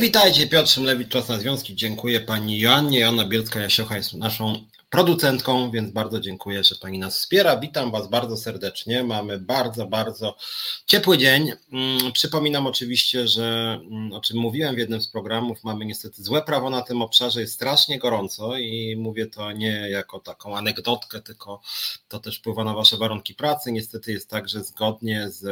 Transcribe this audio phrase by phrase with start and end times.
[0.00, 1.74] Witajcie, Piotr Szymlewicz, Czas na Związki.
[1.74, 3.00] Dziękuję Pani Joannie.
[3.00, 7.56] Joanna Bielska-Jasiocha jest naszą producentką, więc bardzo dziękuję, że Pani nas wspiera.
[7.56, 9.04] Witam Was bardzo serdecznie.
[9.04, 10.36] Mamy bardzo, bardzo
[10.86, 11.52] ciepły dzień.
[11.72, 16.42] Mm, przypominam oczywiście, że mm, o czym mówiłem w jednym z programów, mamy niestety złe
[16.42, 21.60] prawo na tym obszarze, jest strasznie gorąco i mówię to nie jako taką anegdotkę, tylko
[22.08, 23.72] to też wpływa na Wasze warunki pracy.
[23.72, 25.44] Niestety jest tak, że zgodnie z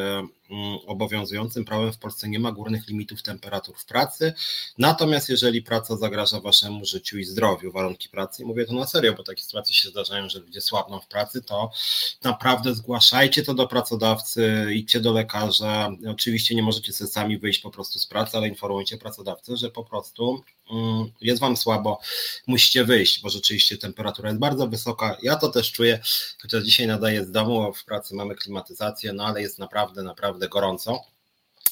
[0.86, 4.32] obowiązującym prawem w Polsce nie ma górnych limitów temperatur w pracy.
[4.78, 9.14] Natomiast jeżeli praca zagraża Waszemu życiu i zdrowiu, warunki pracy, i mówię to na serio,
[9.14, 11.70] bo takie sytuacje się zdarzają, że ludzie słabną w pracy, to
[12.24, 15.90] naprawdę zgłaszajcie to do pracodawcy, idźcie do lekarza.
[16.10, 19.84] Oczywiście nie możecie sobie sami wyjść po prostu z pracy, ale informujcie pracodawcę, że po
[19.84, 20.42] prostu mm,
[21.20, 22.00] jest wam słabo,
[22.46, 25.16] musicie wyjść, bo rzeczywiście temperatura jest bardzo wysoka.
[25.22, 26.00] Ja to też czuję,
[26.42, 31.04] chociaż dzisiaj nadaję z domu, w pracy mamy klimatyzację, no ale jest naprawdę, naprawdę gorąco.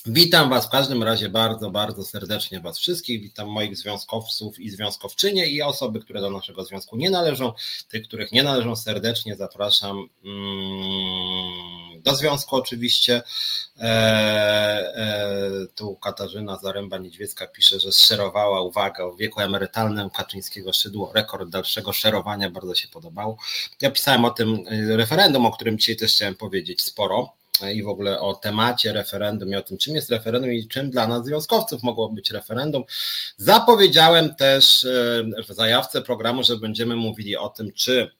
[0.06, 3.22] Witam Was w każdym razie bardzo, bardzo serdecznie Was wszystkich.
[3.22, 7.52] Witam moich związkowców i związkowczynie i osoby, które do naszego związku nie należą.
[7.88, 13.22] Tych, których nie należą, serdecznie zapraszam mm, do związku oczywiście.
[13.80, 21.48] E, e, tu Katarzyna Zaręba-Niedźwiecka pisze, że szerowała uwagę o wieku emerytalnym Kaczyńskiego szydło, rekord
[21.48, 23.36] dalszego szerowania, bardzo się podobało.
[23.82, 27.32] Ja pisałem o tym e, referendum, o którym dzisiaj też chciałem powiedzieć sporo
[27.74, 31.06] i w ogóle o temacie referendum i o tym, czym jest referendum i czym dla
[31.06, 32.84] nas związkowców mogło być referendum.
[33.36, 38.10] Zapowiedziałem też e, w zajawce programu, że będziemy mówili o tym, czy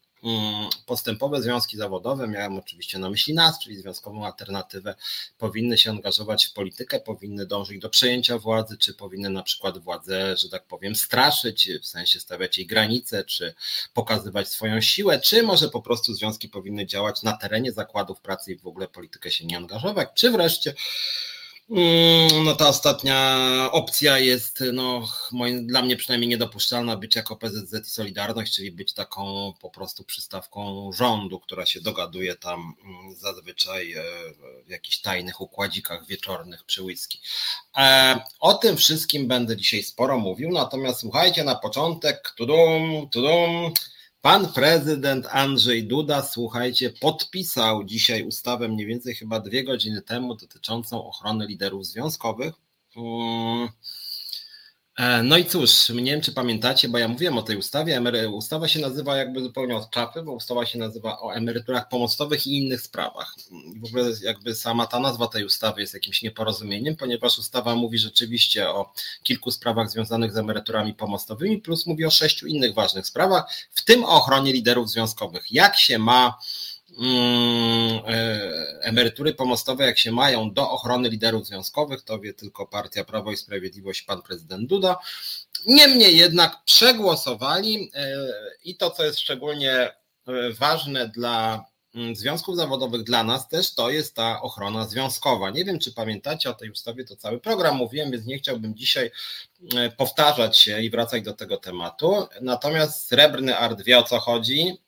[0.87, 4.95] postępowe związki zawodowe, miałem oczywiście na myśli nas, czyli związkową alternatywę,
[5.39, 10.37] powinny się angażować w politykę, powinny dążyć do przejęcia władzy, czy powinny na przykład władzę,
[10.37, 13.55] że tak powiem, straszyć, w sensie stawiać jej granice, czy
[13.95, 18.57] pokazywać swoją siłę, czy może po prostu związki powinny działać na terenie zakładów pracy i
[18.59, 21.38] w ogóle politykę się nie angażować, czy wreszcie Mm,
[22.45, 23.39] no ta ostatnia
[23.73, 28.93] opcja jest no, moim, dla mnie przynajmniej niedopuszczalna być jako PZZ i Solidarność, czyli być
[28.93, 34.03] taką po prostu przystawką rządu, która się dogaduje tam mm, zazwyczaj e,
[34.67, 37.19] w jakichś tajnych układzikach wieczornych przy whisky.
[37.77, 43.73] E, o tym wszystkim będę dzisiaj sporo mówił, natomiast słuchajcie na początek, tudum, tudum,
[44.21, 51.05] Pan prezydent Andrzej Duda, słuchajcie, podpisał dzisiaj ustawę mniej więcej chyba dwie godziny temu dotyczącą
[51.05, 52.55] ochrony liderów związkowych.
[54.99, 58.03] E, no i cóż, nie wiem czy pamiętacie, bo ja mówiłem o tej ustawie.
[58.33, 62.59] Ustawa się nazywa jakby zupełnie od czapy, bo ustawa się nazywa o emeryturach pomostowych i
[62.59, 63.35] innych sprawach.
[63.77, 68.71] W ogóle jakby sama ta nazwa tej ustawy jest jakimś nieporozumieniem, ponieważ ustawa mówi rzeczywiście
[68.71, 68.93] o
[69.23, 74.05] kilku sprawach związanych z emeryturami pomostowymi, plus mówi o sześciu innych ważnych sprawach, w tym
[74.05, 75.53] o ochronie liderów związkowych.
[75.53, 76.39] Jak się ma
[78.81, 83.37] emerytury pomostowe, jak się mają do ochrony liderów związkowych, to wie tylko partia Prawo i
[83.37, 84.97] Sprawiedliwość, pan prezydent Duda.
[85.67, 88.17] Niemniej jednak przegłosowali e,
[88.65, 89.93] i to, co jest szczególnie e,
[90.59, 95.51] ważne dla mm, związków zawodowych, dla nas też, to jest ta ochrona związkowa.
[95.51, 99.11] Nie wiem, czy pamiętacie o tej ustawie, to cały program mówiłem, więc nie chciałbym dzisiaj
[99.97, 102.27] powtarzać się i wracać do tego tematu.
[102.41, 104.79] Natomiast Srebrny Art wie o co chodzi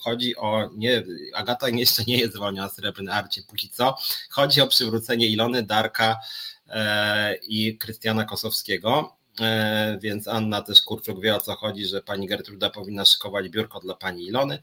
[0.00, 1.02] chodzi o, nie,
[1.34, 3.96] Agata jeszcze nie jest zwolniona z Srebrny Arcie póki co,
[4.30, 6.20] chodzi o przywrócenie Ilony, Darka
[6.68, 12.26] eee, i Krystiana Kosowskiego, eee, więc Anna też Kurczuk wie o co chodzi, że pani
[12.26, 14.58] Gertruda powinna szykować biurko dla pani Ilony.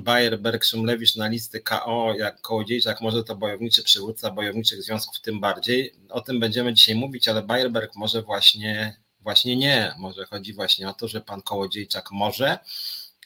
[0.00, 5.94] Bayer, Szumlewicz na listy KO, jak Kołodziejczak, może to bojowniczy przywódca bojowniczych związków tym bardziej.
[6.08, 9.94] O tym będziemy dzisiaj mówić, ale Bayerberg może właśnie Właśnie nie.
[9.98, 12.58] Może chodzi właśnie o to, że pan Kołodziejczak może,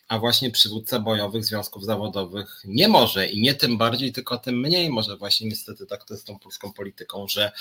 [0.09, 4.91] a właśnie przywódca bojowych związków zawodowych nie może i nie tym bardziej, tylko tym mniej
[4.91, 7.53] może właśnie niestety tak to jest tą polską polityką, że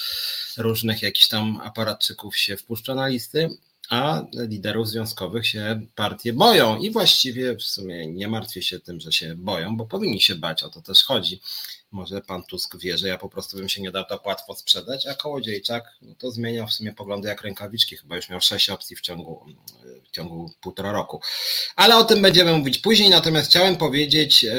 [0.57, 3.49] różnych jakichś tam aparatczyków się wpuszcza na listy,
[3.89, 9.11] a liderów związkowych się partie boją i właściwie w sumie nie martwię się tym, że
[9.11, 11.41] się boją, bo powinni się bać, o to też chodzi.
[11.91, 15.07] Może pan Tusk wie, że ja po prostu bym się nie dał tak łatwo sprzedać,
[15.07, 18.95] a Kołodziejczak no to zmienia w sumie poglądy jak rękawiczki, chyba już miał sześć opcji
[18.95, 19.45] w ciągu,
[20.07, 21.21] w ciągu półtora roku.
[21.75, 24.51] Ale o tym będziemy mówić później, natomiast chciałem powiedzieć, e,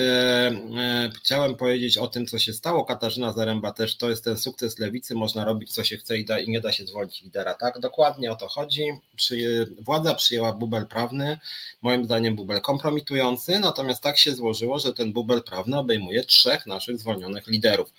[0.78, 2.84] e, chciałem powiedzieć o tym, co się stało.
[2.84, 6.38] Katarzyna Zaręba też, to jest ten sukces lewicy, można robić co się chce i, da,
[6.38, 7.80] i nie da się zwolnić lidera, tak?
[7.80, 8.84] Dokładnie o to chodzi.
[9.16, 11.38] Przy, władza przyjęła bubel prawny,
[11.82, 16.98] moim zdaniem bubel kompromitujący, natomiast tak się złożyło, że ten bubel prawny obejmuje trzech naszych
[16.98, 17.92] zwolnionych chronionych liderów.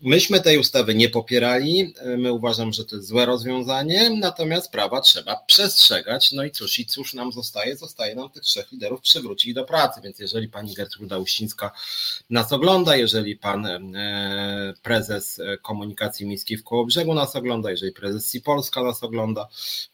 [0.00, 5.36] Myśmy tej ustawy nie popierali, my uważam, że to jest złe rozwiązanie, natomiast prawa trzeba
[5.36, 6.32] przestrzegać.
[6.32, 7.76] No i cóż, i cóż nam zostaje?
[7.76, 11.70] Zostaje nam tych trzech liderów przywrócić do pracy, więc jeżeli pani Gertruda Uścińska
[12.30, 18.40] nas ogląda, jeżeli pan e, prezes komunikacji miejskiej w Kołobrzegu nas ogląda, jeżeli prezes Si
[18.40, 19.48] Polska nas ogląda,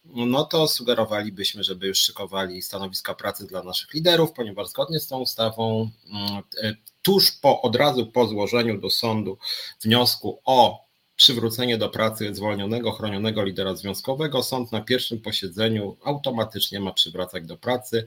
[0.05, 5.21] no to sugerowalibyśmy, żeby już szykowali stanowiska pracy dla naszych liderów, ponieważ zgodnie z tą
[5.21, 6.75] ustawą mm, e,
[7.09, 9.39] tuż po, od razu po złożeniu do sądu
[9.83, 10.85] wniosku o
[11.17, 17.57] przywrócenie do pracy zwolnionego, chronionego lidera związkowego, sąd na pierwszym posiedzeniu automatycznie ma przywracać do
[17.57, 18.05] pracy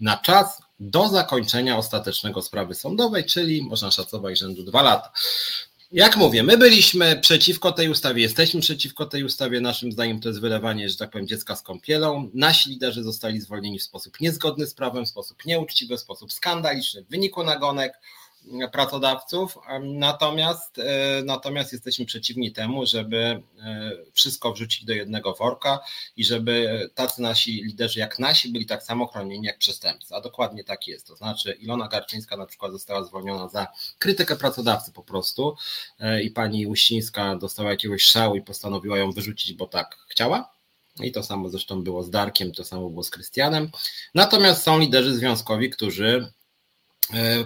[0.00, 5.12] na czas do zakończenia ostatecznego sprawy sądowej, czyli można szacować rzędu dwa lata.
[5.92, 9.60] Jak mówię, my byliśmy przeciwko tej ustawie, jesteśmy przeciwko tej ustawie.
[9.60, 12.30] Naszym zdaniem to jest wylewanie, że tak powiem, dziecka z kąpielą.
[12.34, 17.02] Nasi liderzy zostali zwolnieni w sposób niezgodny z prawem, w sposób nieuczciwy, w sposób skandaliczny,
[17.02, 18.00] w wyniku nagonek
[18.72, 23.42] pracodawców, natomiast, e, natomiast jesteśmy przeciwni temu, żeby e,
[24.12, 25.80] wszystko wrzucić do jednego worka
[26.16, 30.64] i żeby tacy nasi liderzy jak nasi byli tak samo chronieni jak przestępcy, a dokładnie
[30.64, 31.06] tak jest.
[31.06, 33.66] To znaczy Ilona Garczyńska na przykład została zwolniona za
[33.98, 35.56] krytykę pracodawcy po prostu
[35.98, 40.54] e, i pani Uścińska dostała jakiegoś szału i postanowiła ją wyrzucić, bo tak chciała.
[41.00, 43.70] I to samo zresztą było z Darkiem, to samo było z Krystianem.
[44.14, 46.32] Natomiast są liderzy związkowi, którzy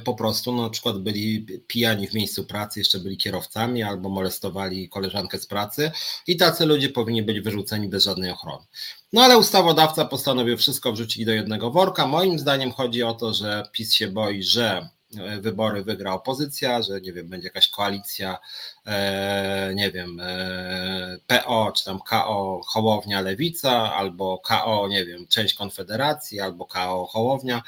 [0.04, 4.88] po prostu no, na przykład byli pijani w miejscu pracy, jeszcze byli kierowcami albo molestowali
[4.88, 5.90] koleżankę z pracy
[6.26, 8.64] i tacy ludzie powinni być wyrzuceni bez żadnej ochrony.
[9.12, 12.06] No ale ustawodawca postanowił wszystko wrzucić do jednego worka.
[12.06, 14.97] Moim zdaniem chodzi o to, że PiS się boi, że E,
[15.40, 18.38] wybory wygra opozycja, że nie wiem, będzie jakaś koalicja,
[18.86, 25.54] e, nie wiem, e, PO czy tam KO Hołownia Lewica, albo KO, nie wiem, część
[25.54, 27.62] Konfederacji, albo KO Hołownia.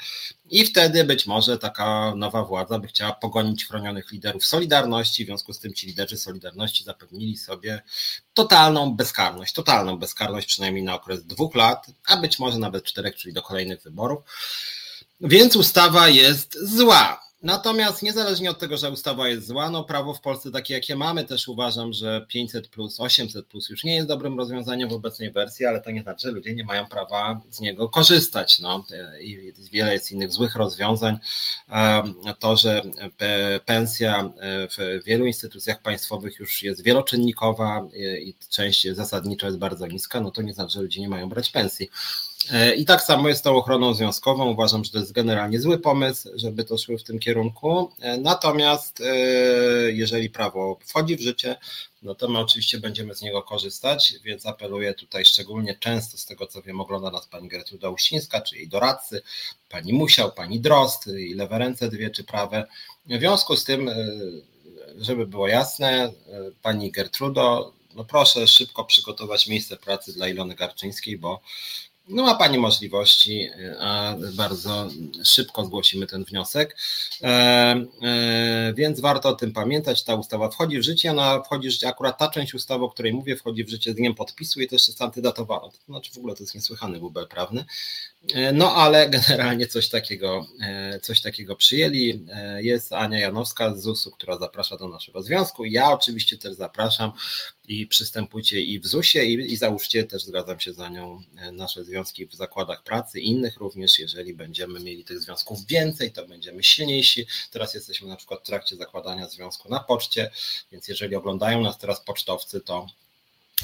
[0.49, 5.53] I wtedy być może taka nowa władza by chciała pogonić chronionych liderów Solidarności, w związku
[5.53, 7.81] z tym ci liderzy Solidarności zapewnili sobie
[8.33, 13.33] totalną bezkarność, totalną bezkarność przynajmniej na okres dwóch lat, a być może nawet czterech, czyli
[13.33, 14.23] do kolejnych wyborów.
[15.21, 17.30] Więc ustawa jest zła.
[17.43, 21.25] Natomiast niezależnie od tego, że ustawa jest zła, no prawo w Polsce takie jakie mamy,
[21.25, 25.65] też uważam, że 500 plus, 800 plus już nie jest dobrym rozwiązaniem w obecnej wersji,
[25.65, 28.59] ale to nie znaczy, że ludzie nie mają prawa z niego korzystać.
[28.59, 28.85] No.
[29.21, 31.17] I wiele jest innych złych rozwiązań.
[32.39, 32.81] To, że
[33.65, 34.33] pensja
[34.77, 37.87] w wielu instytucjach państwowych już jest wieloczynnikowa
[38.21, 41.49] i część zasadniczo jest bardzo niska, no to nie znaczy, że ludzie nie mają brać
[41.49, 41.89] pensji.
[42.49, 44.45] E, I tak samo jest z tą ochroną związkową.
[44.45, 47.91] Uważam, że to jest generalnie zły pomysł, żeby to szło w tym kierunku.
[47.99, 49.15] E, natomiast e,
[49.91, 51.55] jeżeli prawo wchodzi w życie,
[52.01, 56.47] no to my oczywiście będziemy z niego korzystać, więc apeluję tutaj szczególnie często, z tego
[56.47, 59.21] co wiem, ogląda nas pani Gertruda Uścińska, czy jej doradcy,
[59.69, 62.67] pani Musiał, pani Drost i lewe ręce dwie, czy prawe.
[63.05, 63.91] W związku z tym,
[64.97, 66.11] żeby było jasne,
[66.61, 71.41] pani Gertrudo, no proszę szybko przygotować miejsce pracy dla Ilony Garczyńskiej, bo
[72.07, 73.49] no ma Pani możliwości,
[73.79, 74.89] a bardzo
[75.23, 76.77] szybko zgłosimy ten wniosek,
[77.21, 77.27] e,
[78.03, 80.03] e, więc warto o tym pamiętać.
[80.03, 83.13] Ta ustawa wchodzi w życie, ona wchodzi w życie, akurat ta część ustawy, o której
[83.13, 85.61] mówię, wchodzi w życie z dniem podpisu i też jest antydatowana.
[85.61, 87.65] To znaczy w ogóle to jest niesłychany bubel prawny.
[88.33, 90.45] E, no ale generalnie coś takiego,
[91.01, 92.25] coś takiego przyjęli.
[92.57, 95.65] Jest Ania Janowska z ZUS-u, która zaprasza do naszego związku.
[95.65, 97.11] Ja oczywiście też zapraszam
[97.71, 101.21] i przystępujcie i w ZUS-ie i, i załóżcie, też zgadzam się za nią,
[101.51, 103.99] nasze związki w zakładach pracy, innych również.
[103.99, 107.25] Jeżeli będziemy mieli tych związków więcej, to będziemy silniejsi.
[107.51, 110.31] Teraz jesteśmy na przykład w trakcie zakładania związku na poczcie,
[110.71, 112.87] więc jeżeli oglądają nas teraz pocztowcy, to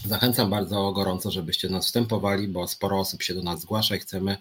[0.07, 4.37] Zachęcam bardzo gorąco, żebyście nas wstępowali, bo sporo osób się do nas zgłasza i chcemy,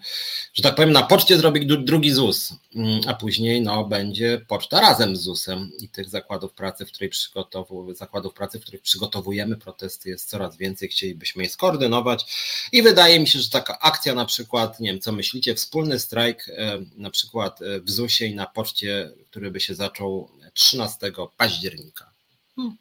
[0.53, 5.15] że tak powiem, na poczcie zrobić drugi ZUS, mm, a później no, będzie poczta razem
[5.15, 10.09] z ZUS-em i tych zakładów pracy, w której przygotowu, zakładów pracy, w których przygotowujemy protesty
[10.09, 12.25] jest coraz więcej, chcielibyśmy je skoordynować
[12.71, 16.49] i wydaje mi się, że taka akcja na przykład, nie wiem, co myślicie, wspólny strajk
[16.49, 22.11] e, na przykład e, w ZUS-ie i na poczcie, który by się zaczął 13 października.
[22.55, 22.77] Hmm.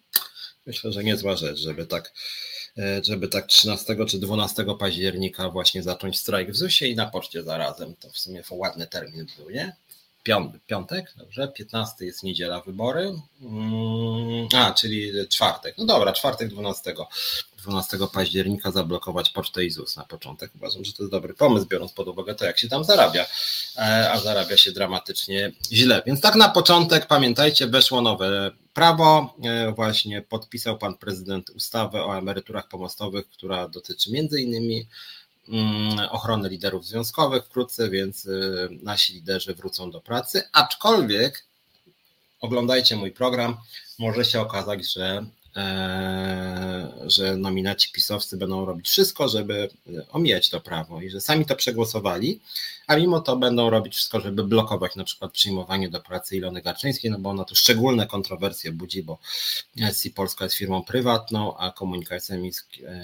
[0.66, 2.12] Myślę, że niezła rzecz, żeby tak
[3.02, 7.95] żeby tak 13 czy 12 października właśnie zacząć strajk w ZUS-ie i na poczcie zarazem.
[8.00, 9.76] To w sumie ładny termin był, nie?
[10.66, 16.95] Piątek, dobrze, 15 jest niedziela wybory, mm, a, czyli czwartek, no dobra, czwartek 12,
[17.66, 20.50] 12 października zablokować pocztę ZUS na początek.
[20.54, 23.26] Uważam, że to jest dobry pomysł, biorąc pod uwagę to, jak się tam zarabia,
[23.76, 26.02] e, a zarabia się dramatycznie źle.
[26.06, 32.18] Więc tak na początek, pamiętajcie, weszło nowe prawo, e, właśnie podpisał pan prezydent ustawę o
[32.18, 34.87] emeryturach pomostowych, która dotyczy między innymi
[36.11, 40.43] ochrony liderów związkowych wkrótce, więc y, nasi liderzy wrócą do pracy.
[40.53, 41.45] Aczkolwiek
[42.41, 43.57] oglądajcie mój program.
[43.99, 45.26] może się okazać, że
[45.57, 49.69] E, że nominaci pisowcy będą robić wszystko, żeby
[50.12, 52.41] omijać to prawo i że sami to przegłosowali,
[52.87, 57.11] a mimo to będą robić wszystko, żeby blokować na przykład przyjmowanie do pracy Ilony Garczyńskiej,
[57.11, 59.19] no bo ona tu szczególne kontrowersje budzi, bo
[59.93, 62.37] SC Polska jest firmą prywatną, a komunikacja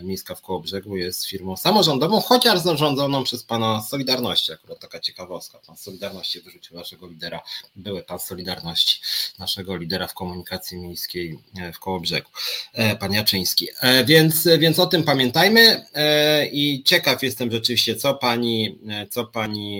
[0.02, 5.76] miejska w Kołobrzegu jest firmą samorządową, chociaż zarządzoną przez pana Solidarności, akurat taka ciekawostka, pan
[5.76, 7.40] Solidarności wyrzucił naszego lidera,
[7.76, 9.00] były pan Solidarności,
[9.38, 11.38] naszego lidera w komunikacji miejskiej
[11.74, 12.30] w Kołobrzegu.
[12.72, 13.68] E, pan Jaczyński.
[13.80, 18.78] E, więc, więc o tym pamiętajmy e, i ciekaw jestem rzeczywiście, co pani,
[19.10, 19.71] co pani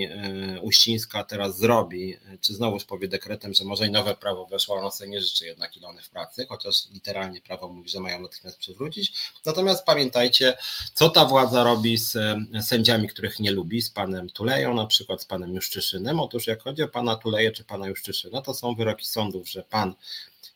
[0.61, 2.17] Uścińska teraz zrobi.
[2.41, 5.77] Czy znowuż powie dekretem, że może i nowe prawo weszło, ono sobie nie życzy jednak
[5.77, 9.13] Ilony w pracy, chociaż literalnie prawo mówi, że mają natychmiast przywrócić.
[9.45, 10.57] Natomiast pamiętajcie,
[10.93, 12.17] co ta władza robi z
[12.61, 16.19] sędziami, których nie lubi, z panem Tuleją na przykład, z panem Juszczyszynem.
[16.19, 19.93] Otóż jak chodzi o pana Tuleję czy pana Juszczyszyna, to są wyroki sądów, że pan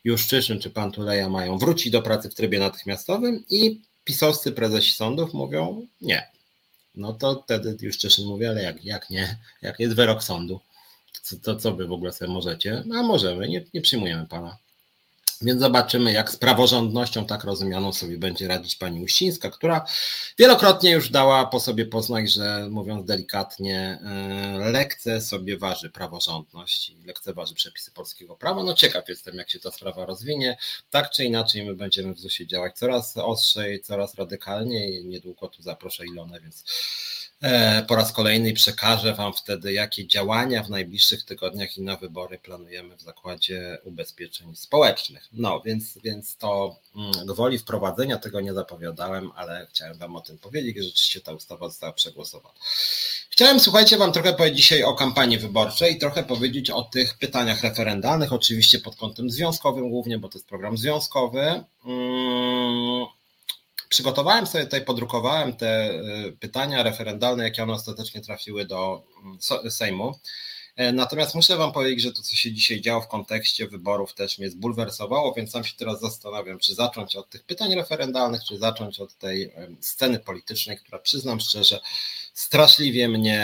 [0.03, 5.33] Juszczyszyn czy pan Tuleja mają wrócić do pracy w trybie natychmiastowym i pisowscy prezesi sądów
[5.33, 6.36] mówią nie.
[6.97, 10.59] No to wtedy Juszczyszyn mówi, ale jak, jak nie, jak jest wyrok sądu,
[11.43, 12.83] to, co wy w ogóle sobie możecie?
[12.95, 14.57] A możemy, nie, nie przyjmujemy pana.
[15.41, 19.85] Więc zobaczymy, jak z praworządnością tak rozumianą sobie będzie radzić pani Uścińska, która
[20.39, 27.03] wielokrotnie już dała po sobie poznać, że mówiąc delikatnie, e, lekce sobie waży praworządność i
[27.05, 28.63] lekceważy przepisy polskiego prawa.
[28.63, 30.57] No ciekaw jestem, jak się ta sprawa rozwinie.
[30.89, 35.05] Tak czy inaczej, my będziemy w ZUS-ie działać coraz ostrzej, coraz radykalniej.
[35.05, 36.63] Niedługo tu zaproszę Ilonę, więc
[37.87, 42.95] po raz kolejny przekażę Wam wtedy, jakie działania w najbliższych tygodniach i na wybory planujemy
[42.95, 45.29] w Zakładzie Ubezpieczeń Społecznych.
[45.33, 50.37] No, więc, więc to mm, gwoli wprowadzenia tego nie zapowiadałem, ale chciałem Wam o tym
[50.37, 52.55] powiedzieć, że rzeczywiście ta ustawa została przegłosowana.
[53.29, 57.61] Chciałem, słuchajcie, Wam trochę powiedzieć dzisiaj o kampanii wyborczej i trochę powiedzieć o tych pytaniach
[57.61, 61.63] referendalnych, oczywiście pod kątem związkowym głównie, bo to jest program związkowy.
[63.89, 70.19] Przygotowałem sobie tutaj, podrukowałem te y, pytania referendalne, jakie one ostatecznie trafiły do mm, Sejmu.
[70.75, 74.39] E, natomiast muszę Wam powiedzieć, że to, co się dzisiaj działo w kontekście wyborów, też
[74.39, 78.99] mnie zbulwersowało, więc sam się teraz zastanawiam, czy zacząć od tych pytań referendalnych, czy zacząć
[78.99, 81.79] od tej sceny politycznej, która przyznam szczerze,
[82.37, 83.41] straszliwie mnie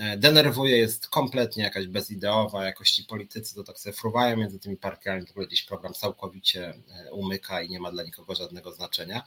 [0.00, 5.26] e, denerwuje, jest kompletnie jakaś bezideowa, jakości politycy to tak sobie fruwają między tymi partiami,
[5.26, 6.74] w ogóle gdzieś program całkowicie
[7.06, 9.22] e, umyka i nie ma dla nikogo żadnego znaczenia.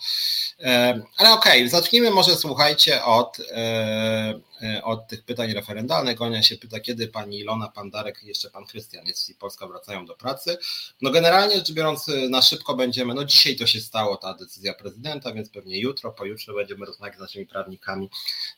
[0.59, 3.37] E, ale okej, okay, zacznijmy może słuchajcie od,
[4.83, 6.17] od tych pytań referendalnych.
[6.17, 9.67] Gonia się pyta, kiedy pani Ilona, pan Darek i jeszcze pan Krystian jest i Polska
[9.67, 10.57] wracają do pracy.
[11.01, 15.33] No generalnie rzecz biorąc na szybko będziemy, no dzisiaj to się stało, ta decyzja prezydenta,
[15.33, 18.09] więc pewnie jutro, pojutrze będziemy rozmawiać z naszymi prawnikami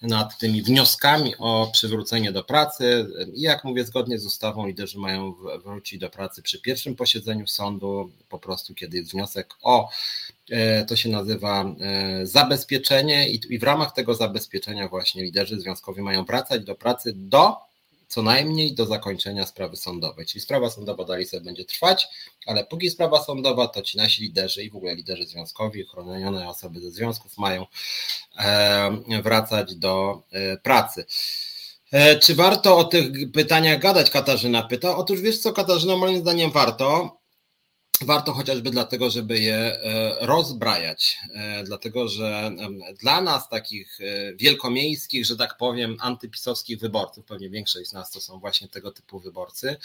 [0.01, 3.07] nad tym, tymi wnioskami o przywrócenie do pracy.
[3.33, 8.11] I jak mówię, zgodnie z ustawą liderzy mają wrócić do pracy przy pierwszym posiedzeniu sądu,
[8.29, 9.89] po prostu kiedy jest wniosek o
[10.49, 16.25] e, to się nazywa e, zabezpieczenie i w ramach tego zabezpieczenia właśnie liderzy związkowi mają
[16.25, 17.66] wracać do pracy do
[18.07, 20.25] co najmniej do zakończenia sprawy sądowej.
[20.25, 22.07] Czyli sprawa sądowa dalej sobie będzie trwać,
[22.45, 26.79] ale póki sprawa sądowa, to ci nasi liderzy i w ogóle liderzy związkowi, chronione osoby
[26.79, 27.65] ze związków mają
[28.39, 31.05] e, wracać do e, pracy.
[31.91, 34.09] E, czy warto o tych pytaniach gadać?
[34.09, 34.97] Katarzyna pyta.
[34.97, 37.17] Otóż wiesz co, Katarzyna, moim zdaniem warto.
[38.01, 42.51] Warto chociażby dlatego, żeby je e, rozbrajać, e, dlatego że
[42.99, 48.21] dla nas takich e, wielkomiejskich, że tak powiem, antypisowskich wyborców, pewnie większość z nas to
[48.21, 49.75] są właśnie tego typu wyborcy,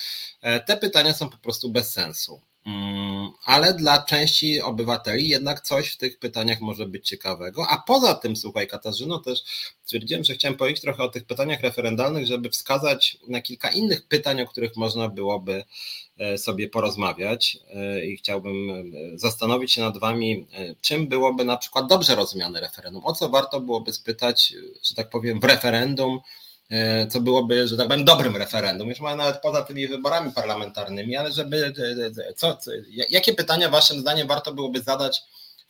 [0.67, 2.41] te pytania są po prostu bez sensu.
[2.67, 7.67] Mm, ale dla części obywateli jednak coś w tych pytaniach może być ciekawego.
[7.69, 9.43] A poza tym, słuchaj, Katarzyno, też
[9.85, 14.41] stwierdziłem, że chciałem powiedzieć trochę o tych pytaniach referendalnych, żeby wskazać na kilka innych pytań,
[14.41, 15.65] o których można byłoby
[16.19, 20.47] e, sobie porozmawiać e, i chciałbym e, zastanowić się nad Wami,
[20.81, 25.41] czym byłoby na przykład dobrze rozumiane referendum, o co warto byłoby spytać, że tak powiem,
[25.41, 26.21] w referendum,
[27.09, 31.73] co byłoby, że tak powiem, dobrym referendum, już nawet poza tymi wyborami parlamentarnymi, ale żeby,
[31.79, 32.71] e, e, co, co,
[33.11, 35.23] jakie pytania waszym zdaniem warto byłoby zadać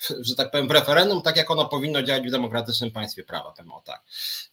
[0.20, 3.72] że tak powiem, w referendum, tak jak ono powinno działać w demokratycznym państwie prawa, powiem
[3.72, 4.02] o tak.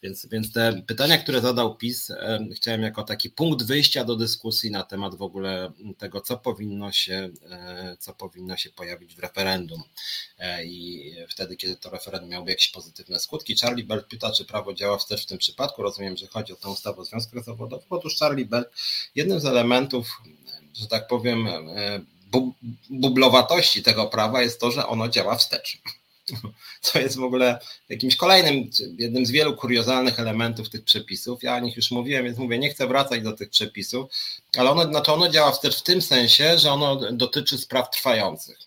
[0.03, 2.11] Więc, więc te pytania, które zadał PiS,
[2.55, 7.29] chciałem jako taki punkt wyjścia do dyskusji na temat w ogóle tego, co powinno się,
[7.49, 9.83] e, co powinno się pojawić w referendum.
[10.39, 13.57] E, I wtedy, kiedy to referendum miałoby jakieś pozytywne skutki.
[13.57, 15.83] Charlie Bell pyta, czy prawo działa wstecz w tym przypadku.
[15.83, 17.87] Rozumiem, że chodzi o tę ustawę o związkach zawodowych.
[17.89, 18.65] Otóż Charlie Bell,
[19.15, 20.21] jednym z elementów,
[20.73, 21.47] że tak powiem,
[22.33, 22.51] e,
[22.89, 25.77] bublowatości tego prawa jest to, że ono działa wstecz.
[26.81, 27.59] co jest w ogóle
[27.89, 31.43] jakimś kolejnym, jednym z wielu kuriozalnych elementów tych przepisów.
[31.43, 34.11] Ja o nich już mówiłem, więc mówię, nie chcę wracać do tych przepisów,
[34.57, 38.57] ale ono, znaczy ono działa też w tym sensie, że ono dotyczy spraw trwających.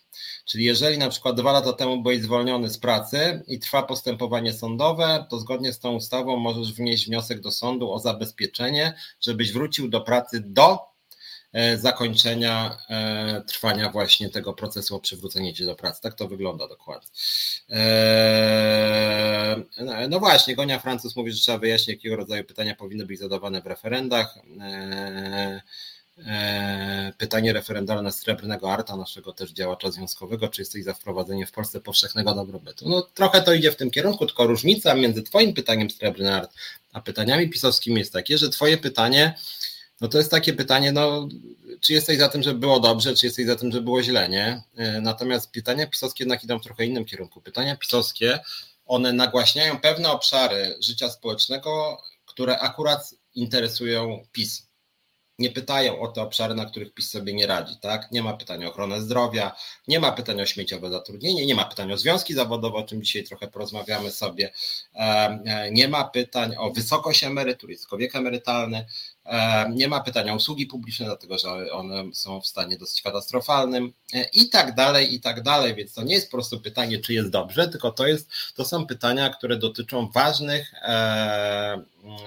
[0.45, 5.25] Czyli jeżeli na przykład dwa lata temu byłeś zwolniony z pracy i trwa postępowanie sądowe,
[5.29, 10.01] to zgodnie z tą ustawą możesz wnieść wniosek do sądu o zabezpieczenie, żebyś wrócił do
[10.01, 10.79] pracy do
[11.77, 16.01] zakończenia e, trwania właśnie tego procesu o przywrócenie cię do pracy.
[16.01, 17.09] Tak to wygląda dokładnie.
[17.69, 19.55] E,
[20.09, 23.67] no właśnie, Gonia Francuz mówi, że trzeba wyjaśnić, jakiego rodzaju pytania powinny być zadawane w
[23.67, 24.35] referendach.
[26.17, 31.79] E, pytanie referendalne Srebrnego Arta, naszego też działacza związkowego, czy jesteś za wprowadzeniem w Polsce
[31.81, 32.89] powszechnego dobrobytu?
[32.89, 36.53] No trochę to idzie w tym kierunku, tylko różnica między twoim pytaniem Srebrny Art,
[36.93, 39.33] a pytaniami pisowskimi jest takie, że twoje pytanie,
[40.03, 41.27] no to jest takie pytanie, no
[41.79, 44.63] czy jesteś za tym, żeby było dobrze, czy jesteś za tym, żeby było źle, nie?
[44.75, 47.41] E, natomiast pytania pisowskie jednak idą w trochę innym kierunku.
[47.41, 48.39] Pytania pisowskie,
[48.85, 54.73] one nagłaśniają pewne obszary życia społecznego, które akurat interesują PiS
[55.39, 57.75] nie pytają o te obszary, na których PiS sobie nie radzi.
[57.81, 58.11] Tak?
[58.11, 59.55] Nie ma pytań o ochronę zdrowia,
[59.87, 63.23] nie ma pytań o śmieciowe zatrudnienie, nie ma pytań o związki zawodowe, o czym dzisiaj
[63.23, 64.51] trochę porozmawiamy sobie,
[64.95, 64.99] e,
[65.45, 68.85] e, nie ma pytań o wysokość emerytur, jest wiek emerytalny,
[69.69, 73.93] nie ma pytań o usługi publiczne, dlatego że one są w stanie dosyć katastrofalnym
[74.33, 77.29] i tak dalej, i tak dalej, więc to nie jest po prostu pytanie, czy jest
[77.29, 80.73] dobrze, tylko to, jest, to są pytania, które dotyczą ważnych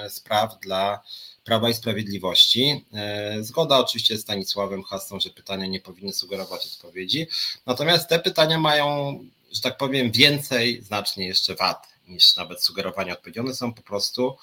[0.09, 1.03] spraw dla
[1.47, 2.85] Prawa i Sprawiedliwości.
[2.95, 7.27] E, zgoda oczywiście z Stanisławem Hasą, że pytania nie powinny sugerować odpowiedzi.
[7.67, 9.19] Natomiast te pytania mają,
[9.53, 13.41] że tak powiem, więcej, znacznie jeszcze wad niż nawet sugerowanie odpowiedzi.
[13.41, 14.37] One są po prostu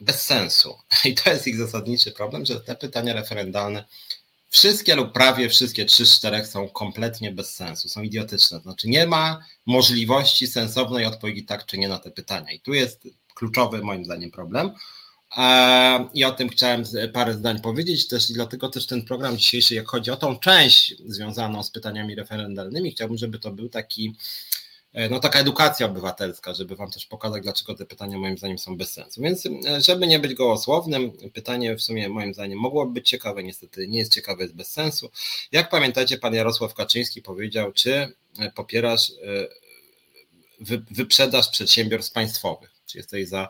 [0.00, 0.78] bez sensu.
[1.04, 3.84] I to jest ich zasadniczy problem, że te pytania referendalne
[4.48, 8.60] wszystkie lub prawie wszystkie, trzy z czterech są kompletnie bez sensu, są idiotyczne.
[8.60, 12.52] Znaczy nie ma możliwości sensownej odpowiedzi tak czy nie na te pytania.
[12.52, 14.70] I tu jest kluczowy moim zdaniem problem.
[16.14, 20.10] I o tym chciałem parę zdań powiedzieć też dlatego też ten program dzisiejszy, jak chodzi
[20.10, 24.16] o tą część związaną z pytaniami referendalnymi, chciałbym, żeby to był taki,
[25.10, 28.92] no taka edukacja obywatelska, żeby wam też pokazać, dlaczego te pytania moim zdaniem są bez
[28.92, 29.22] sensu.
[29.22, 33.88] Więc e, żeby nie być gołosłownym, pytanie w sumie moim zdaniem mogłoby być ciekawe, niestety
[33.88, 35.10] nie jest ciekawe, jest bez sensu.
[35.52, 37.92] Jak pamiętacie, pan Jarosław Kaczyński powiedział, czy
[38.38, 39.12] e, popierasz
[40.90, 42.70] wyprzedaż przedsiębiorstw państwowych?
[42.86, 43.48] Czy jesteś za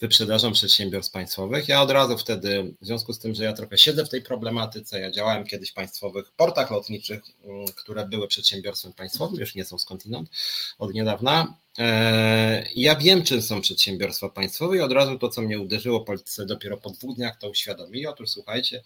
[0.00, 1.68] wyprzedażą przedsiębiorstw państwowych.
[1.68, 5.00] Ja od razu wtedy, w związku z tym, że ja trochę siedzę w tej problematyce,
[5.00, 9.78] ja działałem kiedyś w państwowych portach lotniczych, mm, które były przedsiębiorstwem państwowym, już nie są
[9.78, 10.30] skądinąd
[10.78, 11.54] od niedawna.
[11.78, 16.46] E, ja wiem, czym są przedsiębiorstwa państwowe i od razu to, co mnie uderzyło, polityce
[16.46, 18.06] dopiero po dwóch dniach to uświadomili.
[18.06, 18.82] Otóż słuchajcie,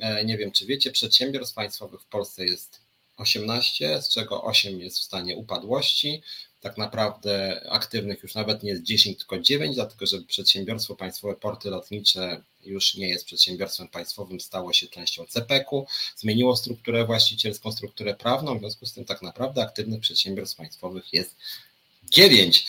[0.00, 2.83] e, nie wiem, czy wiecie, przedsiębiorstw państwowych w Polsce jest
[3.16, 6.22] 18, z czego 8 jest w stanie upadłości
[6.64, 11.70] tak naprawdę aktywnych już nawet nie jest 10, tylko 9, dlatego że przedsiębiorstwo państwowe Porty
[11.70, 18.56] Lotnicze już nie jest przedsiębiorstwem państwowym, stało się częścią CPK-u, zmieniło strukturę właścicielską, strukturę prawną,
[18.56, 21.36] w związku z tym tak naprawdę aktywnych przedsiębiorstw państwowych jest
[22.10, 22.66] 9.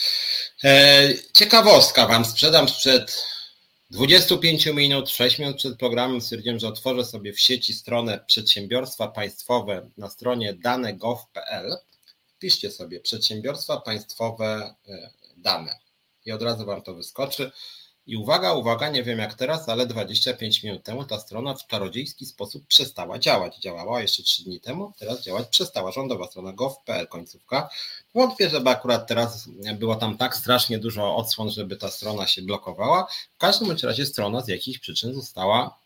[0.64, 3.24] E, ciekawostka Wam sprzedam sprzed
[3.90, 9.90] 25 minut, 6 minut przed programem stwierdziłem, że otworzę sobie w sieci stronę przedsiębiorstwa państwowe
[9.96, 11.76] na stronie dane.gov.pl
[12.38, 15.78] Piszcie sobie przedsiębiorstwa państwowe e, dane
[16.24, 17.50] i od razu Wam to wyskoczy.
[18.06, 22.26] I uwaga, uwaga, nie wiem jak teraz, ale 25 minut temu ta strona w czarodziejski
[22.26, 23.58] sposób przestała działać.
[23.58, 25.92] Działała jeszcze 3 dni temu, teraz działać przestała.
[25.92, 27.68] Rządowa strona gov.pl końcówka.
[28.14, 33.06] Wątpię, żeby akurat teraz było tam tak strasznie dużo odsłon, żeby ta strona się blokowała.
[33.34, 35.78] W każdym razie strona z jakichś przyczyn została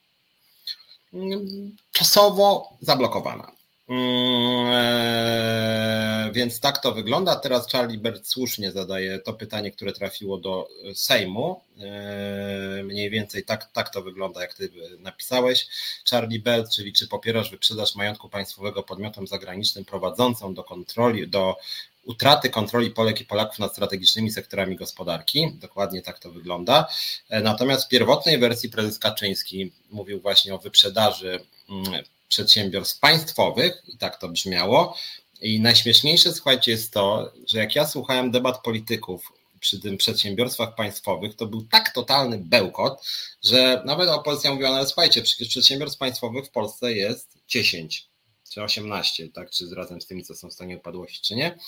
[1.15, 3.60] mm, czasowo zablokowana.
[3.91, 7.37] Mm, e, więc tak to wygląda.
[7.37, 11.61] Teraz Charlie Bert słusznie zadaje to pytanie, które trafiło do Sejmu.
[11.81, 15.69] E, mniej więcej tak, tak to wygląda, jak ty napisałeś.
[16.11, 21.57] Charlie Bert, czyli czy popierasz wyprzedaż majątku państwowego podmiotom zagranicznym prowadzącą do kontroli, do
[22.05, 25.53] utraty kontroli Polek i Polaków nad strategicznymi sektorami gospodarki.
[25.55, 26.87] Dokładnie tak to wygląda.
[27.29, 33.99] E, natomiast w pierwotnej wersji prezes Kaczyński mówił właśnie o wyprzedaży mm, przedsiębiorstw państwowych, i
[33.99, 34.97] tak to brzmiało.
[35.41, 41.37] I najśmieszniejsze, słuchajcie, jest to, że jak ja słuchałem debat polityków przy tym przedsiębiorstwach państwowych,
[41.37, 43.07] to był tak totalny bełkot,
[43.45, 48.11] że nawet opozycja mówiła, no ale słuchajcie, przecież przedsiębiorstw państwowych w Polsce jest 10
[48.51, 51.59] czy 18, tak, czy razem z tymi, co są w stanie upadłości, czy nie.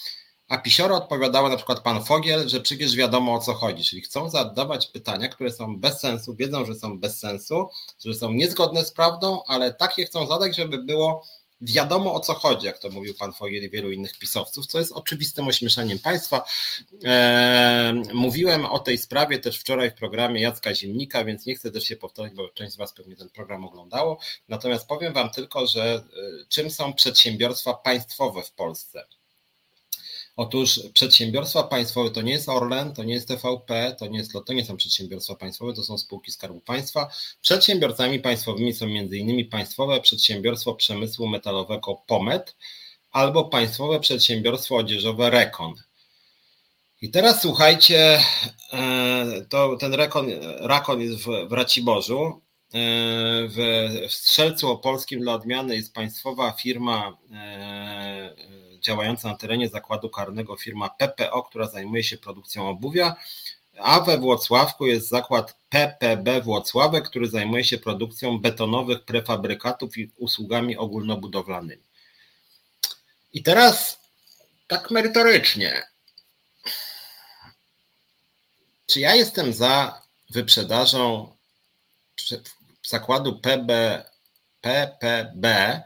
[0.53, 4.31] A pisioro odpowiadała na przykład pan Fogiel, że przecież wiadomo o co chodzi, czyli chcą
[4.31, 7.69] zadawać pytania, które są bez sensu, wiedzą, że są bez sensu,
[8.05, 11.25] że są niezgodne z prawdą, ale takie chcą zadać, żeby było
[11.61, 14.93] wiadomo o co chodzi, jak to mówił pan Fogiel i wielu innych pisowców, co jest
[14.93, 16.45] oczywistym ośmieszaniem państwa.
[17.05, 21.85] E, mówiłem o tej sprawie też wczoraj w programie Jacka Zimnika, więc nie chcę też
[21.85, 24.19] się powtarzać, bo część z was pewnie ten program oglądało.
[24.49, 26.03] Natomiast powiem wam tylko, że e,
[26.49, 29.07] czym są przedsiębiorstwa państwowe w Polsce.
[30.37, 34.53] Otóż przedsiębiorstwa państwowe to nie jest Orlen, to nie jest TVP, to nie, jest, to
[34.53, 37.11] nie są przedsiębiorstwa państwowe, to są spółki Skarbu Państwa.
[37.41, 39.51] Przedsiębiorcami państwowymi są m.in.
[39.51, 42.57] Państwowe Przedsiębiorstwo Przemysłu Metalowego POMET
[43.11, 45.75] albo Państwowe Przedsiębiorstwo Odzieżowe REKON.
[47.03, 48.21] I teraz słuchajcie,
[48.73, 50.27] e, to ten rekon,
[50.61, 52.41] Rakon jest w, w Raciborzu.
[52.75, 52.79] E,
[53.49, 53.57] w,
[54.09, 58.35] w Strzelcu Opolskim dla odmiany jest państwowa firma e,
[58.83, 63.17] działająca na terenie zakładu karnego firma PPO, która zajmuje się produkcją obuwia,
[63.79, 70.77] a we Włocławku jest zakład PPB Włocławek, który zajmuje się produkcją betonowych prefabrykatów i usługami
[70.77, 71.83] ogólnobudowlanymi.
[73.33, 73.99] I teraz
[74.67, 75.83] tak merytorycznie.
[78.87, 81.33] Czy ja jestem za wyprzedażą
[82.87, 84.03] zakładu PB,
[84.61, 85.83] PPB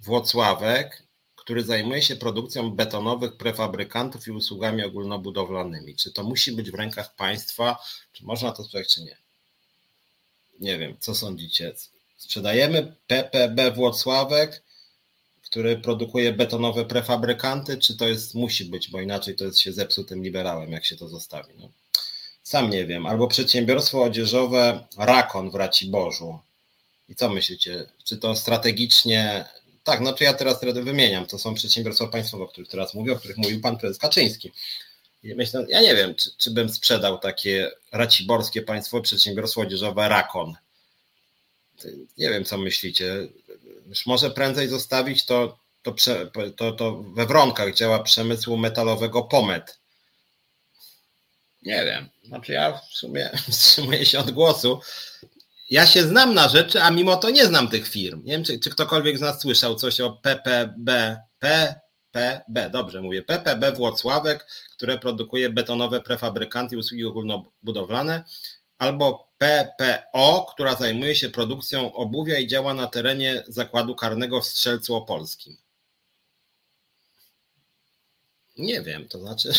[0.00, 1.03] Włocławek
[1.44, 5.96] który zajmuje się produkcją betonowych prefabrykantów i usługami ogólnobudowlanymi.
[5.96, 7.78] Czy to musi być w rękach państwa,
[8.12, 9.16] czy można to sprzedać, czy nie?
[10.60, 11.72] Nie wiem, co sądzicie?
[12.16, 14.62] Sprzedajemy PPB Włocławek,
[15.42, 20.22] który produkuje betonowe prefabrykanty, czy to jest, musi być, bo inaczej to jest się zepsutym
[20.22, 21.54] liberałem, jak się to zostawi.
[21.58, 21.68] No.
[22.42, 23.06] Sam nie wiem.
[23.06, 26.38] Albo przedsiębiorstwo odzieżowe Rakon w Raciborzu.
[27.08, 27.86] I co myślicie?
[28.04, 29.44] Czy to strategicznie
[29.84, 31.26] tak, no to ja teraz wymieniam.
[31.26, 34.52] To są przedsiębiorstwa państwowe, o których teraz mówię, o których mówił pan prezes Kaczyński.
[35.22, 40.54] Myślę, ja nie wiem, czy, czy bym sprzedał takie raciborskie państwowe przedsiębiorstwo odzieżowe Rakon.
[42.18, 43.28] Nie wiem, co myślicie.
[43.88, 45.94] Już może prędzej zostawić to, to,
[46.56, 49.78] to, to we Wronkach działa przemysłu metalowego Pomet.
[51.62, 52.08] Nie wiem.
[52.24, 54.80] Znaczy ja w sumie wstrzymuję się od głosu
[55.74, 58.24] ja się znam na rzeczy, a mimo to nie znam tych firm.
[58.24, 63.72] Nie wiem, czy, czy ktokolwiek z nas słyszał coś o PPB, PPB, dobrze mówię, PPB
[63.72, 68.24] Włocławek, które produkuje betonowe prefabrykanty i usługi ogólnobudowlane,
[68.78, 74.94] albo PPO, która zajmuje się produkcją obuwia i działa na terenie zakładu karnego w Strzelcu
[74.94, 75.56] Opolskim.
[78.58, 79.52] Nie wiem, to znaczy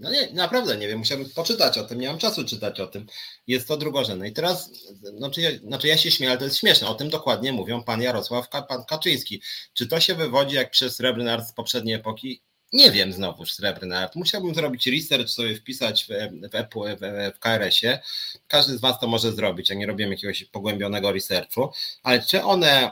[0.00, 3.06] no nie, naprawdę nie wiem, musiałbym poczytać o tym, nie mam czasu czytać o tym.
[3.46, 4.28] Jest to drugorzędne.
[4.28, 4.70] I teraz,
[5.16, 6.88] znaczy znaczy ja się śmieję, ale to jest śmieszne.
[6.88, 9.42] O tym dokładnie mówią pan Jarosław, pan Kaczyński.
[9.74, 12.42] Czy to się wywodzi jak przez Srebrny Art z poprzedniej epoki?
[12.72, 14.16] Nie wiem znowuż Srebrny Art.
[14.16, 18.00] Musiałbym zrobić research, sobie wpisać w, w, w, w KRS-ie.
[18.48, 21.72] Każdy z was to może zrobić, a nie robię jakiegoś pogłębionego researchu.
[22.02, 22.90] Ale czy one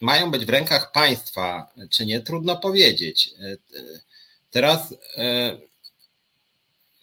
[0.00, 3.30] mają być w rękach państwa, czy nie, trudno powiedzieć.
[4.50, 5.69] Teraz e,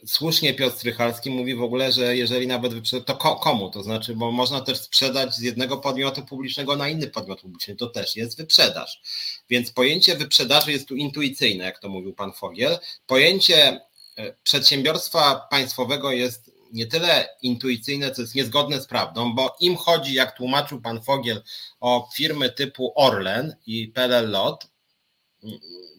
[0.05, 2.73] słusznie Piotr Strychalski mówi w ogóle, że jeżeli nawet
[3.05, 3.69] to komu?
[3.69, 7.87] To znaczy, bo można też sprzedać z jednego podmiotu publicznego na inny podmiot publiczny, to
[7.87, 9.01] też jest wyprzedaż.
[9.49, 12.79] Więc pojęcie wyprzedaży jest tu intuicyjne, jak to mówił pan Fogiel.
[13.07, 13.81] Pojęcie
[14.15, 20.13] e, przedsiębiorstwa państwowego jest nie tyle intuicyjne, co jest niezgodne z prawdą, bo im chodzi,
[20.13, 21.43] jak tłumaczył pan Fogiel,
[21.79, 24.67] o firmy typu Orlen i PLL Lot,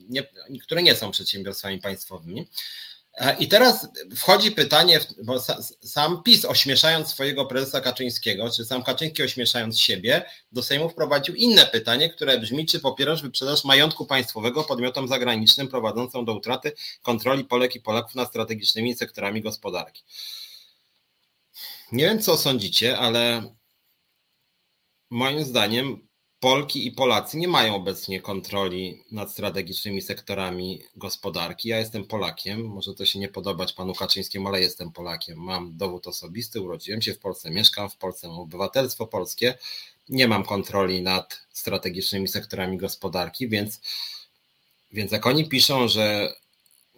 [0.09, 0.23] nie,
[0.63, 2.47] które nie są przedsiębiorstwami państwowymi,
[3.39, 5.41] I teraz wchodzi pytanie, bo
[5.83, 11.67] sam PiS ośmieszając swojego prezesa Kaczyńskiego, czy sam Kaczyński ośmieszając siebie, do Sejmu wprowadził inne
[11.67, 17.75] pytanie, które brzmi, czy popierasz wyprzedaż majątku państwowego podmiotom zagranicznym prowadzącą do utraty kontroli Polek
[17.75, 20.03] i Polaków nad strategicznymi sektorami gospodarki.
[21.93, 23.55] Nie wiem, co sądzicie, ale
[25.11, 26.08] moim zdaniem
[26.41, 31.69] Polki i Polacy nie mają obecnie kontroli nad strategicznymi sektorami gospodarki.
[31.69, 35.39] Ja jestem Polakiem, może to się nie podobać panu Kaczyńskiemu, ale jestem Polakiem.
[35.39, 39.59] Mam dowód osobisty, urodziłem się w Polsce, mieszkam w Polsce, mam obywatelstwo polskie.
[40.09, 43.81] Nie mam kontroli nad strategicznymi sektorami gospodarki, więc,
[44.93, 46.35] więc jak oni piszą, że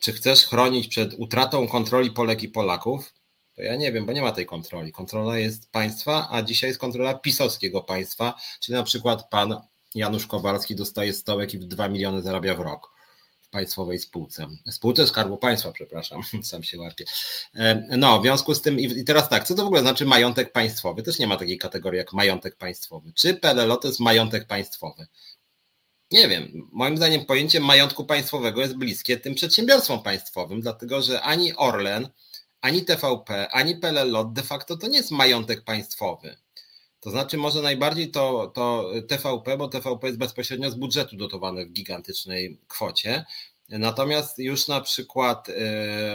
[0.00, 3.12] czy chcesz chronić przed utratą kontroli Polek i Polaków,
[3.60, 4.92] to ja nie wiem, bo nie ma tej kontroli.
[4.92, 9.60] Kontrola jest państwa, a dzisiaj jest kontrola pisowskiego państwa, czyli na przykład pan
[9.94, 12.92] Janusz Kowalski dostaje stołek i 2 miliony zarabia w rok
[13.40, 14.46] w państwowej spółce.
[14.70, 17.04] Spółce Skarbu Państwa, przepraszam, sam się łapię.
[17.54, 20.52] E, no, w związku z tym, i teraz tak, co to w ogóle znaczy majątek
[20.52, 21.02] państwowy?
[21.02, 23.12] Też nie ma takiej kategorii jak majątek państwowy.
[23.14, 25.06] Czy PLL to jest majątek państwowy?
[26.10, 26.68] Nie wiem.
[26.72, 32.08] Moim zdaniem pojęcie majątku państwowego jest bliskie tym przedsiębiorstwom państwowym, dlatego że ani Orlen,
[32.60, 36.36] ani TVP, ani PLL de facto to nie jest majątek państwowy.
[37.00, 41.72] To znaczy może najbardziej to, to TVP, bo TVP jest bezpośrednio z budżetu dotowane w
[41.72, 43.24] gigantycznej kwocie.
[43.68, 45.52] Natomiast już na przykład e,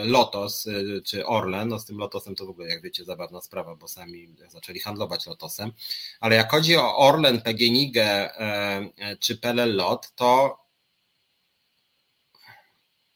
[0.06, 3.76] Lotos e, czy Orlen, no z tym Lotosem to w ogóle, jak wiecie, zabawna sprawa,
[3.76, 5.72] bo sami zaczęli handlować Lotosem,
[6.20, 10.58] ale jak chodzi o Orlen, PGNiG e, czy PLL Lot, to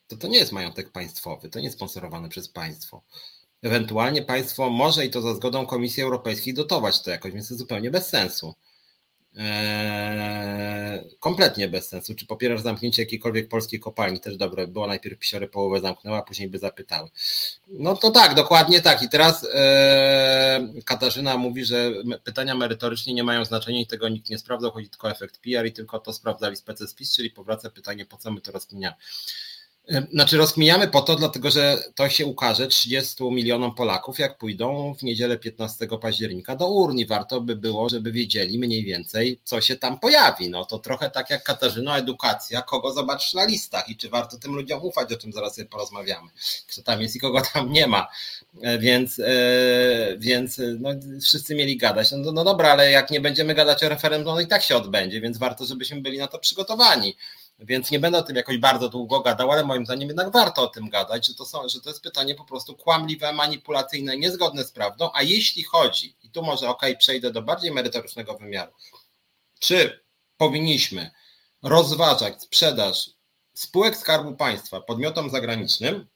[0.09, 3.01] to, to nie jest majątek państwowy, to nie jest sponsorowane przez państwo.
[3.61, 7.91] Ewentualnie państwo może i to za zgodą Komisji Europejskiej dotować to jakoś, więc to zupełnie
[7.91, 8.55] bez sensu.
[9.37, 12.15] Eee, kompletnie bez sensu.
[12.15, 14.19] Czy popierasz zamknięcie jakiejkolwiek polskiej kopalni?
[14.19, 14.87] Też dobre było.
[14.87, 17.09] Najpierw pisiory połowę zamknęła, a później by zapytały.
[17.67, 19.03] No to tak, dokładnie tak.
[19.03, 21.91] I teraz e, Katarzyna mówi, że
[22.23, 24.71] pytania merytorycznie nie mają znaczenia i tego nikt nie sprawdzał.
[24.71, 28.31] Chodzi tylko o efekt PR i tylko to sprawdzali specespis, czyli powraca pytanie, po co
[28.31, 28.95] my to rozkminiamy.
[30.11, 35.03] Znaczy rozkminiamy po to, dlatego że to się ukaże 30 milionom Polaków, jak pójdą w
[35.03, 37.05] niedzielę 15 października do urni.
[37.05, 40.49] Warto by było, żeby wiedzieli mniej więcej, co się tam pojawi.
[40.49, 44.55] No to trochę tak jak Katarzyna, edukacja, kogo zobaczysz na listach i czy warto tym
[44.55, 46.29] ludziom ufać, o czym zaraz sobie porozmawiamy.
[46.67, 48.07] Kto tam jest i kogo tam nie ma.
[48.61, 50.89] E, więc, e, więc e, no,
[51.21, 52.11] wszyscy mieli gadać.
[52.11, 55.21] No, no dobra, ale jak nie będziemy gadać o referendum, no i tak się odbędzie,
[55.21, 57.15] więc warto, żebyśmy byli na to przygotowani.
[57.59, 60.67] Więc nie będę o tym jakoś bardzo długo gadał, ale moim zdaniem jednak warto o
[60.67, 64.71] tym gadać, że to, są, że to jest pytanie po prostu kłamliwe, manipulacyjne, niezgodne z
[64.71, 65.09] prawdą.
[65.13, 68.71] A jeśli chodzi, i tu może ok, przejdę do bardziej merytorycznego wymiaru,
[69.59, 70.03] czy
[70.37, 71.11] powinniśmy
[71.63, 73.09] rozważać sprzedaż
[73.53, 76.07] spółek Skarbu Państwa podmiotom zagranicznym,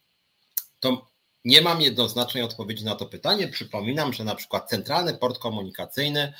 [0.79, 1.07] to
[1.45, 3.47] nie mam jednoznacznej odpowiedzi na to pytanie.
[3.47, 6.33] Przypominam, że na przykład Centralny Port Komunikacyjny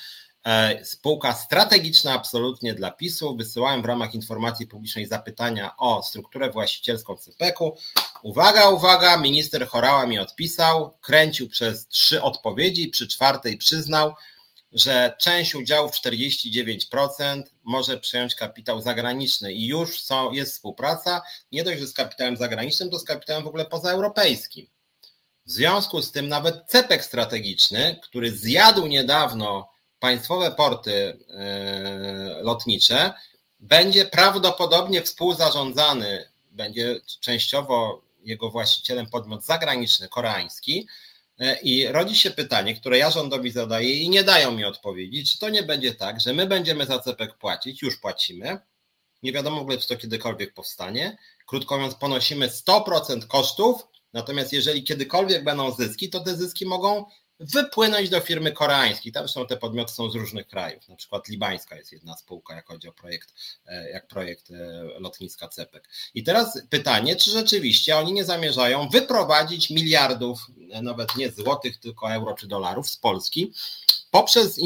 [0.83, 3.35] spółka strategiczna absolutnie dla PiSu.
[3.35, 7.77] Wysyłałem w ramach informacji publicznej zapytania o strukturę właścicielską CPK-u.
[8.23, 14.13] Uwaga, uwaga, minister Chorała mi odpisał, kręcił przez trzy odpowiedzi, przy czwartej przyznał,
[14.71, 21.79] że część udziałów 49% może przejąć kapitał zagraniczny i już są, jest współpraca, nie dość,
[21.79, 24.67] że z kapitałem zagranicznym, to z kapitałem w ogóle pozaeuropejskim.
[25.45, 29.72] W związku z tym nawet CEPEK strategiczny, który zjadł niedawno
[30.03, 33.13] państwowe porty e, lotnicze,
[33.59, 40.87] będzie prawdopodobnie współzarządzany, będzie częściowo jego właścicielem podmiot zagraniczny, koreański.
[41.39, 45.39] E, I rodzi się pytanie, które ja rządowi zadaję i nie dają mi odpowiedzi, czy
[45.39, 48.57] to nie będzie tak, że my będziemy za CEPEK płacić, już płacimy,
[49.23, 51.17] nie wiadomo w ogóle, czy to kiedykolwiek powstanie.
[51.47, 57.05] Krótko mówiąc, ponosimy 100% kosztów, natomiast jeżeli kiedykolwiek będą zyski, to te zyski mogą
[57.43, 59.11] wypłynąć do firmy koreańskiej.
[59.11, 60.89] Tam są te podmioty są z różnych krajów.
[60.89, 63.33] Na przykład libańska jest jedna spółka, jak chodzi o projekt,
[63.65, 65.89] e, jak projekt e, lotniska CEPEK.
[66.13, 72.13] I teraz pytanie, czy rzeczywiście oni nie zamierzają wyprowadzić miliardów, e, nawet nie złotych, tylko
[72.13, 73.53] euro czy dolarów z Polski
[74.11, 74.59] poprzez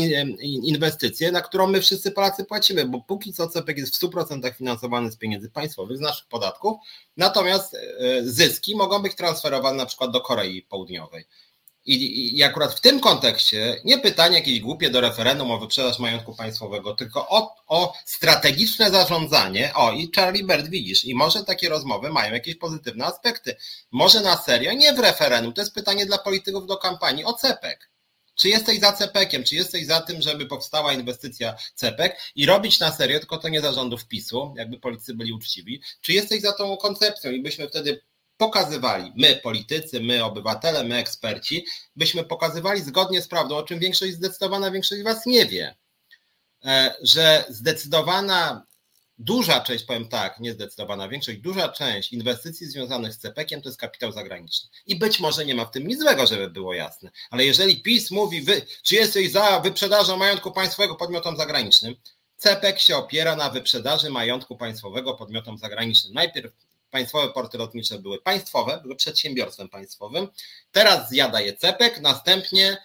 [0.44, 5.12] inwestycje, na którą my wszyscy Polacy płacimy, bo póki co CPK jest w 100% finansowany
[5.12, 6.78] z pieniędzy państwowych, z naszych podatków,
[7.18, 7.78] natomiast
[8.24, 11.26] zyski mogą być transferowane na przykład do Korei Południowej.
[11.88, 16.36] I, I akurat w tym kontekście nie pytanie jakieś głupie do referendum o wyprzedaż majątku
[16.36, 19.74] państwowego, tylko o, o strategiczne zarządzanie.
[19.76, 23.56] O, i Charlie Bird widzisz, i może takie rozmowy mają jakieś pozytywne aspekty.
[23.92, 27.90] Może na serio, nie w referendum, to jest pytanie dla polityków do kampanii o CEPEK.
[28.36, 32.92] Czy jesteś za CEPEKiem, czy jesteś za tym, żeby powstała inwestycja CEPEK i robić na
[32.92, 37.32] serio, tylko to nie zarządów PiSu, jakby politycy byli uczciwi, czy jesteś za tą koncepcją
[37.32, 38.02] i byśmy wtedy
[38.38, 44.14] pokazywali, my politycy, my obywatele, my eksperci, byśmy pokazywali zgodnie z prawdą, o czym większość,
[44.14, 45.76] zdecydowana większość z Was nie wie,
[46.66, 48.68] e, że zdecydowana
[49.20, 53.80] duża część, powiem tak, nie zdecydowana większość, duża część inwestycji związanych z CPK-iem to jest
[53.80, 54.70] kapitał zagraniczny.
[54.86, 58.12] I być może nie ma w tym nic złego, żeby było jasne, ale jeżeli PiS
[58.12, 61.96] mówi, wy, czy jesteś za wyprzedażą majątku państwowego podmiotom zagranicznym,
[62.38, 66.14] CPK się opiera na wyprzedaży majątku państwowego podmiotom zagranicznym.
[66.14, 66.54] Najpierw
[66.90, 70.28] państwowe porty lotnicze były państwowe, były przedsiębiorstwem państwowym.
[70.72, 72.78] Teraz zjada je CEPEK, następnie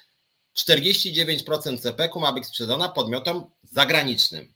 [0.56, 4.54] 49% CEPEK-u ma być sprzedana podmiotom zagranicznym.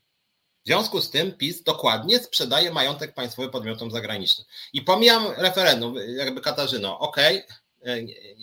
[0.64, 4.46] W związku z tym PiS dokładnie sprzedaje majątek państwowy podmiotom zagranicznym.
[4.72, 7.16] I pomijam referendum, jakby Katarzyno, ok,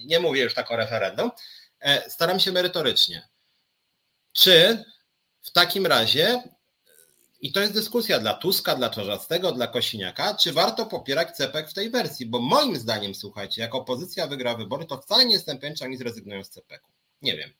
[0.06, 1.32] nie mówię już tak o referendum,
[1.80, 3.28] e, staram się merytorycznie.
[4.34, 4.84] Czy
[5.42, 6.44] w takim razie
[7.44, 11.74] i to jest dyskusja dla Tuska, dla Czarzastego, dla Kosiniaka, czy warto popierać CPK w
[11.74, 15.76] tej wersji, bo moim zdaniem, słuchajcie, jak opozycja wygra wybory, to wcale nie jestem pewien,
[15.76, 16.92] czy oni zrezygnują z CPK-u.
[17.22, 17.54] Nie wiem.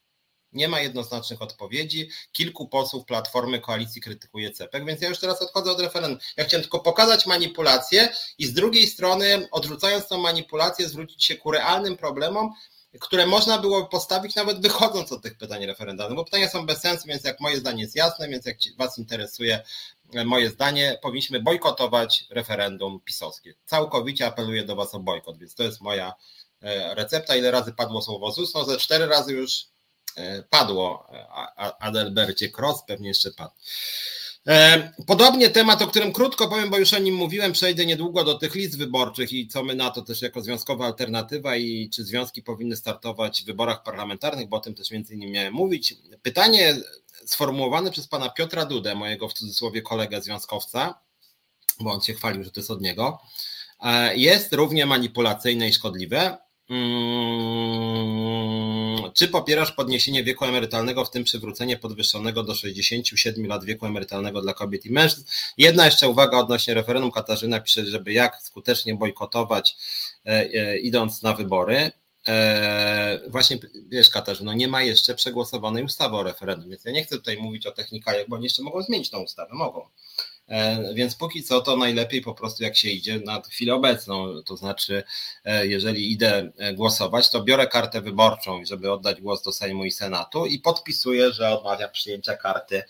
[0.54, 2.10] Nie ma jednoznacznych odpowiedzi.
[2.32, 6.20] Kilku posłów Platformy Koalicji krytykuje CEPEK, więc ja już teraz odchodzę od referendum.
[6.38, 11.52] Ja chciałem tylko pokazać manipulację i z drugiej strony, odrzucając tą manipulację, zwrócić się ku
[11.52, 12.54] realnym problemom,
[13.00, 17.08] które można było postawić nawet wychodząc od tych pytań referendalnych, bo pytania są bez sensu,
[17.08, 19.64] więc jak moje zdanie jest jasne, więc jak Was interesuje
[20.14, 23.54] e, moje zdanie, powinniśmy bojkotować referendum pisowskie.
[23.66, 26.14] Całkowicie apeluję do Was o bojkot, więc to jest moja
[26.62, 27.36] e, recepta.
[27.36, 28.54] Ile razy padło słowo ZUS?
[28.54, 29.66] No ze cztery razy już
[30.16, 31.08] e, padło
[31.80, 33.54] Adelbercie Cross, pewnie jeszcze padł.
[34.48, 38.34] E, podobnie temat, o którym krótko powiem, bo już o nim mówiłem, przejdę niedługo do
[38.34, 42.44] tych list wyborczych i co my na to też jako związkowa alternatywa i czy związki
[42.44, 45.96] powinny startować w wyborach parlamentarnych, bo o tym też między innymi miałem mówić.
[46.22, 46.76] Pytanie
[47.26, 51.00] sformułowane przez pana Piotra Dudę, mojego w cudzysłowie kolegę związkowca,
[51.80, 53.20] bo on się chwalił, że to jest od niego,
[53.84, 56.38] e, jest równie manipulacyjne i szkodliwe.
[56.68, 58.83] Hmm,
[59.14, 64.54] czy popierasz podniesienie wieku emerytalnego, w tym przywrócenie podwyższonego do 67 lat wieku emerytalnego dla
[64.54, 65.26] kobiet i mężczyzn?
[65.58, 67.12] Jedna jeszcze uwaga odnośnie referendum.
[67.12, 69.78] Katarzyna pisze, żeby jak skutecznie bojkotować,
[70.26, 71.92] e, e, idąc na wybory.
[72.28, 77.16] E, właśnie wiesz, Katarzyno, nie ma jeszcze przegłosowanej ustawy o referendum, więc ja nie chcę
[77.16, 79.88] tutaj mówić o technikaliach, bo oni jeszcze mogą zmienić tą ustawę, mogą.
[80.48, 84.58] E, więc póki co to najlepiej po prostu jak się idzie na chwilę obecną, to
[84.58, 85.04] znaczy
[85.46, 89.92] e, jeżeli idę e, głosować, to biorę kartę wyborczą, żeby oddać głos do Sejmu i
[89.92, 92.84] Senatu i podpisuję, że odmawiam przyjęcia karty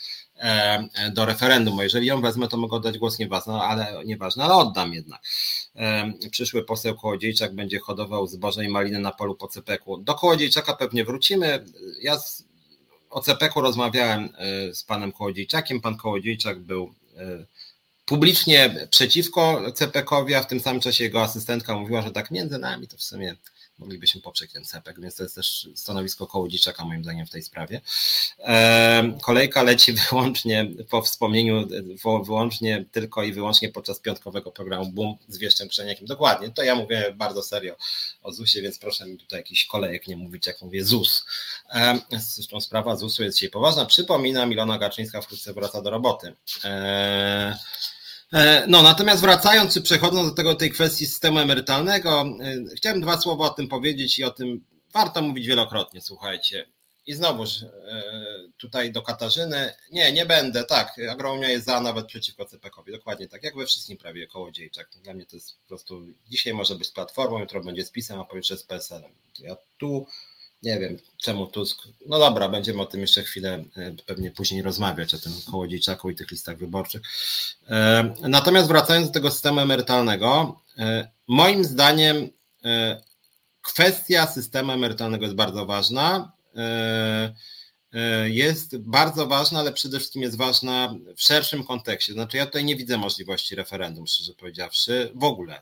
[1.13, 1.79] do referendum.
[1.79, 5.21] Jeżeli ją wezmę, to mogę oddać głos nieważne, ale nieważne, ale oddam jednak.
[6.31, 9.97] Przyszły poseł Kołodziejczak będzie hodował zboże i maliny na polu po Cepeku.
[9.97, 11.65] Do Kołodziejczaka pewnie wrócimy.
[12.01, 12.45] Ja z,
[13.09, 14.29] o Cepeku rozmawiałem
[14.73, 15.81] z panem Kołodziejczakiem.
[15.81, 16.93] Pan Kołodziejczak był
[18.05, 22.87] publicznie przeciwko CPK-owi, a w tym samym czasie jego asystentka mówiła, że tak między nami
[22.87, 23.35] to w sumie
[23.77, 27.81] moglibyśmy poprzeć ten CPK, więc to jest też stanowisko Kołodziejczaka moim zdaniem w tej sprawie.
[28.39, 31.67] E, kolejka leci wyłącznie po wspomnieniu,
[32.25, 36.07] wyłącznie tylko i wyłącznie podczas piątkowego programu Boom z Wieszczem Krzeniakiem.
[36.07, 37.75] Dokładnie, to ja mówię bardzo serio
[38.23, 41.25] o ZUS-ie, więc proszę mi tutaj jakiś kolejek nie mówić, jak mówię ZUS.
[41.69, 43.85] E, zresztą sprawa ZUS-u jest dzisiaj poważna.
[43.85, 46.33] Przypominam, Ilona Gaczyńska wkrótce wraca do roboty.
[46.63, 46.83] E,
[47.43, 47.57] E,
[48.67, 53.45] no, natomiast wracając, czy przechodząc do tego, tej kwestii systemu emerytalnego, e, chciałem dwa słowa
[53.45, 56.65] o tym powiedzieć i o tym warto mówić wielokrotnie, słuchajcie.
[57.05, 58.03] I znowuż e,
[58.57, 63.43] tutaj do Katarzyny, nie, nie będę, tak, Agronomia jest za, nawet przeciwko CPK-owi, dokładnie tak,
[63.43, 64.89] jak we wszystkim prawie Kołodziejczak.
[65.03, 68.19] Dla mnie to jest po prostu, dzisiaj może być z Platformą, jutro będzie z PiSem,
[68.19, 69.11] a pojutrze z PSL-em.
[69.39, 70.07] Ja tu
[70.63, 71.81] nie wiem, czemu Tusk.
[72.05, 76.15] No dobra, będziemy o tym jeszcze chwilę e, pewnie później rozmawiać, o tym Kołodziejczaku i
[76.15, 77.01] tych listach wyborczych.
[77.69, 82.29] E, natomiast wracając do tego systemu emerytalnego, e, moim zdaniem
[83.61, 86.31] kwestia systemu emerytalnego jest bardzo ważna.
[88.23, 92.13] Jest bardzo ważna, ale przede wszystkim jest ważna w szerszym kontekście.
[92.13, 95.61] Znaczy, ja tutaj nie widzę możliwości referendum, szczerze powiedziawszy, w ogóle.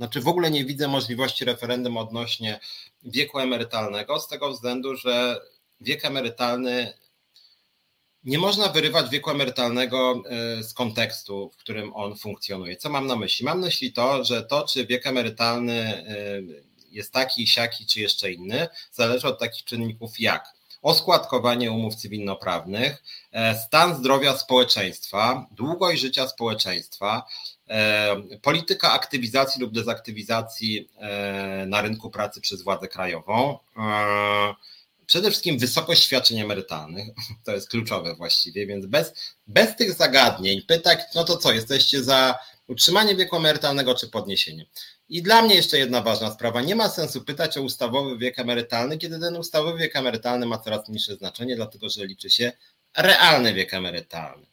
[0.00, 2.60] Znaczy, w ogóle nie widzę możliwości referendum odnośnie
[3.02, 5.40] wieku emerytalnego, z tego względu, że
[5.80, 6.92] wiek emerytalny
[8.24, 12.76] nie można wyrywać wieku emerytalnego e, z kontekstu, w którym on funkcjonuje.
[12.76, 13.44] Co mam na myśli?
[13.44, 16.42] Mam na myśli to, że to, czy wiek emerytalny e,
[16.90, 23.58] jest taki, siaki, czy jeszcze inny, zależy od takich czynników jak oskładkowanie umów cywilnoprawnych, e,
[23.58, 27.26] stan zdrowia społeczeństwa, długość życia społeczeństwa,
[28.42, 33.58] polityka aktywizacji lub dezaktywizacji e, na rynku pracy przez władzę krajową.
[33.76, 34.54] E,
[35.06, 37.06] przede wszystkim wysokość świadczeń emerytalnych,
[37.44, 39.14] to jest kluczowe właściwie, więc bez,
[39.46, 44.66] bez tych zagadnień, pytań, no to co, jesteście za utrzymanie wieku emerytalnego czy podniesienie?
[45.08, 46.62] I dla mnie jeszcze jedna ważna sprawa.
[46.62, 50.88] Nie ma sensu pytać o ustawowy wiek emerytalny, kiedy ten ustawowy wiek emerytalny ma coraz
[50.88, 52.52] mniejsze znaczenie, dlatego że liczy się
[52.96, 54.49] realny wiek emerytalny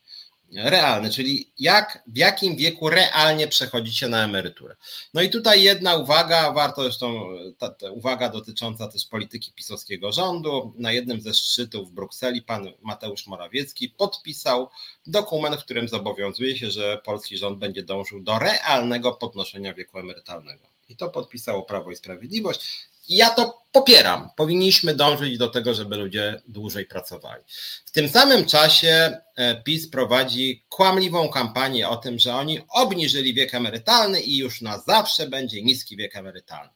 [0.55, 4.75] realny, czyli jak, w jakim wieku realnie przechodzicie na emeryturę.
[5.13, 10.73] No i tutaj jedna uwaga, warto zresztą, ta, ta uwaga dotycząca też polityki pisowskiego rządu.
[10.77, 14.69] Na jednym ze szczytów w Brukseli pan Mateusz Morawiecki podpisał
[15.07, 20.67] dokument, w którym zobowiązuje się, że polski rząd będzie dążył do realnego podnoszenia wieku emerytalnego.
[20.89, 22.87] I to podpisało Prawo i Sprawiedliwość.
[23.09, 24.29] Ja to popieram.
[24.35, 27.43] Powinniśmy dążyć do tego, żeby ludzie dłużej pracowali.
[27.85, 33.53] W tym samym czasie e, PiS prowadzi kłamliwą kampanię o tym, że oni obniżyli wiek
[33.53, 36.69] emerytalny i już na zawsze będzie niski wiek emerytalny.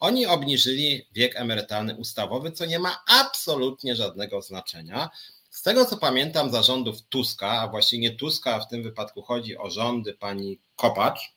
[0.00, 5.10] Oni obniżyli wiek emerytalny ustawowy, co nie ma absolutnie żadnego znaczenia.
[5.50, 9.56] Z tego co pamiętam zarządów Tuska, a właściwie nie Tuska, a w tym wypadku chodzi
[9.56, 11.35] o rządy pani Kopacz,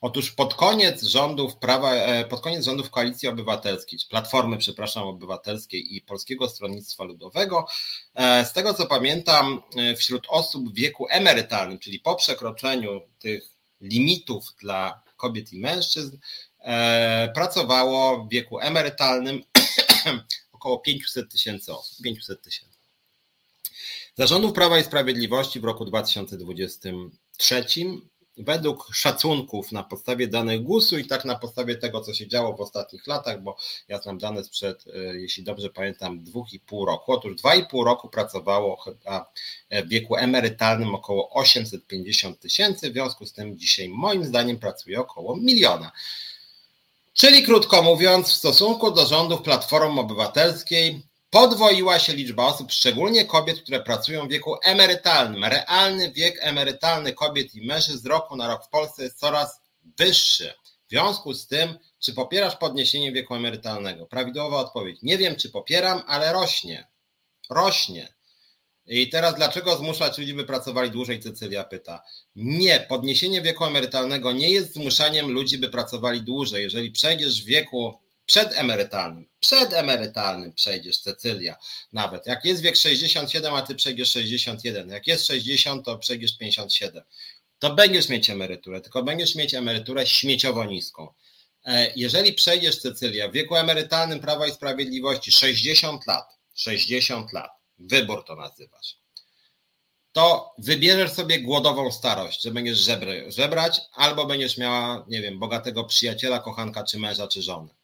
[0.00, 5.96] Otóż pod koniec rządów prawa, e, pod koniec rządów Koalicji Obywatelskiej, czy Platformy, przepraszam, Obywatelskiej
[5.96, 7.66] i Polskiego Stronnictwa Ludowego,
[8.14, 13.44] e, z tego co pamiętam, e, wśród osób w wieku emerytalnym, czyli po przekroczeniu tych
[13.80, 16.18] limitów dla kobiet i mężczyzn,
[17.34, 19.42] pracowało w wieku emerytalnym
[20.52, 22.04] około 500 tysięcy osób.
[22.04, 22.78] 500 tysięcy.
[24.14, 27.64] Zarządów Prawa i Sprawiedliwości w roku 2023
[28.36, 32.60] według szacunków na podstawie danych GUS-u i tak na podstawie tego, co się działo w
[32.60, 33.56] ostatnich latach, bo
[33.88, 37.12] ja znam dane sprzed, e, jeśli dobrze pamiętam, dwóch i pół roku.
[37.12, 39.32] Otóż dwa i pół roku pracowało chyba
[39.70, 45.36] w wieku emerytalnym około 850 tysięcy, w związku z tym dzisiaj moim zdaniem pracuje około
[45.36, 45.92] miliona.
[47.12, 53.62] Czyli krótko mówiąc, w stosunku do rządów Platformy Obywatelskiej podwoiła się liczba osób, szczególnie kobiet,
[53.62, 55.44] które pracują w wieku emerytalnym.
[55.44, 59.60] Realny wiek emerytalny kobiet i mężczyzn z roku na rok w Polsce jest coraz
[59.98, 60.54] wyższy.
[60.86, 64.06] W związku z tym, czy popierasz podniesienie wieku emerytalnego?
[64.06, 64.98] Prawidłowa odpowiedź.
[65.02, 66.88] Nie wiem, czy popieram, ale rośnie.
[67.50, 68.14] Rośnie.
[68.86, 71.20] I teraz dlaczego zmuszać ludzi, by pracowali dłużej?
[71.20, 72.02] Cecylia pyta.
[72.36, 76.62] Nie, podniesienie wieku emerytalnego nie jest zmuszaniem ludzi, by pracowali dłużej.
[76.62, 77.98] Jeżeli przejdziesz w wieku
[78.30, 81.56] przedemerytalnym, przedemerytalnym przejdziesz, Cecylia,
[81.92, 82.26] nawet.
[82.26, 87.02] Jak jest wiek 67, a ty przejdziesz 61, jak jest 60, to przejdziesz 57,
[87.58, 91.14] to będziesz mieć emeryturę, tylko będziesz mieć emeryturę śmieciowo niską.
[91.64, 98.24] E, jeżeli przejdziesz, Cecylia, w wieku emerytalnym Prawa i Sprawiedliwości 60 lat, 60 lat, wybór
[98.24, 98.96] to nazywasz,
[100.12, 105.84] to wybierzesz sobie głodową starość, że będziesz żebry, żebrać, albo będziesz miała, nie wiem, bogatego
[105.84, 107.79] przyjaciela, kochanka, czy męża, czy żonę.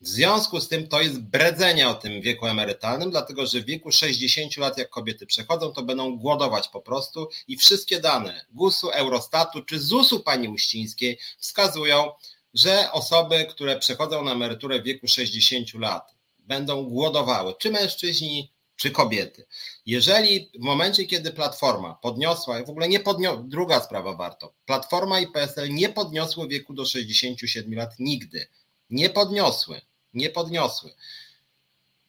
[0.00, 3.92] W związku z tym to jest bredzenie o tym wieku emerytalnym, dlatego że w wieku
[3.92, 9.62] 60 lat, jak kobiety przechodzą, to będą głodować po prostu i wszystkie dane GUS-u, Eurostatu
[9.62, 12.12] czy ZUS-u pani Uścińskiej wskazują,
[12.54, 18.90] że osoby, które przechodzą na emeryturę w wieku 60 lat, będą głodowały, czy mężczyźni, czy
[18.90, 19.46] kobiety.
[19.86, 25.26] Jeżeli w momencie, kiedy Platforma podniosła, w ogóle nie podniosła, druga sprawa warto, Platforma i
[25.26, 28.46] PSL nie podniosły wieku do 67 lat nigdy.
[28.90, 29.80] Nie podniosły
[30.14, 30.94] nie podniosły.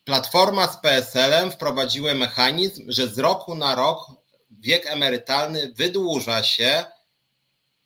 [0.04, 4.12] Platforma z PSL-em wprowadziły mechanizm, że z roku na rok
[4.52, 6.86] wiek emerytalny wydłuża się,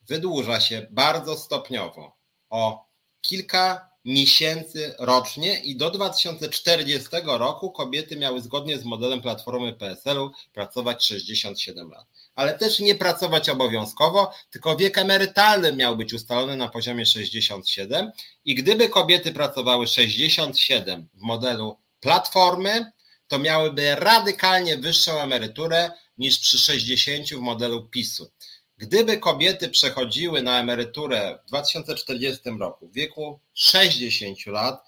[0.02, 2.18] wydłuża się bardzo stopniowo
[2.50, 2.86] o
[3.22, 11.06] kilka miesięcy rocznie i do 2040 roku kobiety miały zgodnie z modelem Platformy PSL-u pracować
[11.06, 12.08] 67 lat.
[12.36, 18.12] Ale też nie pracować obowiązkowo, tylko wiek emerytalny miał być ustalony na poziomie 67
[18.46, 22.92] i gdyby kobiety pracowały 67 w modelu Platformy,
[23.28, 28.32] to miałyby radykalnie wyższą emeryturę niż przy 60 w modelu PiSu.
[28.78, 34.84] Gdyby kobiety przechodziły na emeryturę w 2040 roku w wieku 60 lat,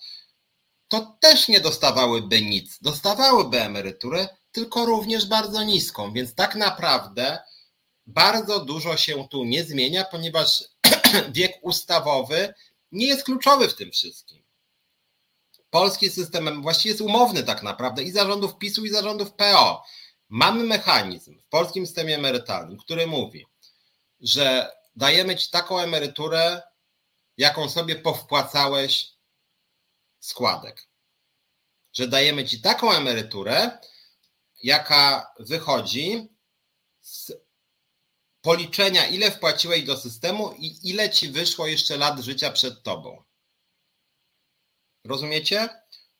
[0.87, 2.79] to też nie dostawałyby nic.
[2.81, 6.13] Dostawałyby emeryturę, tylko również bardzo niską.
[6.13, 7.39] Więc tak naprawdę
[8.05, 10.63] bardzo dużo się tu nie zmienia, ponieważ
[11.37, 12.53] wiek ustawowy
[12.91, 14.43] nie jest kluczowy w tym wszystkim.
[15.69, 19.83] Polski system właściwie jest umowny tak naprawdę i zarządów PiSu, i zarządów PO.
[20.29, 23.45] Mamy mechanizm w polskim systemie emerytalnym, który mówi,
[24.19, 26.61] że dajemy ci taką emeryturę,
[27.37, 29.11] jaką sobie powpłacałeś
[30.19, 30.87] składek.
[31.93, 33.79] Że dajemy ci taką emeryturę,
[34.63, 36.29] jaka wychodzi
[37.01, 37.31] z
[38.41, 43.23] policzenia, ile wpłaciłeś do systemu i ile ci wyszło jeszcze lat życia przed tobą.
[45.05, 45.69] Rozumiecie?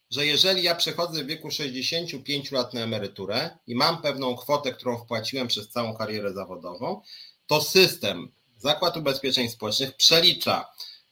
[0.09, 4.97] Że jeżeli ja przechodzę w wieku 65 lat na emeryturę i mam pewną kwotę, którą
[4.97, 7.01] wpłaciłem przez całą karierę zawodową,
[7.47, 10.65] to system, Zakład Ubezpieczeń Społecznych przelicza,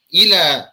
[0.09, 0.71] ile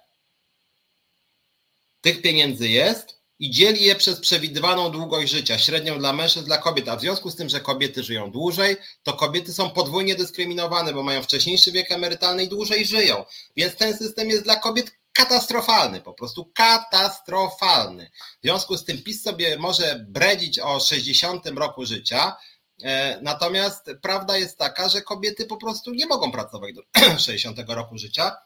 [2.00, 6.88] tych pieniędzy jest i dzieli je przez przewidywaną długość życia, średnią dla mężczyzn, dla kobiet.
[6.88, 11.02] A w związku z tym, że kobiety żyją dłużej, to kobiety są podwójnie dyskryminowane, bo
[11.02, 13.24] mają wcześniejszy wiek emerytalny i dłużej żyją.
[13.56, 18.10] Więc ten system jest dla kobiet katastrofalny, po prostu katastrofalny.
[18.38, 22.36] W związku z tym PiS sobie może bredzić o 60 roku życia,
[22.82, 26.82] E, natomiast prawda jest taka, że kobiety po prostu nie mogą pracować do
[27.18, 28.36] 60 roku życia,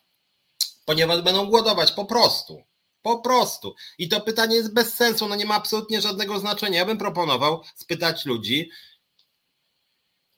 [0.85, 2.63] ponieważ będą głodować po prostu.
[3.05, 3.75] Po prostu.
[3.99, 6.79] I to pytanie jest bez sensu, no nie ma absolutnie żadnego znaczenia.
[6.79, 8.71] Ja bym proponował spytać ludzi,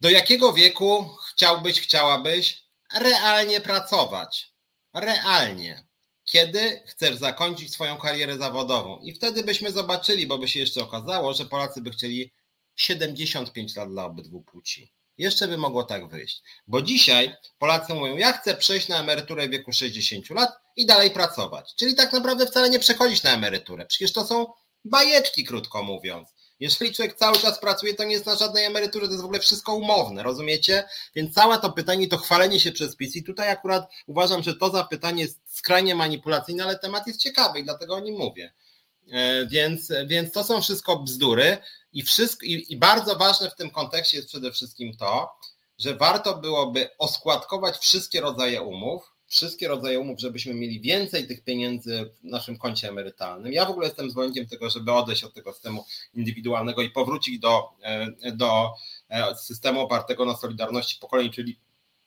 [0.00, 2.64] do jakiego wieku chciałbyś, chciałabyś
[2.94, 4.52] realnie pracować?
[4.94, 5.86] Realnie.
[6.24, 8.98] Kiedy chcesz zakończyć swoją karierę zawodową?
[8.98, 12.32] I wtedy byśmy zobaczyli, bo by się jeszcze okazało, że Polacy by chcieli
[12.76, 14.92] 75 lat dla obydwu płci.
[15.18, 16.42] Jeszcze by mogło tak wyjść.
[16.66, 21.10] Bo dzisiaj Polacy mówią, ja chcę przejść na emeryturę w wieku 60 lat i dalej
[21.10, 21.74] pracować.
[21.78, 23.86] Czyli tak naprawdę wcale nie przechodzić na emeryturę.
[23.86, 24.46] Przecież to są
[24.84, 26.28] bajeczki, krótko mówiąc.
[26.60, 29.40] Jeżeli człowiek cały czas pracuje, to nie jest na żadnej emeryturze, to jest w ogóle
[29.40, 30.84] wszystko umowne, rozumiecie?
[31.14, 34.70] Więc całe to pytanie, to chwalenie się przez PiS i tutaj akurat uważam, że to
[34.70, 38.52] zapytanie jest skrajnie manipulacyjne, ale temat jest ciekawy i dlatego o nim mówię.
[39.12, 41.58] E, więc, więc to są wszystko bzdury
[41.92, 45.30] i, wszystko, i, i bardzo ważne w tym kontekście jest przede wszystkim to,
[45.78, 52.10] że warto byłoby oskładkować wszystkie rodzaje umów, wszystkie rodzaje umów, żebyśmy mieli więcej tych pieniędzy
[52.20, 53.52] w naszym koncie emerytalnym.
[53.52, 55.84] Ja w ogóle jestem zwolennikiem tego, żeby odejść od tego systemu
[56.14, 58.72] indywidualnego i powrócić do, e, do
[59.08, 61.58] e, systemu opartego na solidarności pokoleń, czyli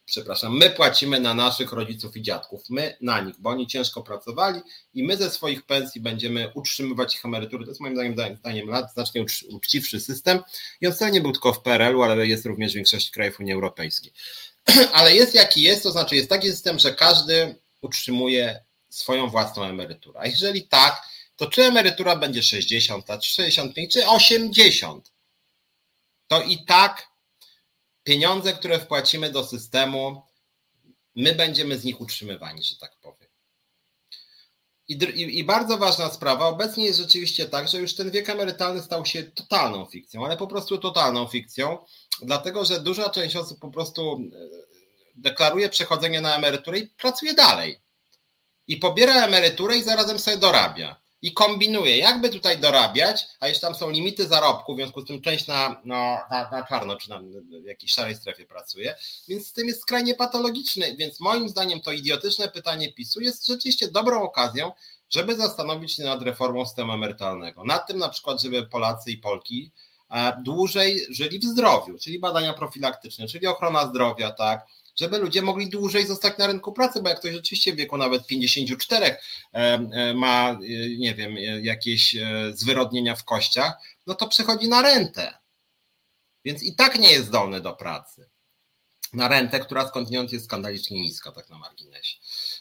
[0.10, 4.62] przepraszam, my płacimy na naszych rodziców i dziadków, my na nich, bo oni ciężko pracowali
[4.94, 7.66] i my ze swoich pensji będziemy utrzymywać ich emerytury.
[7.66, 10.40] To jest moim zdaniem, zdaniem lat znacznie uczciwszy system
[10.82, 13.54] i on wcale nie był tylko w PRL-u, ale jest również w większości krajów Unii
[13.54, 14.14] Europejskiej.
[14.94, 20.20] Ale jest jaki jest, to znaczy jest taki system, że każdy utrzymuje swoją własną emeryturę.
[20.20, 21.02] A jeżeli tak,
[21.36, 25.12] to czy emerytura będzie 60 lat, 65 czy 80,
[26.28, 27.09] to i tak
[28.10, 30.22] pieniądze, które wpłacimy do systemu,
[31.16, 33.30] my będziemy z nich utrzymywani, że tak powiem.
[34.88, 38.82] I, i, I, bardzo ważna sprawa, obecnie jest rzeczywiście tak, że już ten wiek emerytalny
[38.82, 41.78] stał się totalną fikcją, ale po prostu totalną fikcją,
[42.22, 44.40] dlatego że duża część osób po prostu e,
[45.16, 47.80] deklaruje przechodzenie na emeryturę i pracuje dalej.
[48.68, 53.76] I pobiera emeryturę i zarazem sobie dorabia i kombinuje, jakby tutaj dorabiać, a jeszcze tam
[53.76, 57.22] są limity zarobku, w związku z tym część na, na, na, na czarno, czy na
[57.64, 58.96] jakiejś szarej strefie pracuje,
[59.28, 63.88] więc z tym jest skrajnie patologiczny, więc moim zdaniem to idiotyczne pytanie PiSu jest rzeczywiście
[63.88, 64.72] dobrą okazją,
[65.10, 67.64] żeby zastanowić się nad reformą systemu emerytalnego.
[67.64, 69.72] Nad tym na przykład, żeby Polacy i Polki
[70.12, 74.66] e, dłużej żyli w zdrowiu, czyli badania profilaktyczne, czyli ochrona zdrowia, tak,
[75.00, 78.28] żeby ludzie mogli dłużej zostać na rynku pracy, bo jak ktoś rzeczywiście w wieku nawet
[78.28, 79.18] 54 e,
[79.54, 80.58] e, ma, e,
[80.98, 82.16] nie wiem, jakieś
[82.54, 83.74] zwyrodnienia w kościach,
[84.08, 85.34] no to przechodzi na rentę.
[86.46, 88.30] Więc i tak nie jest zdolny do pracy.
[89.14, 92.18] Na rentę, która skądinąd jest skandalicznie niska, tak na marginesie.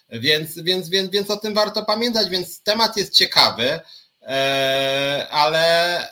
[0.09, 3.81] Więc, więc, więc, więc o tym warto pamiętać, więc temat jest ciekawy,
[5.31, 6.09] ale,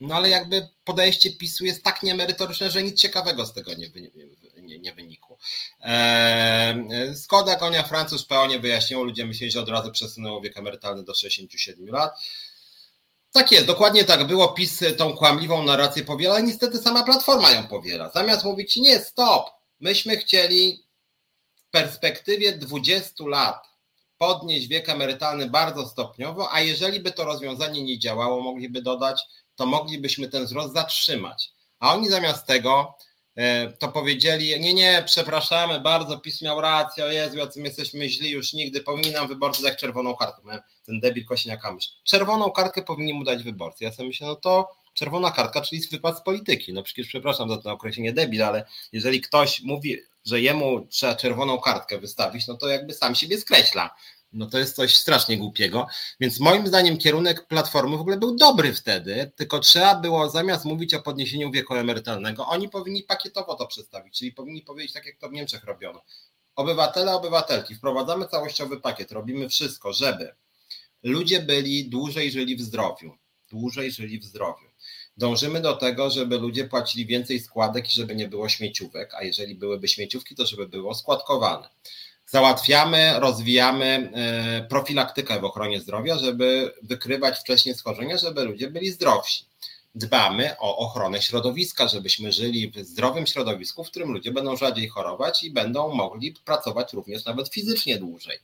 [0.00, 3.90] no ale jakby podejście PiSu jest tak niemerytoryczne, że nic ciekawego z tego nie,
[4.62, 5.38] nie, nie wynikło.
[5.80, 11.04] Eee, Skoda konia Francuz PO nie wyjaśniło, ludzie myśleli, że od razu przesunęło wiek emerytalny
[11.04, 12.14] do 67 lat.
[13.32, 14.48] Tak jest, dokładnie tak było.
[14.48, 18.10] PiS tą kłamliwą narrację powiela, ale niestety sama Platforma ją powiela.
[18.10, 19.50] Zamiast mówić, nie, stop,
[19.80, 20.86] myśmy chcieli
[21.54, 23.72] w perspektywie 20 lat
[24.18, 29.22] podnieść wiek emerytalny bardzo stopniowo, a jeżeli by to rozwiązanie nie działało, mogliby dodać,
[29.56, 31.50] to moglibyśmy ten wzrost zatrzymać.
[31.78, 32.94] A oni zamiast tego
[33.78, 38.30] to powiedzieli, nie, nie, przepraszamy bardzo, PiS miał rację, o Jezu, jacy my jesteśmy źli,
[38.30, 40.62] już nigdy, powinni nam wyborcy dać czerwoną kartę.
[40.86, 41.88] Ten debil Kosiniak-Kamysz.
[42.04, 43.84] Czerwoną kartkę powinni mu dać wyborcy.
[43.84, 46.72] Ja sobie myślę, no to czerwona kartka, czyli wypad z polityki.
[46.72, 51.58] No przecież przepraszam za to określenie debil, ale jeżeli ktoś mówi, że jemu trzeba czerwoną
[51.58, 53.90] kartkę wystawić, no to jakby sam siebie skreśla
[54.32, 55.86] no to jest coś strasznie głupiego.
[56.20, 60.94] Więc moim zdaniem kierunek Platformy w ogóle był dobry wtedy, tylko trzeba było zamiast mówić
[60.94, 65.28] o podniesieniu wieku emerytalnego, oni powinni pakietowo to przedstawić, czyli powinni powiedzieć tak, jak to
[65.28, 66.02] w Niemczech robiono.
[66.56, 70.34] Obywatele, obywatelki, wprowadzamy całościowy pakiet, robimy wszystko, żeby
[71.02, 73.16] ludzie byli dłużej żyli w zdrowiu,
[73.50, 74.66] dłużej żyli w zdrowiu.
[75.16, 79.54] Dążymy do tego, żeby ludzie płacili więcej składek i żeby nie było śmieciówek, a jeżeli
[79.54, 81.68] byłyby śmieciówki, to żeby było składkowane
[82.32, 89.44] załatwiamy, rozwijamy e, profilaktykę w ochronie zdrowia, żeby wykrywać wcześniej schorzenia, żeby ludzie byli zdrowsi.
[89.94, 95.42] Dbamy o ochronę środowiska, żebyśmy żyli w zdrowym środowisku, w którym ludzie będą rzadziej chorować
[95.42, 98.38] i będą mogli pracować również nawet fizycznie dłużej.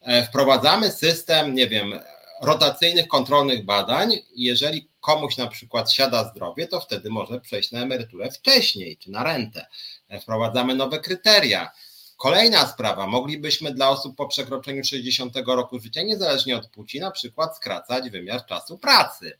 [0.00, 2.00] E, wprowadzamy system, nie wiem,
[2.42, 4.12] rotacyjnych kontrolnych badań.
[4.36, 9.24] Jeżeli komuś na przykład siada zdrowie, to wtedy może przejść na emeryturę wcześniej czy na
[9.24, 9.66] rentę.
[10.08, 11.70] E, wprowadzamy nowe kryteria
[12.16, 17.56] Kolejna sprawa, moglibyśmy dla osób po przekroczeniu 60 roku życia, niezależnie od płci, na przykład
[17.56, 19.38] skracać wymiar czasu pracy.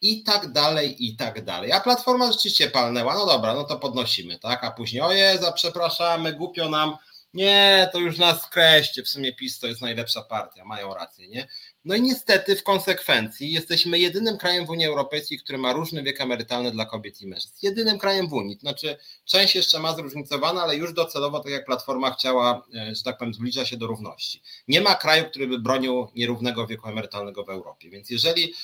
[0.00, 1.72] I tak dalej, i tak dalej.
[1.72, 4.64] A platforma rzeczywiście palnęła, no dobra, no to podnosimy, tak?
[4.64, 6.96] A później, oje, za przepraszamy, głupio nam,
[7.34, 11.48] nie, to już nas skreślcie, w sumie PiS to jest najlepsza partia, mają rację, nie?
[11.84, 16.20] No i niestety w konsekwencji jesteśmy jedynym krajem w Unii Europejskiej, który ma różny wiek
[16.20, 17.54] emerytalny dla kobiet i mężczyzn.
[17.62, 18.58] Jedynym krajem w Unii.
[18.60, 23.18] Znaczy, część jeszcze ma zróżnicowane, ale już docelowo, tak jak Platforma chciała, e, że tak
[23.18, 24.42] powiem, zbliża się do równości.
[24.68, 27.90] Nie ma kraju, który by bronił nierównego wieku emerytalnego w Europie.
[27.90, 28.54] Więc jeżeli,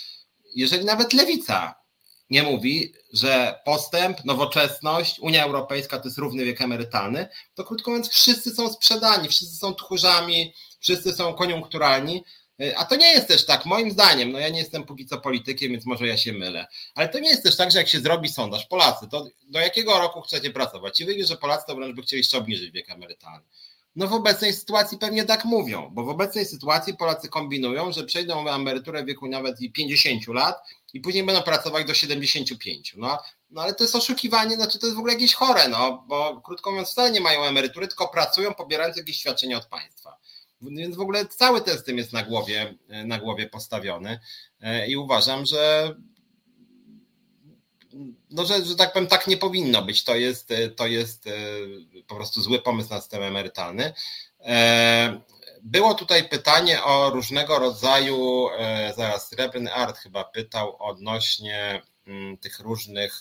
[0.55, 1.86] jeżeli nawet lewica
[2.31, 8.09] nie mówi, że postęp, nowoczesność, Unia Europejska to jest równy wiek emerytalny, to krótko mówiąc,
[8.09, 12.25] wszyscy są sprzedani, wszyscy są tchórzami, wszyscy są koniunkturalni.
[12.77, 15.71] A to nie jest też tak, moim zdaniem, no ja nie jestem póki co politykiem,
[15.71, 18.29] więc może ja się mylę, ale to nie jest też tak, że jak się zrobi
[18.29, 21.01] sondaż, Polacy, to do jakiego roku chcecie pracować?
[21.01, 23.45] I wyjdzie, że Polacy to wręcz by chcieli jeszcze obniżyć wiek emerytalny.
[23.97, 28.49] No w obecnej sytuacji pewnie tak mówią, bo w obecnej sytuacji Polacy kombinują, że przejdą
[28.49, 30.57] emeryturę w wieku nawet i 50 lat
[30.97, 32.95] i później będą pracować do 75.
[32.97, 33.19] No,
[33.51, 36.71] no ale to jest oszukiwanie, znaczy to jest w ogóle jakieś chore, no bo krótko
[36.71, 40.17] mówiąc wcale nie mają emerytury, tylko pracują pobierając jakieś świadczenia od państwa.
[40.61, 42.75] Więc w ogóle cały ten system jest na głowie,
[43.05, 44.21] na głowie postawiony
[44.61, 45.95] e, i uważam, że
[48.31, 50.05] no, że, że tak powiem, tak nie powinno być.
[50.05, 51.33] To jest, to jest e,
[52.07, 53.93] po prostu zły pomysł na system emerytalny.
[55.67, 62.39] E, było tutaj pytanie o różnego rodzaju, e, zaraz Srebrny Art chyba pytał odnośnie mm,
[62.39, 63.21] tych różnych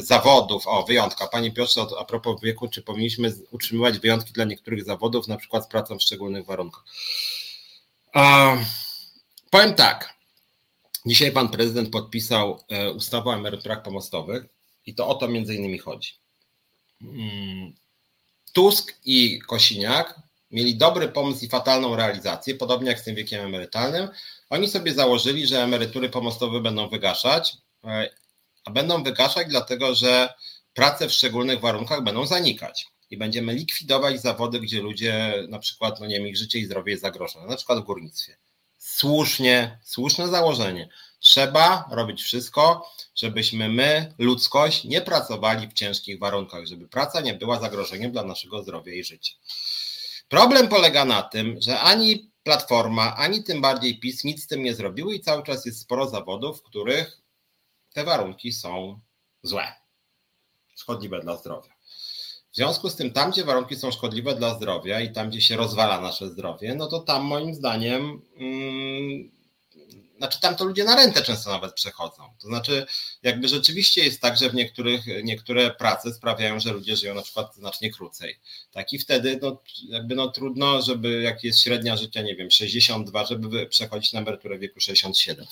[0.00, 1.26] zawodów, o wyjątka.
[1.26, 5.68] Panie Piotrze, a propos wieku, czy powinniśmy utrzymywać wyjątki dla niektórych zawodów, na przykład z
[5.68, 6.84] pracą w szczególnych warunkach?
[9.50, 10.14] powiem tak,
[11.06, 14.44] Dzisiaj pan prezydent podpisał e, ustawę o emeryturach pomostowych
[14.86, 16.12] i to o to między innymi chodzi.
[17.02, 17.72] Mm,
[18.52, 20.21] Tusk i Kosiniak
[20.52, 24.08] mieli dobry pomysł i fatalną realizację, podobnie jak z tym wiekiem emerytalnym.
[24.50, 28.10] Oni sobie założyli, że emerytury pomostowe będą wygaszać, e,
[28.64, 30.34] a będą wygaszać dlatego, że
[30.74, 36.06] prace w szczególnych warunkach będą zanikać i będziemy likwidować zawody, gdzie ludzie na przykład, no
[36.06, 38.36] nie wiem, ich życie i zdrowie jest zagrożone, na przykład w górnictwie
[38.82, 40.88] słusznie, słuszne założenie.
[41.20, 47.60] Trzeba robić wszystko, żebyśmy my, ludzkość, nie pracowali w ciężkich warunkach, żeby praca nie była
[47.60, 49.34] zagrożeniem dla naszego zdrowia i życia.
[50.32, 54.74] Problem polega na tym, że ani Platforma, ani tym bardziej PiS nic z tym nie
[54.74, 57.20] zrobiły i cały czas jest sporo zawodów, w których
[57.92, 59.00] te warunki są
[59.42, 59.72] złe,
[60.76, 61.74] szkodliwe dla zdrowia.
[62.52, 65.56] W związku z tym, tam gdzie warunki są szkodliwe dla zdrowia i tam gdzie się
[65.56, 69.30] rozwala nasze zdrowie, no to tam moim zdaniem mm,
[70.22, 72.22] znaczy tam to ludzie na rentę często nawet przechodzą.
[72.40, 72.86] To znaczy,
[73.22, 77.54] jakby rzeczywiście jest tak, że w niektórych, niektóre prace sprawiają, że ludzie żyją na przykład
[77.54, 78.38] znacznie krócej.
[78.72, 83.26] Tak i wtedy no, jakby no trudno, żeby jak jest średnia życia, nie wiem, 62,
[83.26, 85.46] żeby przechodzić na emeryturę wieku 67.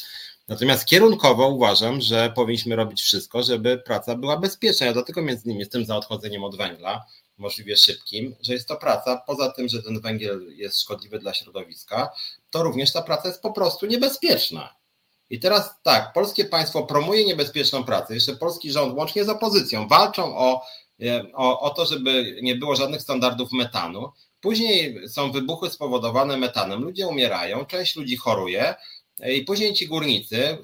[0.48, 4.86] Natomiast kierunkowo uważam, że powinniśmy robić wszystko, żeby praca była bezpieczna.
[4.86, 7.04] Ja dlatego między innymi jestem za odchodzeniem od węgla,
[7.38, 12.10] możliwie szybkim, że jest to praca, poza tym, że ten węgiel jest szkodliwy dla środowiska,
[12.50, 14.74] to również ta praca jest po prostu niebezpieczna.
[15.30, 20.38] I teraz tak, polskie państwo promuje niebezpieczną pracę, jeszcze polski rząd łącznie z opozycją walczą
[20.38, 20.62] o,
[21.02, 24.10] e, o, o to, żeby nie było żadnych standardów metanu.
[24.40, 28.74] Później są wybuchy spowodowane metanem, ludzie umierają, część ludzi choruje
[29.20, 30.58] e, i później ci górnicy,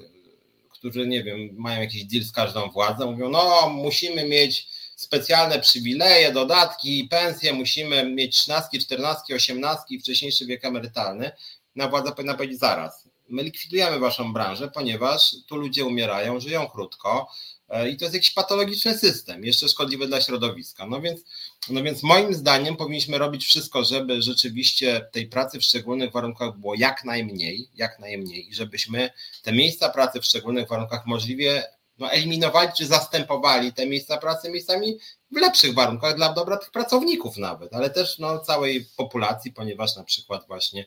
[0.69, 6.31] którzy nie wiem, mają jakiś deal z każdą władzą, mówią, no musimy mieć specjalne przywileje,
[6.31, 11.31] dodatki, pensje, musimy mieć 13, 14, 18 wcześniejszy wiek emerytalny.
[11.77, 13.07] Na władza powinna powiedzieć zaraz.
[13.29, 17.27] My likwidujemy waszą branżę, ponieważ tu ludzie umierają, żyją krótko
[17.69, 20.87] e, i to jest jakiś patologiczny system, jeszcze szkodliwy dla środowiska.
[20.87, 21.21] No więc,
[21.69, 26.75] no więc moim zdaniem powinniśmy robić wszystko, żeby rzeczywiście tej pracy w szczególnych warunkach było
[26.75, 29.09] jak najmniej, jak najmniej i żebyśmy
[29.43, 31.63] te miejsca pracy w szczególnych warunkach możliwie
[31.97, 34.97] no, eliminowali czy zastępowali te miejsca pracy miejscami
[35.31, 40.03] w lepszych warunkach dla dobra tych pracowników nawet, ale też no, całej populacji, ponieważ na
[40.03, 40.85] przykład właśnie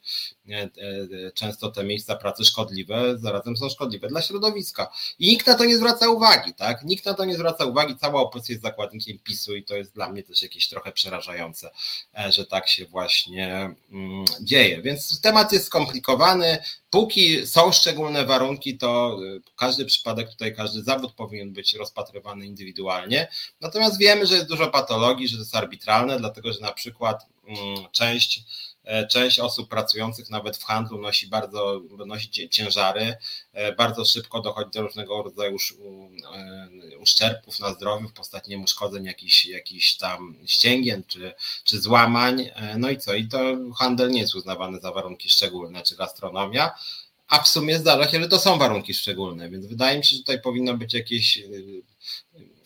[0.49, 0.69] e, e,
[1.35, 4.93] często te miejsca pracy szkodliwe zarazem są szkodliwe dla środowiska.
[5.19, 6.85] I nikt na to nie zwraca uwagi, tak?
[6.85, 10.09] Nikt na to nie zwraca uwagi, cała opozycja jest zakładnikiem PiSu i to jest dla
[10.09, 11.71] mnie też jakieś trochę przerażające,
[12.19, 14.83] e, że tak się właśnie mm, dzieje.
[14.83, 16.59] Więc temat jest skomplikowany.
[16.91, 19.19] Póki są szczególne warunki, to
[19.57, 23.29] każdy przypadek tutaj, każdy zawód powinien być rozpatrywany indywidualnie.
[23.61, 27.59] Natomiast wiemy, że jest dużo patologii, że to jest arbitralne, dlatego że na przykład mm,
[27.93, 28.43] część
[28.85, 33.17] e, część osób pracujących nawet w handlu nosi bardzo nosi ciężary,
[33.53, 35.57] e, bardzo szybko dochodzi do różnego rodzaju
[36.35, 42.51] e, uszczerbków na zdrowiu w postaci uszkodzeń jakichś, jakichś tam ścięgien czy, czy złamań.
[42.79, 43.15] No i co?
[43.15, 43.39] I to
[43.79, 46.71] handel nie jest uznawany za warunki szczególne, czy gastronomia.
[47.29, 50.23] A w sumie zdarza się, że to są warunki szczególne, więc wydaje mi się, że
[50.23, 51.39] tutaj powinno być jakieś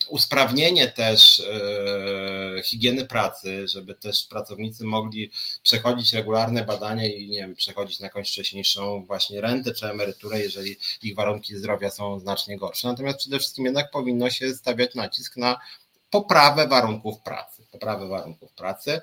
[0.07, 5.31] usprawnienie też e, higieny pracy, żeby też pracownicy mogli
[5.63, 10.75] przechodzić regularne badania i nie wiem, przechodzić na jakąś wcześniejszą właśnie rentę czy emeryturę, jeżeli
[11.03, 12.87] ich warunki zdrowia są znacznie gorsze.
[12.87, 15.59] Natomiast przede wszystkim jednak powinno się stawiać nacisk na
[16.09, 17.63] poprawę warunków pracy.
[17.71, 19.01] Poprawę warunków pracy.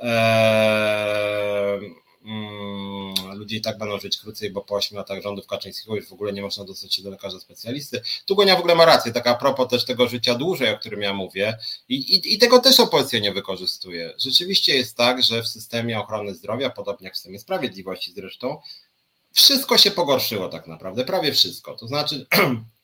[0.00, 1.80] Eee,
[2.24, 6.12] mm, ludzie i tak będą żyć krócej, bo po 8 latach rządów Kaczyńskiego już w
[6.12, 8.02] ogóle nie można dostać się do lekarza specjalisty.
[8.24, 11.02] Tu Gonia w ogóle ma rację, taka a propos też tego życia dłużej, o którym
[11.02, 11.58] ja mówię
[11.88, 14.14] i, i, i tego też opozycja nie wykorzystuje.
[14.18, 18.58] Rzeczywiście jest tak, że w systemie ochrony zdrowia, podobnie jak w systemie sprawiedliwości zresztą,
[19.32, 21.76] wszystko się pogorszyło tak naprawdę, prawie wszystko.
[21.76, 22.26] To znaczy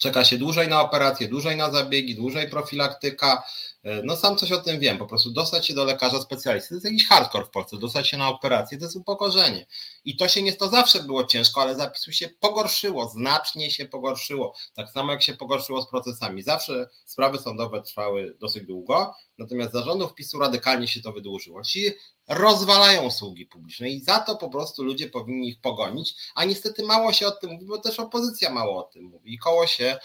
[0.00, 3.42] czeka się dłużej na operacje, dłużej na zabiegi, dłużej profilaktyka.
[3.82, 6.74] E, no sam coś o tym wiem, po prostu dostać się do lekarza specjalisty, to
[6.74, 9.66] jest jakiś hardcore w Polsce, dostać się na operację to jest upokorzenie.
[10.04, 14.54] I to się nie, to zawsze było ciężko, ale zapisu się pogorszyło, znacznie się pogorszyło.
[14.74, 16.42] Tak samo jak się pogorszyło z procesami.
[16.42, 21.62] Zawsze sprawy sądowe trwały dosyć długo, natomiast zarządów PiSu radykalnie się to wydłużyło.
[21.62, 21.90] Ci
[22.30, 27.12] rozwalają usługi publiczne i za to po prostu ludzie powinni ich pogonić, a niestety mało
[27.12, 29.98] się o tym mówi, bo też opozycja mało o tym mówi i koło się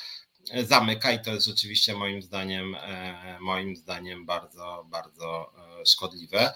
[0.63, 5.51] zamyka i to jest rzeczywiście moim zdaniem e, moim zdaniem bardzo, bardzo
[5.82, 6.53] e, szkodliwe.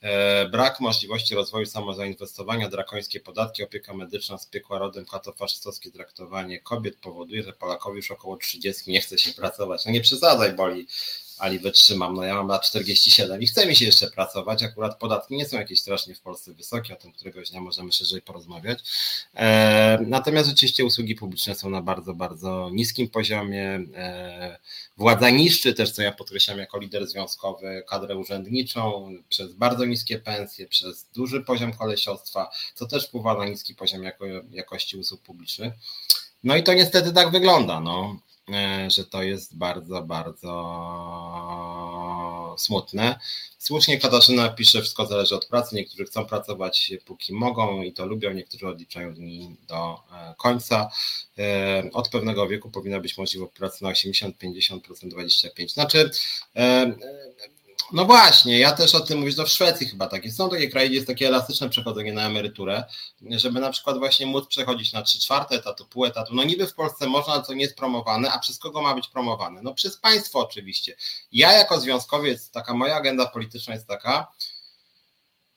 [0.00, 6.96] E, brak możliwości rozwoju samozainwestowania, drakońskie podatki, opieka medyczna z piekła rodem, katofaszystowskie traktowanie kobiet
[6.96, 9.84] powoduje, że Polakowi już około 30 nie chce się pracować.
[9.86, 10.86] No nie przesadzaj, boli
[11.38, 12.14] ali wytrzymam.
[12.14, 14.62] No ja mam lat 47 i chce mi się jeszcze pracować.
[14.62, 18.22] Akurat podatki nie są jakieś strasznie w Polsce wysokie, o tym któregoś dnia możemy szerzej
[18.22, 18.78] porozmawiać.
[19.34, 23.80] E, natomiast rzeczywiście usługi publiczne są na bardzo, bardzo niskim poziomie.
[23.94, 24.58] E,
[24.96, 30.66] władza niszczy też, co ja podkreślam jako lider związkowy, kadrę urzędniczą przez bardzo niskie pensje,
[30.66, 35.72] przez duży poziom kolesiostwa, co też wpływa na niski poziom jako, jakości usług publicznych.
[36.44, 37.80] No i to niestety tak wygląda.
[37.80, 38.16] No.
[38.52, 40.54] E, że to jest bardzo, bardzo
[42.58, 43.18] smutne.
[43.58, 45.76] Słusznie Katarzyna pisze, wszystko zależy od pracy.
[45.76, 50.90] Niektórzy chcą pracować póki mogą i to lubią, niektórzy odliczają dni do e, końca.
[51.38, 55.68] E, od pewnego wieku powinna być możliwość pracy na 80, 50%, 25%.
[55.68, 56.10] Znaczy,
[57.92, 60.36] no właśnie, ja też o tym mówię, że w Szwecji chyba tak jest.
[60.36, 62.84] Są takie kraje, gdzie jest takie elastyczne przechodzenie na emeryturę,
[63.30, 66.34] żeby na przykład właśnie móc przechodzić na 3 czwarte etatu, pół etatu.
[66.34, 69.62] No niby w Polsce można, to nie jest promowane, a przez kogo ma być promowane?
[69.62, 70.96] No przez państwo oczywiście.
[71.32, 74.32] Ja jako związkowiec, taka moja agenda polityczna jest taka,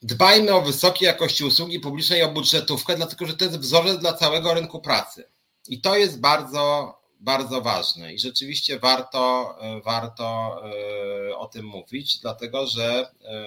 [0.02, 4.54] dbajmy o wysokiej jakości usługi publicznej o budżetówkę, dlatego że to jest wzorzec dla całego
[4.54, 5.32] rynku pracy.
[5.68, 10.58] I to jest bardzo bardzo ważne i rzeczywiście warto, e, warto
[11.30, 13.46] e, o tym mówić, dlatego że e,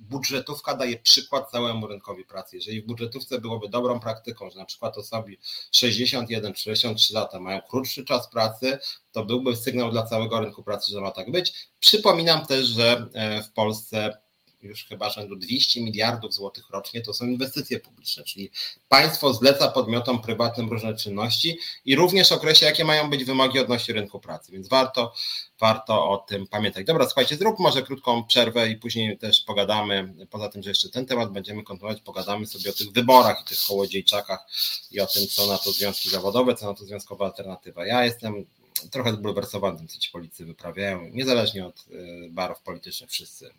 [0.00, 2.56] budżetówka daje przykład całemu rynkowi pracy.
[2.56, 5.36] Jeżeli w budżetówce byłoby dobrą praktyką, że na przykład osoby
[5.72, 8.78] 61 63 lata mają krótszy czas pracy,
[9.12, 11.68] to byłby sygnał dla całego rynku pracy, że ma tak być.
[11.80, 13.06] Przypominam też, że
[13.42, 14.25] w Polsce
[14.66, 18.50] już chyba rzędu 200 miliardów złotych rocznie, to są inwestycje publiczne, czyli
[18.88, 24.20] państwo zleca podmiotom prywatnym różne czynności i również określa, jakie mają być wymogi odnośnie rynku
[24.20, 25.14] pracy, więc warto,
[25.60, 26.86] warto o tym pamiętać.
[26.86, 31.06] Dobra, słuchajcie, zrób może krótką przerwę i później też pogadamy, poza tym, że jeszcze ten
[31.06, 34.46] temat będziemy kontynuować, pogadamy sobie o tych wyborach i tych kołodziejczakach
[34.90, 37.86] i o tym, co na to związki zawodowe, co na to związkowa alternatywa.
[37.86, 38.46] Ja jestem
[38.90, 43.50] trochę zbulwersowany tym, co ci policy wyprawiają, niezależnie od y, barów politycznych wszyscy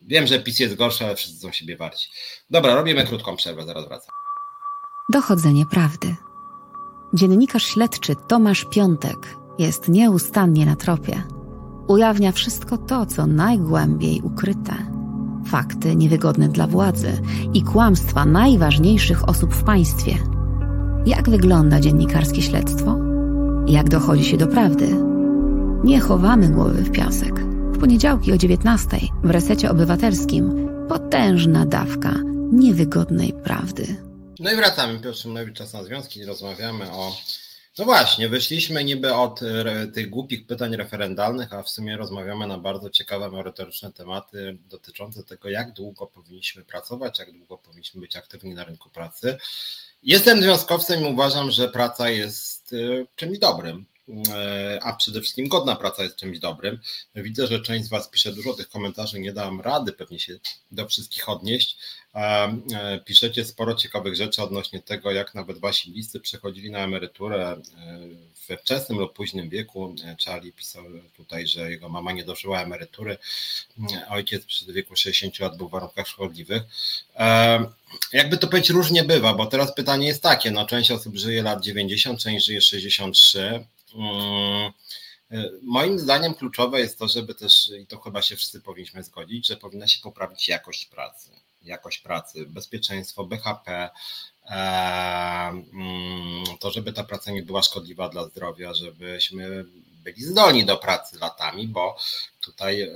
[0.00, 2.08] Wiem, że PiS jest gorszy, ale wszyscy są siebie warci.
[2.50, 4.14] Dobra, robimy krótką przerwę, zaraz wracam.
[5.12, 6.16] Dochodzenie prawdy.
[7.14, 11.22] Dziennikarz śledczy Tomasz Piątek jest nieustannie na tropie.
[11.88, 14.74] Ujawnia wszystko to, co najgłębiej ukryte.
[15.46, 17.22] Fakty niewygodne dla władzy
[17.54, 20.18] i kłamstwa najważniejszych osób w państwie.
[21.06, 22.98] Jak wygląda dziennikarskie śledztwo?
[23.66, 24.96] Jak dochodzi się do prawdy?
[25.84, 27.47] Nie chowamy głowy w piasek
[27.78, 28.88] poniedziałki o 19
[29.24, 32.14] w resecie obywatelskim potężna dawka
[32.52, 33.96] niewygodnej prawdy.
[34.40, 35.00] No i wracamy.
[35.00, 36.24] Piotr Szymlewicz, Czas na Związki.
[36.24, 37.16] Rozmawiamy o...
[37.78, 39.40] No właśnie, wyszliśmy niby od
[39.94, 45.48] tych głupich pytań referendalnych, a w sumie rozmawiamy na bardzo ciekawe, merytoryczne tematy dotyczące tego,
[45.48, 49.36] jak długo powinniśmy pracować, jak długo powinniśmy być aktywni na rynku pracy.
[50.02, 53.86] Jestem związkowcem i uważam, że praca jest y, czymś dobrym.
[54.34, 56.78] E, a przede wszystkim godna praca jest czymś dobrym.
[57.14, 60.38] Widzę, że część z Was pisze dużo tych komentarzy, nie dam rady pewnie się
[60.70, 61.76] do wszystkich odnieść.
[62.14, 67.98] E, piszecie sporo ciekawych rzeczy odnośnie tego, jak nawet Wasi bliscy przechodzili na emeryturę e,
[68.48, 69.94] we wczesnym lub późnym wieku.
[70.24, 70.84] Charlie pisał
[71.16, 73.18] tutaj, że jego mama nie dożyła emerytury,
[74.08, 76.62] ojciec przy wieku 60 lat był w warunkach szkodliwych.
[78.12, 81.62] Jakby to powiedzieć, różnie bywa, bo teraz pytanie jest takie, no część osób żyje lat
[81.62, 83.77] 90, część żyje 63, Mm, y,
[85.62, 89.56] moim zdaniem kluczowe jest to, żeby też, i to chyba się wszyscy powinniśmy zgodzić, że
[89.56, 91.30] powinna się poprawić jakość pracy.
[91.62, 93.90] Jakość pracy, bezpieczeństwo, BHP,
[94.46, 94.54] e,
[95.48, 99.64] mm, to, żeby ta praca nie była szkodliwa dla zdrowia, żebyśmy
[100.04, 101.96] byli zdolni do pracy latami, bo
[102.40, 102.88] tutaj y,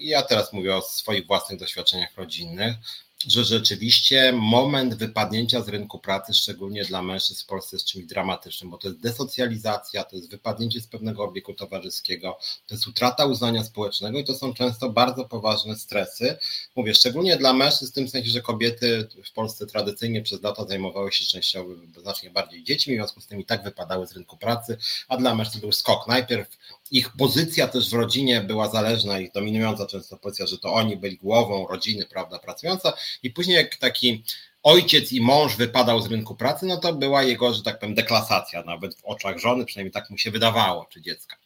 [0.00, 2.76] ja teraz mówię o swoich własnych doświadczeniach rodzinnych.
[3.24, 8.70] Że rzeczywiście moment wypadnięcia z rynku pracy, szczególnie dla mężczyzn w Polsce, jest czymś dramatycznym,
[8.70, 13.64] bo to jest desocjalizacja, to jest wypadnięcie z pewnego obiegu towarzyskiego, to jest utrata uznania
[13.64, 16.38] społecznego i to są często bardzo poważne stresy.
[16.76, 21.12] Mówię, szczególnie dla mężczyzn, w tym sensie, że kobiety w Polsce tradycyjnie przez lata zajmowały
[21.12, 24.78] się częściowo znacznie bardziej dziećmi, w związku z tym i tak wypadały z rynku pracy,
[25.08, 26.08] a dla mężczyzn był skok.
[26.08, 26.48] Najpierw
[26.90, 31.16] ich pozycja też w rodzinie była zależna i dominująca często pozycja, że to oni byli
[31.16, 34.24] głową rodziny, prawda, pracująca i później jak taki
[34.62, 38.62] ojciec i mąż wypadał z rynku pracy, no to była jego, że tak powiem, deklasacja,
[38.62, 41.36] nawet w oczach żony, przynajmniej tak mu się wydawało, czy dziecka.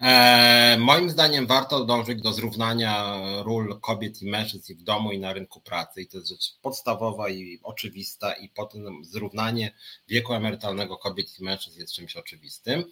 [0.00, 5.32] E, moim zdaniem warto dążyć do zrównania ról kobiet i mężczyzn w domu i na
[5.32, 6.02] rynku pracy.
[6.02, 9.72] I to jest rzecz podstawowa i oczywista, i potem zrównanie
[10.08, 12.84] wieku emerytalnego kobiet i mężczyzn jest czymś oczywistym.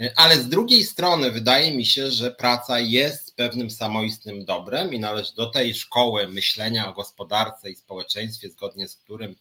[0.00, 4.98] E, ale z drugiej strony wydaje mi się, że praca jest pewnym samoistnym dobrem i
[4.98, 9.36] należy do tej szkoły myślenia o gospodarce i społeczeństwie, zgodnie z którym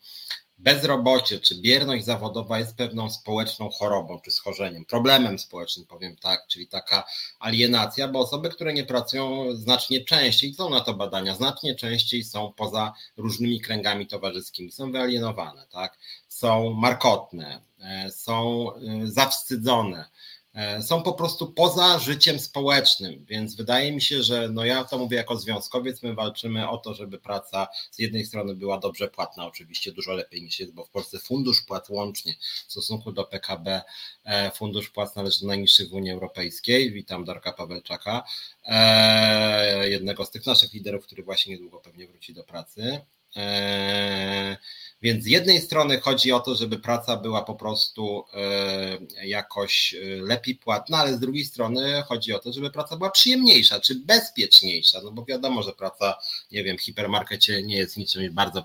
[0.58, 6.68] bezrobocie czy bierność zawodowa jest pewną społeczną chorobą czy schorzeniem, problemem społecznym, powiem tak, czyli
[6.68, 7.04] taka
[7.40, 12.54] alienacja, bo osoby, które nie pracują znacznie częściej, są na to badania, znacznie częściej są
[12.54, 15.98] poza różnymi kręgami towarzyskimi, są wyalienowane, tak,
[16.28, 20.06] są markotne, e, są e, zawstydzone,
[20.82, 25.18] są po prostu poza życiem społecznym, więc wydaje mi się, że no ja to mówię
[25.18, 29.92] jako związkowiec, my walczymy o to, żeby praca z jednej strony była dobrze płatna, oczywiście
[29.92, 32.34] dużo lepiej niż jest, bo w Polsce fundusz płac łącznie
[32.68, 33.82] w stosunku do PKB,
[34.26, 36.92] e, fundusz płac należy do najniższych w Unii Europejskiej.
[36.92, 38.24] Witam Darka Pawelczaka,
[38.66, 43.02] e, jednego z tych naszych liderów, który właśnie niedługo pewnie wróci do pracy.
[45.02, 50.22] Więc z jednej strony chodzi o to, żeby praca była po prostu e, jakoś e,
[50.22, 55.02] lepiej płatna, ale z drugiej strony chodzi o to, żeby praca była przyjemniejsza czy bezpieczniejsza.
[55.04, 56.18] No bo wiadomo, że praca,
[56.52, 58.64] nie wiem, w hipermarkecie nie jest niczym bardzo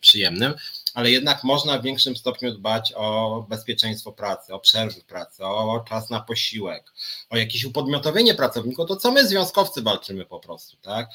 [0.00, 0.54] przyjemnym,
[0.94, 6.10] ale jednak można w większym stopniu dbać o bezpieczeństwo pracy, o przerwy pracy, o czas
[6.10, 6.92] na posiłek,
[7.30, 11.08] o jakieś upodmiotowienie pracowników, to co my związkowcy walczymy po prostu, tak?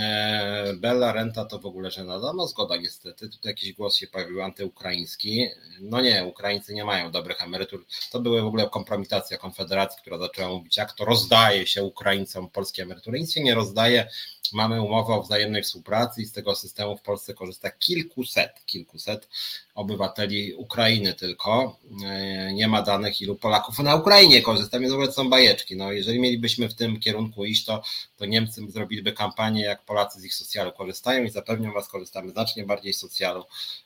[0.00, 4.42] E, Bella Renta to w ogóle żenada, no zgoda niestety, tutaj jakiś głos się pojawił
[4.42, 5.48] antyukraiński,
[5.80, 10.48] no nie, Ukraińcy nie mają dobrych emerytur, to były w ogóle kompromitacja Konfederacji, która zaczęła
[10.48, 14.08] mówić, jak to rozdaje się Ukraińcom polskie emerytury, nic się nie rozdaje,
[14.52, 19.28] mamy umowę o wzajemnej współpracy i z tego systemu w Polsce korzysta kilkuset, kilkuset
[19.74, 21.78] obywateli Ukrainy tylko.
[22.04, 25.76] E, nie ma danych, ilu Polaków na Ukrainie korzysta, więc w ogóle są bajeczki.
[25.76, 27.82] No, jeżeli mielibyśmy w tym kierunku iść, to,
[28.16, 32.64] to Niemcy zrobiliby kampanię, jak Polacy z ich socjalu korzystają i zapewniam Was, korzystamy znacznie
[32.64, 33.44] bardziej z socjalu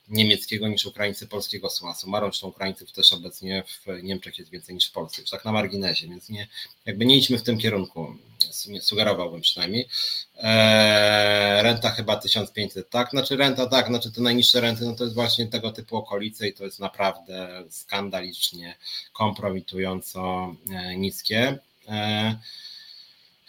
[0.09, 2.31] niemieckiego niż Ukraińcy polskiego suma summarum.
[2.31, 6.07] Zresztą Ukraińców też obecnie w Niemczech jest więcej niż w Polsce, już tak na marginesie,
[6.07, 6.47] więc nie,
[6.85, 8.15] jakby nie idźmy w tym kierunku
[8.67, 9.87] nie sugerowałbym przynajmniej.
[10.37, 13.09] Eee, renta chyba 1500, tak?
[13.09, 16.53] Znaczy renta, tak, znaczy te najniższe renty, no to jest właśnie tego typu okolice i
[16.53, 18.75] to jest naprawdę skandalicznie,
[19.13, 21.57] kompromitująco e, niskie.
[21.89, 22.35] E,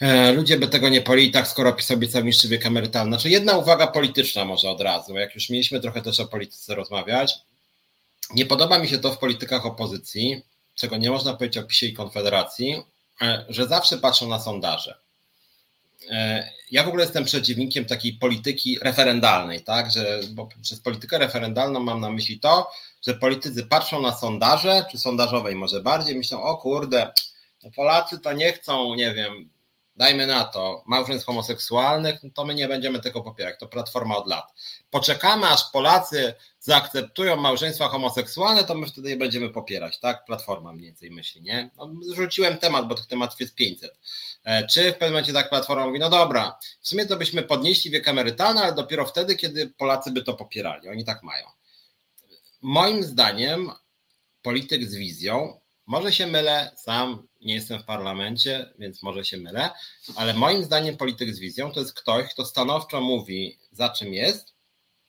[0.01, 3.11] e, ludzie by tego nie poli tak, skoro PiS obiecał niższy wiek emerytalny.
[3.11, 7.34] Znaczy jedna uwaga polityczna może od razu, jak już mieliśmy trochę też o polityce rozmawiać.
[8.34, 10.43] Nie podoba mi się to w politykach opozycji,
[10.74, 12.82] czego nie można powiedzieć o PiSie i Konfederacji,
[13.49, 14.99] że zawsze patrzą na sondaże.
[16.11, 19.91] E, ja w ogóle jestem przeciwnikiem takiej polityki referendalnej, tak?
[19.91, 22.71] Że, bo przez politykę referendalną mam na myśli to,
[23.07, 27.12] że politycy patrzą na sondaże, czy sondażowej może bardziej, myślą, o kurde,
[27.77, 29.51] Polacy to nie chcą, nie wiem,
[29.99, 33.57] dajmy na to, małżeństw homoseksualnych, no to my nie będziemy tego popierać.
[33.61, 34.53] To platforma od lat.
[34.90, 40.24] Poczekamy, aż Polacy zaakceptują małżeństwa homoseksualne, to my wtedy je będziemy popierać, tak?
[40.24, 41.70] Platforma mniej więcej myśli, nie?
[41.76, 43.99] No, rzuciłem temat, bo tych tematów jest 500.
[44.44, 47.90] E, czy w pewnym momencie tak Platforma mówi, no dobra, w sumie to byśmy podnieśli
[47.90, 50.88] wiek emerytalny, ale dopiero wtedy, kiedy Polacy by to popierali.
[50.88, 51.46] Oni tak mają.
[52.62, 53.70] Moim zdaniem
[54.42, 59.70] polityk z wizją może się mylę, sam nie jestem w parlamencie, więc może się mylę,
[60.16, 64.55] ale moim zdaniem polityk z wizją to jest ktoś, kto stanowczo mówi, za czym jest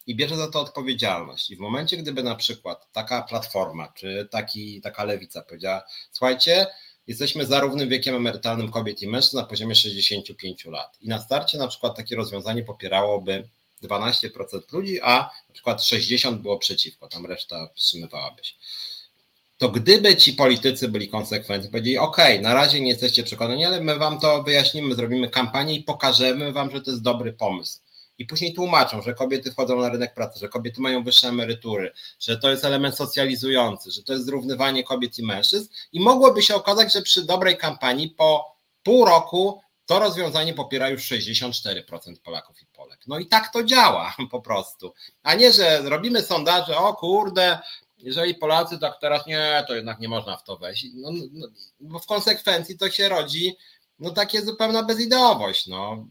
[0.07, 1.49] i bierze za to odpowiedzialność.
[1.49, 6.67] I w momencie, gdyby na przykład taka platforma, czy taki, taka lewica powiedziała, słuchajcie,
[7.07, 10.97] jesteśmy za równym wiekiem emerytalnym kobiet i mężczyzn na poziomie 65 lat.
[11.01, 13.49] I na starcie na przykład takie rozwiązanie popierałoby
[13.83, 18.53] 12% ludzi, a na przykład 60 było przeciwko, tam reszta wstrzymywałaby się
[19.59, 23.97] to gdyby ci politycy byli konsekwentni, powiedzieli, OK, na razie nie jesteście przekonani, ale my
[23.97, 27.79] wam to wyjaśnimy, zrobimy kampanię i pokażemy wam, że to jest dobry pomysł.
[28.17, 32.37] I później tłumaczą, że kobiety wchodzą na rynek pracy, że kobiety mają wyższe emerytury, że
[32.37, 35.69] to jest element socjalizujący, że to jest zrównywanie kobiet i mężczyzn.
[35.93, 41.11] I mogłoby się okazać, że przy dobrej kampanii po pół roku to rozwiązanie popiera już
[41.11, 41.81] 64%
[42.23, 42.99] Polaków i Polek.
[43.07, 44.93] No i tak to działa po prostu.
[45.23, 47.59] A nie, że robimy sondaże, o kurde,
[47.99, 50.85] jeżeli Polacy tak teraz nie, to jednak nie można w to wejść.
[50.93, 51.47] No, no,
[51.79, 53.55] bo w konsekwencji to się rodzi
[53.99, 55.67] no takie zupełna bezideowość.
[55.67, 56.07] No.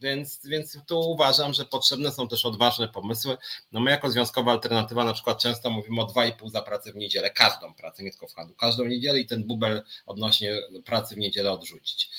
[0.00, 3.36] Więc, więc tu uważam, że potrzebne są też odważne pomysły.
[3.72, 7.30] No my jako Związkowa Alternatywa na przykład często mówimy o 2,5 za pracę w niedzielę,
[7.30, 11.52] każdą pracę, nie tylko w handlu, każdą niedzielę i ten bubel odnośnie pracy w niedzielę
[11.52, 12.10] odrzucić.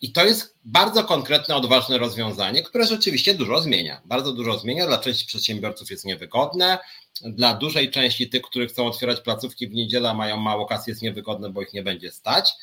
[0.00, 4.02] I to jest bardzo konkretne, odważne rozwiązanie, które rzeczywiście dużo zmienia.
[4.04, 4.86] Bardzo dużo zmienia.
[4.86, 6.78] Dla części przedsiębiorców jest niewygodne.
[7.20, 11.50] Dla dużej części tych, którzy chcą otwierać placówki w niedzielę, mają mało kasy, jest niewygodne,
[11.50, 12.54] bo ich nie będzie stać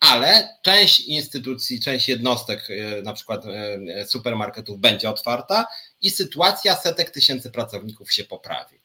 [0.00, 5.66] ale część instytucji, część jednostek, e, na przykład e, supermarketów będzie otwarta
[6.00, 8.78] i sytuacja setek tysięcy pracowników się poprawi.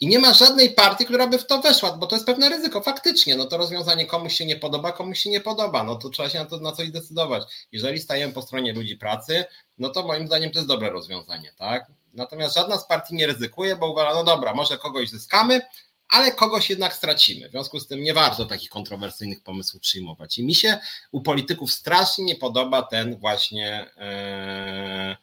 [0.00, 2.82] I nie ma żadnej partii, która by w to weszła, bo to jest pewne ryzyko.
[2.82, 6.28] Faktycznie, no to rozwiązanie komuś się nie podoba, komuś się nie podoba, no to trzeba
[6.28, 7.42] się na to na coś zdecydować.
[7.72, 9.44] Jeżeli stajemy po stronie ludzi pracy,
[9.78, 11.86] no to moim zdaniem to jest dobre rozwiązanie, tak?
[12.16, 15.60] Natomiast żadna z partii nie ryzykuje, bo uważa, no dobra, może kogoś zyskamy,
[16.08, 17.48] ale kogoś jednak stracimy.
[17.48, 20.38] W związku z tym nie warto takich kontrowersyjnych pomysłów przyjmować.
[20.38, 20.78] I mi się
[21.12, 25.16] u polityków strasznie nie podoba ten właśnie e,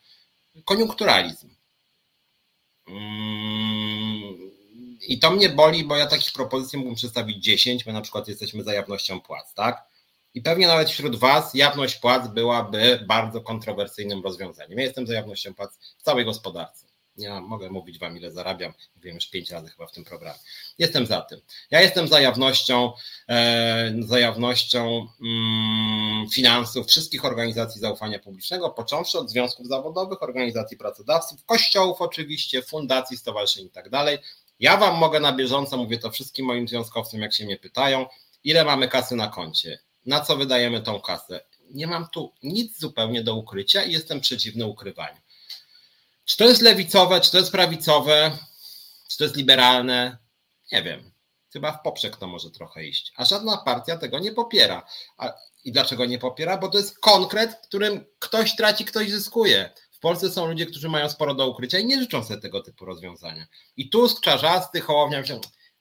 [0.66, 1.56] koniunkturalizm.
[2.88, 4.52] Mm,
[5.08, 8.64] I to mnie boli, bo ja takich propozycji mógłbym przedstawić 10, my na przykład jesteśmy
[8.64, 9.93] za jawnością płac, tak?
[10.34, 14.78] I pewnie nawet wśród Was jawność płac byłaby bardzo kontrowersyjnym rozwiązaniem.
[14.78, 16.86] Ja jestem za jawnością płac w całej gospodarce.
[17.18, 18.74] Ja mogę mówić Wam, ile zarabiam.
[18.96, 20.40] Mówiłem już pięć razy chyba w tym programie.
[20.78, 21.42] Jestem za tym.
[21.72, 22.94] Ja jestem za jawnością,
[23.30, 31.46] e, za jawnością mm, finansów wszystkich organizacji zaufania publicznego, począwszy od związków zawodowych, organizacji pracodawców,
[31.46, 34.18] kościołów oczywiście, fundacji, stowarzyszeń i tak dalej.
[34.60, 38.06] Ja Wam mogę na bieżąco, mówię to wszystkim moim związkowcom, jak się mnie pytają,
[38.44, 41.46] ile mamy kasy na koncie, na co wydajemy tą kasę.
[41.70, 45.18] Nie mam tu nic zupełnie do ukrycia i jestem przeciwny ukrywaniu.
[46.26, 48.38] Czy to jest lewicowe, czy to jest prawicowe,
[49.10, 50.18] czy to jest liberalne?
[50.72, 51.12] Nie wiem.
[51.54, 53.14] Chyba w poprzek to może trochę iść.
[53.16, 54.86] A żadna partia tego nie popiera.
[55.18, 55.34] A,
[55.64, 56.58] I dlaczego nie popiera?
[56.58, 59.70] Bo to jest konkret, w którym ktoś traci, ktoś zyskuje.
[59.92, 62.86] W Polsce są ludzie, którzy mają sporo do ukrycia i nie życzą sobie tego typu
[62.86, 63.48] rozwiązania.
[63.78, 65.24] I Tusk, Czarzasty, Hołownia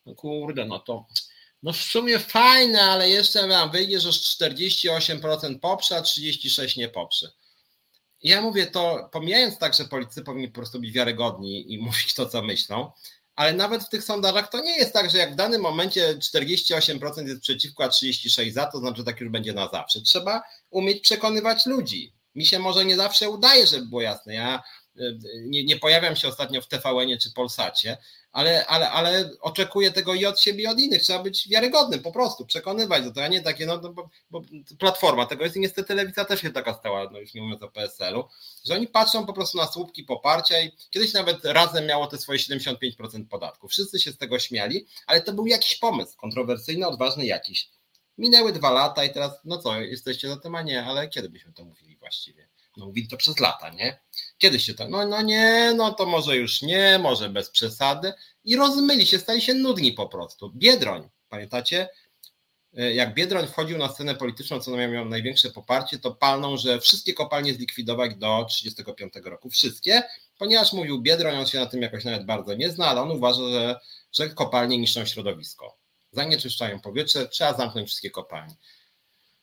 [0.06, 1.06] no kurde, no to
[1.62, 7.32] no w sumie fajne, ale jeszcze wam wyjdzie, że 48% poprze, a 36% nie poprze.
[8.22, 12.26] Ja mówię to, pomijając tak, że politycy powinni po prostu być wiarygodni i mówić to,
[12.26, 12.92] co myślą,
[13.36, 17.28] ale nawet w tych sondażach to nie jest tak, że jak w danym momencie 48%
[17.28, 20.00] jest przeciwko, a 36% za, to znaczy, że tak już będzie na zawsze.
[20.00, 22.12] Trzeba umieć przekonywać ludzi.
[22.34, 24.34] Mi się może nie zawsze udaje, żeby było jasne.
[24.34, 24.62] Ja
[25.44, 27.96] nie, nie pojawiam się ostatnio w TVN czy Polsacie,
[28.32, 31.02] ale, ale, ale oczekuję tego i od siebie, i od innych.
[31.02, 34.42] Trzeba być wiarygodnym, po prostu, przekonywać do tego, a nie takie, no, no bo, bo,
[34.78, 37.68] platforma tego jest i niestety lewica też się taka stała, no już nie mówiąc o
[37.68, 38.24] PSL-u,
[38.64, 42.38] że oni patrzą po prostu na słupki poparcia i kiedyś nawet razem miało te swoje
[42.38, 43.70] 75% podatków.
[43.70, 47.70] Wszyscy się z tego śmiali, ale to był jakiś pomysł, kontrowersyjny, odważny jakiś.
[48.18, 51.52] Minęły dwa lata i teraz, no co, jesteście za tym, a nie, ale kiedy byśmy
[51.52, 52.48] to mówili właściwie?
[52.76, 54.00] No mówili to przez lata, nie?
[54.38, 58.12] Kiedyś się to, no, no nie, no to może już nie, może bez przesady.
[58.44, 60.52] I rozmyli się, stali się nudni po prostu.
[60.54, 61.88] Biedroń, pamiętacie?
[62.76, 67.14] E, jak Biedroń wchodził na scenę polityczną, co miał największe poparcie, to palną, że wszystkie
[67.14, 69.50] kopalnie zlikwidować do 1935 roku.
[69.50, 70.02] Wszystkie,
[70.38, 73.42] ponieważ mówił Biedroń, on się na tym jakoś nawet bardzo nie zna, ale on uważa,
[73.50, 73.80] że,
[74.12, 75.78] że kopalnie niszczą środowisko.
[76.12, 78.54] Zanieczyszczają powietrze, trzeba zamknąć wszystkie kopalnie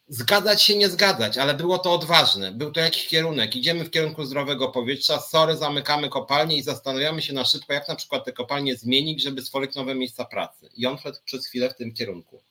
[0.09, 2.51] zgadzać się, nie zgadzać, ale było to odważne.
[2.51, 3.55] Był to jakiś kierunek.
[3.55, 7.95] Idziemy w kierunku zdrowego powietrza, sorry, zamykamy kopalnie i zastanawiamy się na szybko, jak na
[7.95, 10.69] przykład te kopalnie zmienić, żeby stworzyć nowe miejsca pracy.
[10.75, 12.41] I on szedł przez chwilę w tym kierunku.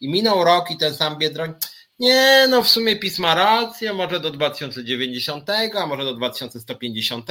[0.00, 1.54] I minął rok i ten sam Biedroń,
[1.98, 7.30] nie, no w sumie pisma rację, może do 2090, a może do 2150.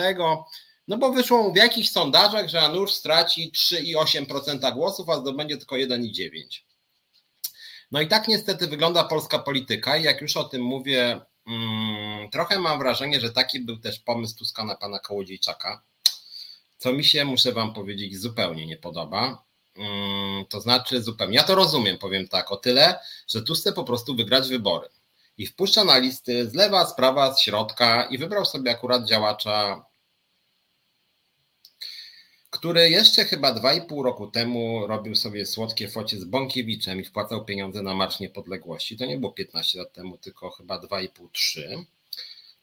[0.87, 6.66] No bo wyszło w jakichś sondażach, że Anusz straci 3,8% głosów, a zdobędzie tylko 1,9%.
[7.91, 12.59] No i tak niestety wygląda polska polityka i jak już o tym mówię, mm, trochę
[12.59, 15.81] mam wrażenie, że taki był też pomysł Tuska na pana Kołodziejczaka,
[16.77, 19.43] co mi się, muszę wam powiedzieć, zupełnie nie podoba.
[19.75, 23.83] Mm, to znaczy zupełnie, ja to rozumiem, powiem tak, o tyle, że tu chce po
[23.83, 24.89] prostu wygrać wybory.
[25.37, 29.85] I wpuszcza na listy z lewa, z prawa, z środka i wybrał sobie akurat działacza
[32.57, 37.81] który jeszcze chyba 2,5 roku temu robił sobie słodkie focie z Bąkiewiczem i wpłacał pieniądze
[37.81, 38.97] na Marsz Niepodległości.
[38.97, 41.83] To nie było 15 lat temu, tylko chyba 2,5-3.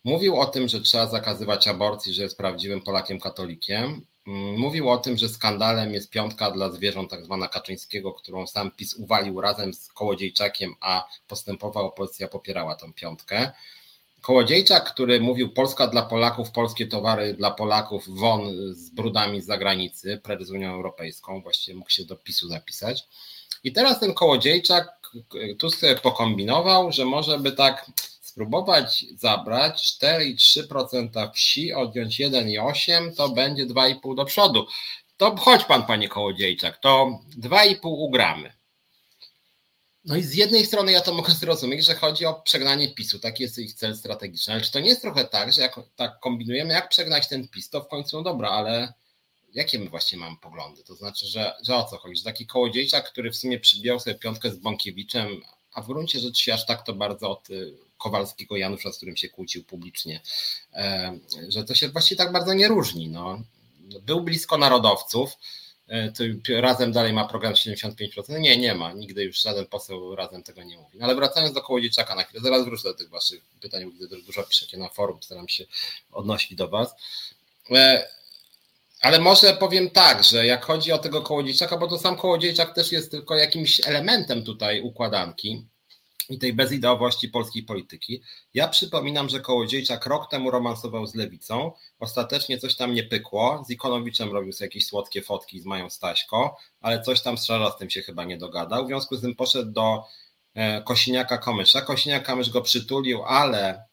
[0.04, 4.06] Mówił o tym, że trzeba zakazywać aborcji, że jest prawdziwym Polakiem katolikiem.
[4.26, 8.70] Mm, mówił o tym, że skandalem jest piątka dla zwierząt, tak zwana Kaczyńskiego, którą sam
[8.70, 13.52] PiS uwalił razem z Kołodziejczakiem, a postępowa opozycja popierała tą piątkę
[14.24, 20.20] Kołodziejczak, który mówił Polska dla Polaków, polskie towary dla Polaków, won z brudami z zagranicy,
[20.22, 23.04] precz z Unią Europejską, właściwie mógł się do PiSu zapisać.
[23.64, 25.00] I teraz ten Kołodziejczak
[25.58, 27.86] tu sobie pokombinował, że może by tak
[28.20, 34.66] spróbować zabrać 4,3% wsi, odjąć 1,8% to będzie 2,5% do przodu.
[35.16, 38.52] To chodź pan, panie Kołodziejczak, to 2,5 ugramy.
[40.04, 43.42] No i z jednej strony ja to mogę zrozumieć, że chodzi o przegnanie PiSu, taki
[43.42, 46.74] jest ich cel strategiczny, ale czy to nie jest trochę tak, że jak tak kombinujemy,
[46.74, 48.92] jak przegnać ten PiS, to w końcu no dobra, ale
[49.54, 50.84] jakie my właśnie mamy poglądy?
[50.84, 52.16] To znaczy, że, że o co chodzi?
[52.16, 55.42] Że taki kołodziejczak, który w sumie przybijał sobie piątkę z Bąkiewiczem,
[55.72, 59.16] a w gruncie rzeczy się aż tak to bardzo od y, Kowalskiego Janusza, z którym
[59.16, 60.20] się kłócił publicznie,
[60.72, 63.08] e, że to się właściwie tak bardzo nie różni.
[63.08, 63.42] No.
[64.02, 65.32] Był blisko narodowców,
[66.60, 68.40] razem dalej ma program 75%.
[68.40, 68.92] Nie, nie ma.
[68.92, 70.98] Nigdy już żaden poseł razem tego nie mówi.
[70.98, 74.42] No ale wracając do Kołodziejczaka na chwilę, zaraz wrócę do tych waszych pytań, że dużo
[74.42, 75.64] piszecie na forum, staram się
[76.12, 76.94] odnosić do was.
[77.70, 78.08] E,
[79.00, 82.92] ale może powiem tak, że jak chodzi o tego kołodziejczaka, bo to sam kołodziejczak też
[82.92, 85.66] jest tylko jakimś elementem tutaj układanki
[86.28, 88.22] i tej bezideowości polskiej polityki.
[88.54, 93.70] Ja przypominam, że Kołodziejczak rok temu romansował z Lewicą, ostatecznie coś tam nie pykło, z
[93.70, 97.46] Ikonowiczem robił sobie jakieś słodkie fotki z Mają Staśko, ale coś tam z
[97.78, 100.04] tym się chyba nie dogadał, w związku z tym poszedł do
[100.54, 103.84] e, Kosiniaka Komysza, Kosiniak Kamysz go przytulił, ale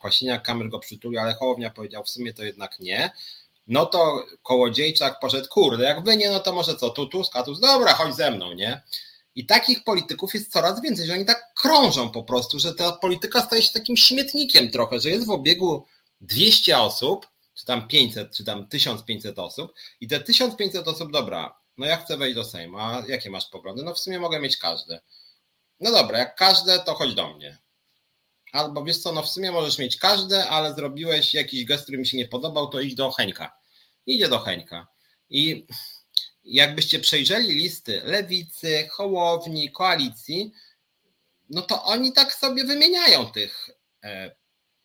[0.00, 3.10] Kwasiniak Kamer go przytulił, ale Hołownia powiedział w sumie to jednak nie.
[3.66, 7.42] No to Kołodziejczak poszedł, kurde, jak wy nie, no to może co, tu Tusk, a
[7.42, 8.82] dobra, chodź ze mną, nie?
[9.40, 13.42] I takich polityków jest coraz więcej, że oni tak krążą po prostu, że ta polityka
[13.42, 15.84] staje się takim śmietnikiem trochę, że jest w obiegu
[16.20, 21.86] 200 osób, czy tam 500, czy tam 1500 osób i te 1500 osób, dobra, no
[21.86, 23.82] ja chcę wejść do Sejmu, a jakie masz poglądy?
[23.82, 25.00] No w sumie mogę mieć każde.
[25.80, 27.58] No dobra, jak każde, to chodź do mnie.
[28.52, 32.06] Albo wiesz co, no w sumie możesz mieć każde, ale zrobiłeś jakiś gest, który mi
[32.06, 33.52] się nie podobał, to idź do Heńka.
[34.06, 34.86] Idzie do Heńka.
[35.30, 35.66] I
[36.54, 40.52] jakbyście przejrzeli listy lewicy, hołowni, koalicji,
[41.50, 43.70] no to oni tak sobie wymieniają tych
[44.04, 44.36] e,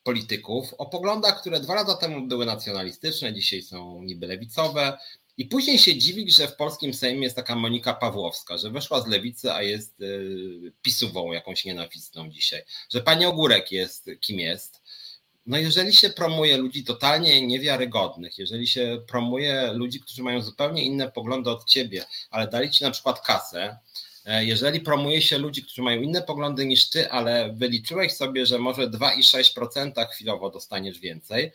[0.03, 4.97] polityków o poglądach, które dwa lata temu były nacjonalistyczne, dzisiaj są niby lewicowe,
[5.37, 9.07] i później się dziwić, że w polskim Sejmie jest taka Monika Pawłowska, że weszła z
[9.07, 12.63] lewicy, a jest y, pisową jakąś nienawistną dzisiaj.
[12.89, 14.81] Że pani Ogórek jest kim jest.
[15.45, 21.11] No jeżeli się promuje ludzi totalnie niewiarygodnych, jeżeli się promuje ludzi, którzy mają zupełnie inne
[21.11, 23.77] poglądy od ciebie, ale dali ci na przykład kasę,
[24.25, 28.59] e, jeżeli promuje się ludzi, którzy mają inne poglądy niż ty, ale wyliczyłeś sobie, że
[28.59, 31.51] może 2,6% chwilowo dostaniesz więcej,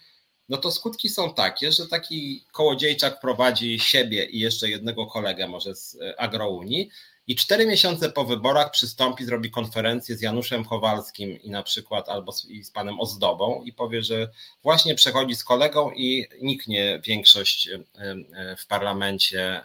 [0.49, 5.75] no to skutki są takie, że taki kołodziejczak prowadzi siebie i jeszcze jednego kolegę może
[5.75, 6.91] z e, Agrounii
[7.31, 12.33] i cztery miesiące po wyborach przystąpi, zrobi konferencję z Januszem Kowalskim i na przykład albo
[12.33, 14.31] z, z panem Ozdobą i powie, że
[14.63, 19.65] właśnie przechodzi z kolegą i niknie większość e, e, w parlamencie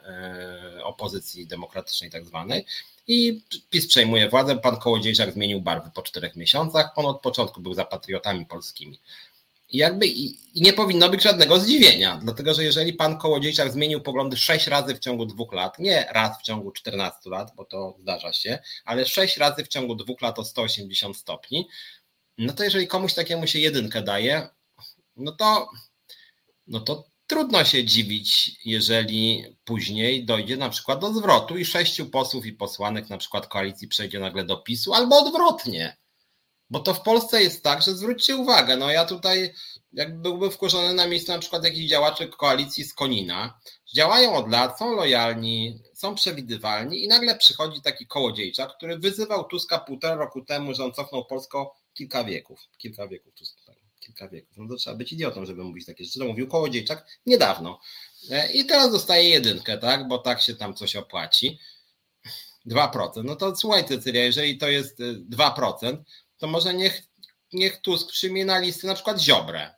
[0.84, 2.66] opozycji demokratycznej tak zwanej.
[3.08, 4.58] I PiS przejmuje władzę.
[4.58, 6.92] Pan Kołodziejczak zmienił barwy po czterech miesiącach.
[6.96, 9.00] On od początku był za patriotami polskimi.
[9.70, 10.26] I jakby i,
[10.60, 14.96] i, nie powinno być żadnego zdziwienia, dlatego że jeżeli pan Kołodziejczak zmienił poglądy sześć razy
[14.96, 19.06] w ciągu dwóch lat, nie raz w ciągu 14 lat, bo to zdarza się, ale
[19.06, 21.68] sześć razy w ciągu dwóch lat o 180 stopni,
[22.38, 24.50] no to jeżeli komuś takiemu się jedynkę daje,
[25.16, 25.70] no to,
[26.68, 32.46] no to trudno się dziwić, jeżeli później dojdzie na przykład do zwrotu i sześciu posłów
[32.46, 35.98] i posłanek na przykład koalicji przejdzie nagle do PiSu, albo odwrotnie.
[36.70, 39.54] Bo to w Polsce jest tak, że zwróćcie uwagę, no ja tutaj
[39.96, 43.60] jak byłbym wkurzony na miejscu na przykład jakichś działaczy koalicji z Konina,
[43.96, 49.80] działają od lat, są lojalni, są przewidywalni i nagle przychodzi taki kołodziejczak, który wyzywał Tuska
[49.80, 52.60] półtora roku temu, że on cofnął Polską kilka wieków.
[52.78, 53.34] Kilka wieków,
[54.00, 54.58] kilka wieków.
[54.58, 56.20] No to trzeba być idiotą, żeby mówić takie rzeczy.
[56.20, 57.80] To mówił kołodziejczak niedawno.
[58.32, 61.60] E, I teraz dostaje jedynkę, tak, bo tak się tam coś opłaci.
[62.66, 63.24] 2%.
[63.24, 65.00] No to słuchaj Cecylia, jeżeli to jest
[65.30, 66.04] 2%, e,
[66.38, 67.04] to może niech,
[67.54, 69.76] niech Tusk przyjmie na listę na przykład Ziobrę.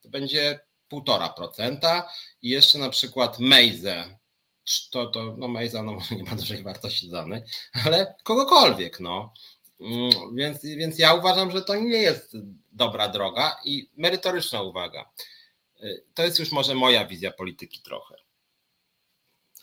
[0.00, 0.60] To będzie
[0.92, 2.02] 1,5%
[2.42, 4.18] i jeszcze na przykład Mejzę.
[4.90, 7.42] To, to no Mejza no, nie ma dużej wartości danej,
[7.84, 9.32] ale kogokolwiek, no.
[9.80, 12.36] Mm, więc, więc ja uważam, że to nie jest
[12.72, 15.10] dobra droga i merytoryczna uwaga.
[15.82, 18.14] Y, to jest już może moja wizja polityki trochę.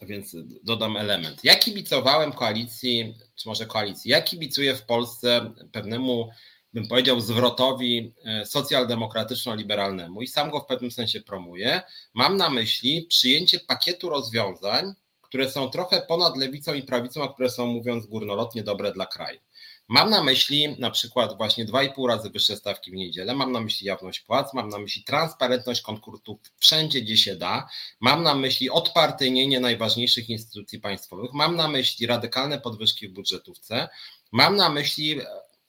[0.02, 1.44] Więc dodam element.
[1.44, 6.30] Ja kibicowałem koalicji, czy może koalicji, ja kibicuję w Polsce pewnemu,
[6.74, 11.82] bym powiedział, zwrotowi e, socjaldemokratyczno-liberalnemu i sam go w pewnym sensie promuję.
[12.14, 17.50] Mam na myśli przyjęcie pakietu rozwiązań, które są trochę ponad lewicą i prawicą, a które
[17.50, 19.40] są, mówiąc górnolotnie, dobre dla kraju.
[19.90, 23.88] Mam na myśli na przykład właśnie 2,5 razy wyższe stawki w niedzielę, mam na myśli
[23.88, 27.70] jawność płac, mam na myśli transparentność konkursów wszędzie, gdzie się da,
[28.00, 33.90] mam na myśli odpartyjnienie najważniejszych instytucji państwowych, mam na myśli radykalne podwyżki w budżetówce,
[34.32, 35.22] mam na myśli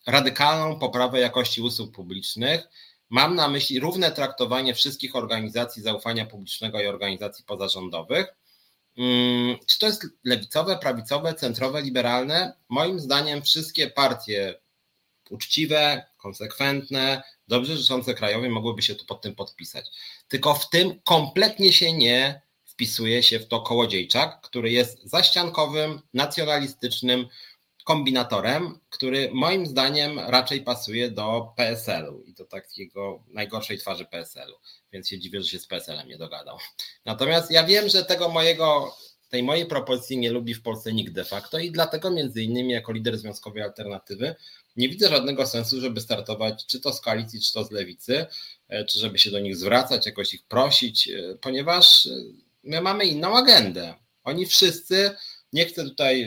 [0.07, 2.69] radykalną poprawę jakości usług publicznych,
[3.11, 8.38] mam na myśli równe traktowanie wszystkich organizacji zaufania publicznego i organizacji pozarządowych.
[8.99, 12.53] Mm, czy to jest lewicowe, prawicowe, centrowe, liberalne?
[12.69, 14.61] Moim zdaniem wszystkie partie
[15.31, 19.87] uczciwe, konsekwentne, dobrze życzące krajowi mogłyby się tu pod tym podpisać.
[20.29, 27.27] Tylko w tym kompletnie się nie wpisuje się w to Kołodziejczak, który jest zaściankowym, nacjonalistycznym,
[27.89, 34.57] kombinatorem, który moim zdaniem raczej pasuje do PSL-u i do takiego najgorszej twarzy PSL-u,
[34.93, 36.59] więc się dziwię, że się z PSL-em nie dogadał.
[37.05, 38.97] Natomiast ja wiem, że tego mojego,
[39.29, 42.93] tej mojej propozycji nie lubi w Polsce nikt de facto i dlatego między innymi jako
[42.93, 44.35] lider Związkowej Alternatywy
[44.77, 48.27] nie widzę żadnego sensu, żeby startować czy to z koalicji, czy to z lewicy,
[48.69, 52.11] e, czy żeby się do nich zwracać, jakoś ich prosić, e, ponieważ e,
[52.63, 53.95] my mamy inną agendę.
[54.25, 55.15] Oni wszyscy
[55.53, 56.23] nie chcę tutaj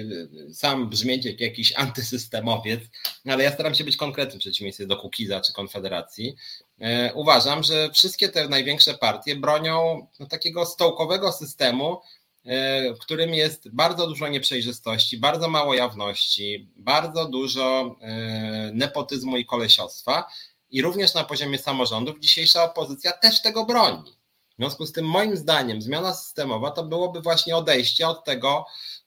[0.50, 2.82] y, sam brzmieć jak jakiś antysystemowiec,
[3.26, 6.36] ale ja staram się być konkretnym w przeciwieństwie do Kukiza czy Konfederacji.
[6.80, 12.02] E, uważam, że wszystkie te największe partie bronią no, takiego stołkowego systemu,
[12.46, 19.46] e, w którym jest bardzo dużo nieprzejrzystości, bardzo mało jawności, bardzo dużo e, nepotyzmu i
[19.46, 20.28] kolesiostwa.
[20.70, 24.21] I również na poziomie samorządów dzisiejsza opozycja też tego broni.
[24.62, 28.66] W związku z tym, moim zdaniem, zmiana systemowa to byłoby właśnie odejście od tego,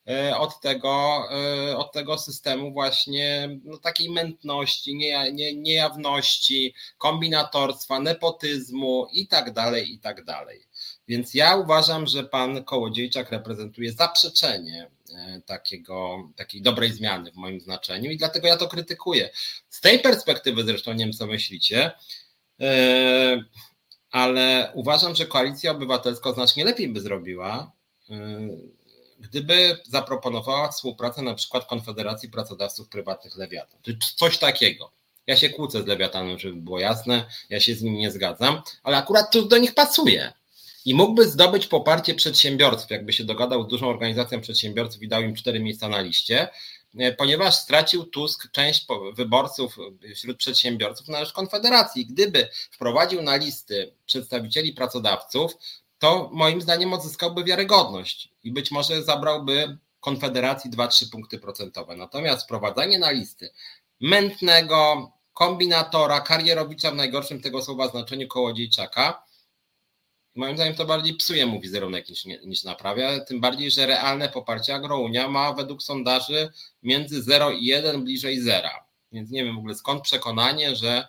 [0.09, 8.01] E, od tego, e, od tego systemu właśnie no, takiej mętności, nie, nie, niejawności, kombinatorstwa,
[8.01, 10.67] nepotyzmu i tak dalej, i tak dalej.
[11.09, 17.61] Więc ja uważam, że pan Kołodziejczak reprezentuje zaprzeczenie e, takiego, takiej dobrej zmiany w moim
[17.61, 19.31] znaczeniu i dlatego ja to krytykuję.
[19.69, 21.93] Z tej perspektywy zresztą nie wiem, co myślicie,
[24.15, 27.73] ale uważam, że koalicja obywatelska znacznie lepiej by zrobiła,
[29.21, 34.91] gdyby zaproponowała współpracę na przykład Konfederacji Pracodawców Prywatnych Lewiatan, czy coś takiego.
[35.27, 38.97] Ja się kłócę z Lewiatanem, żeby było jasne, ja się z nimi nie zgadzam, ale
[38.97, 40.33] akurat to do nich pasuje.
[40.85, 45.35] I mógłby zdobyć poparcie przedsiębiorców, jakby się dogadał z dużą organizacją przedsiębiorców i dał im
[45.35, 46.49] cztery miejsca na liście,
[47.19, 49.77] ponieważ stracił Tusk część wyborców
[50.15, 52.07] wśród przedsiębiorców na rzecz Konfederacji.
[52.07, 55.53] Gdyby wprowadził na listy przedstawicieli pracodawców,
[55.99, 61.97] to moim zdaniem odzyskałby wiarygodność i być może zabrałby Konfederacji 2-3 punkty procentowe.
[61.97, 63.51] Natomiast wprowadzanie na listy
[64.01, 69.23] mętnego kombinatora, karierowicza w najgorszym tego słowa znaczeniu kołodziejczaka,
[70.35, 74.75] moim zdaniem to bardziej psuje mu wizerunek niż, niż naprawia, tym bardziej, że realne poparcie
[74.75, 76.53] Agrounia ma według sondaży
[76.83, 78.85] między 0 i 1 bliżej zera.
[79.13, 81.09] Więc nie wiem w ogóle skąd przekonanie, że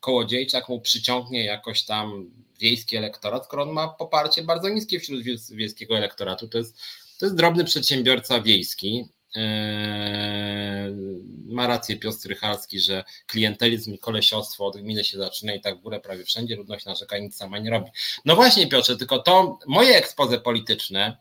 [0.00, 2.30] Kołodziejczak mu przyciągnie jakoś tam
[2.60, 6.48] wiejski elektorat, skoro on ma poparcie bardzo niskie wśród wiejskiego elektoratu.
[6.48, 6.78] To jest,
[7.18, 9.08] to jest drobny przedsiębiorca wiejski.
[9.34, 10.94] Eee,
[11.46, 15.80] ma rację Piotr Strychalski, że klientelizm i kolesiostwo od gminy się zaczyna i tak w
[15.80, 17.90] górę prawie wszędzie, ludność narzeka i nic sama nie robi.
[18.24, 21.16] No właśnie Piotrze, tylko to moje ekspoze polityczne,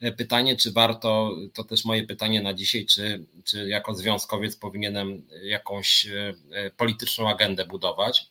[0.00, 5.26] e, pytanie, czy warto, to też moje pytanie na dzisiaj, czy, czy jako związkowiec powinienem
[5.42, 8.26] jakąś e, e, polityczną agendę budować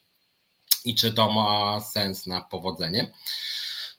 [0.85, 3.11] i czy to ma sens na powodzenie.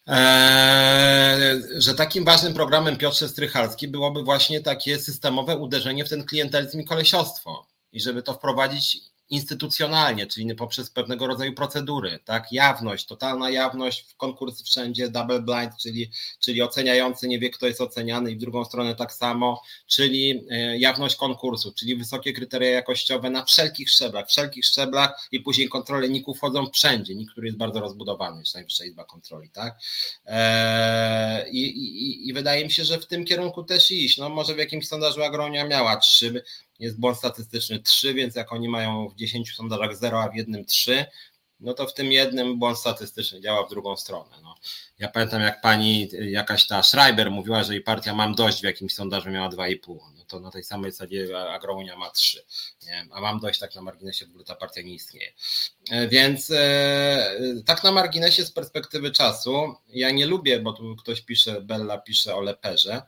[0.08, 6.80] Eee, że takim ważnym programem Piotrze Strychalski byłoby właśnie takie systemowe uderzenie w ten klientelizm
[6.80, 7.66] i kolesiostwo.
[7.92, 8.98] I żeby to wprowadzić
[9.30, 12.52] instytucjonalnie, czyli poprzez pewnego rodzaju procedury, tak?
[12.52, 16.10] Jawność, totalna jawność w konkursy wszędzie, double blind, czyli,
[16.40, 20.78] czyli oceniający nie wie, kto jest oceniany i w drugą stronę tak samo, czyli e,
[20.78, 26.34] jawność konkursu, czyli wysokie kryteria jakościowe na wszelkich szczeblach, wszelkich szczeblach i później kontrole NIK-u
[26.34, 27.14] wchodzą wszędzie.
[27.14, 29.78] NIK, który jest bardzo rozbudowany, jest Najwyższa Izba Kontroli, tak?
[30.26, 34.18] Eee, i, i, I wydaje mi się, że w tym kierunku też iść.
[34.18, 36.42] No może w jakimś sondażu Agronia miała trzy,
[36.78, 40.64] jest błąd statystyczny 3, więc jak oni mają w 10 sondażach 0, a w jednym
[40.64, 41.06] 3,
[41.60, 44.36] no to w tym jednym błąd statystyczny działa w drugą stronę.
[44.42, 44.54] No.
[44.98, 48.94] Ja pamiętam, jak pani jakaś ta Schreiber mówiła, że jej partia mam dość w jakimś
[48.94, 49.98] sondażu miała 2,5.
[50.16, 52.44] No to na tej samej zasadzie Agrounia ma 3.
[52.86, 53.06] Nie?
[53.10, 55.32] A mam dość tak na marginesie, w ogóle ta partia nie istnieje.
[55.90, 57.34] E, więc e,
[57.66, 62.34] tak na marginesie z perspektywy czasu, ja nie lubię, bo tu ktoś pisze, Bella pisze
[62.34, 63.02] o leperze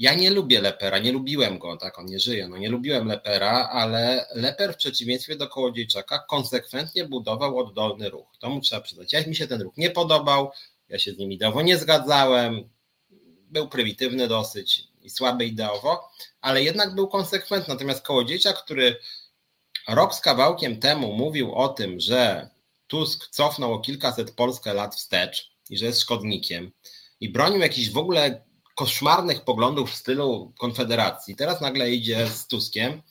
[0.00, 3.68] ja nie lubię Lepera, nie lubiłem go, tak, on nie żyje, no nie lubiłem Lepera,
[3.72, 8.36] ale Leper w przeciwieństwie do Kołodziejczaka konsekwentnie budował oddolny ruch.
[8.38, 9.12] To mu trzeba przyznać.
[9.12, 10.50] Jak mi się ten ruch nie podobał,
[10.88, 12.68] ja się z nim ideowo nie zgadzałem,
[13.50, 16.10] był prymitywny dosyć i słaby ideowo,
[16.40, 17.74] ale jednak był konsekwentny.
[17.74, 18.96] Natomiast Kołodziejczak, który
[19.88, 22.50] rok z kawałkiem temu mówił o tym, że
[22.86, 26.72] Tusk cofnął o kilkaset Polskę lat wstecz i że jest szkodnikiem
[27.20, 28.49] i bronił jakichś w ogóle
[28.80, 33.02] koszmarnych poglądów w stylu Konfederacji, teraz nagle idzie z Tuskiem,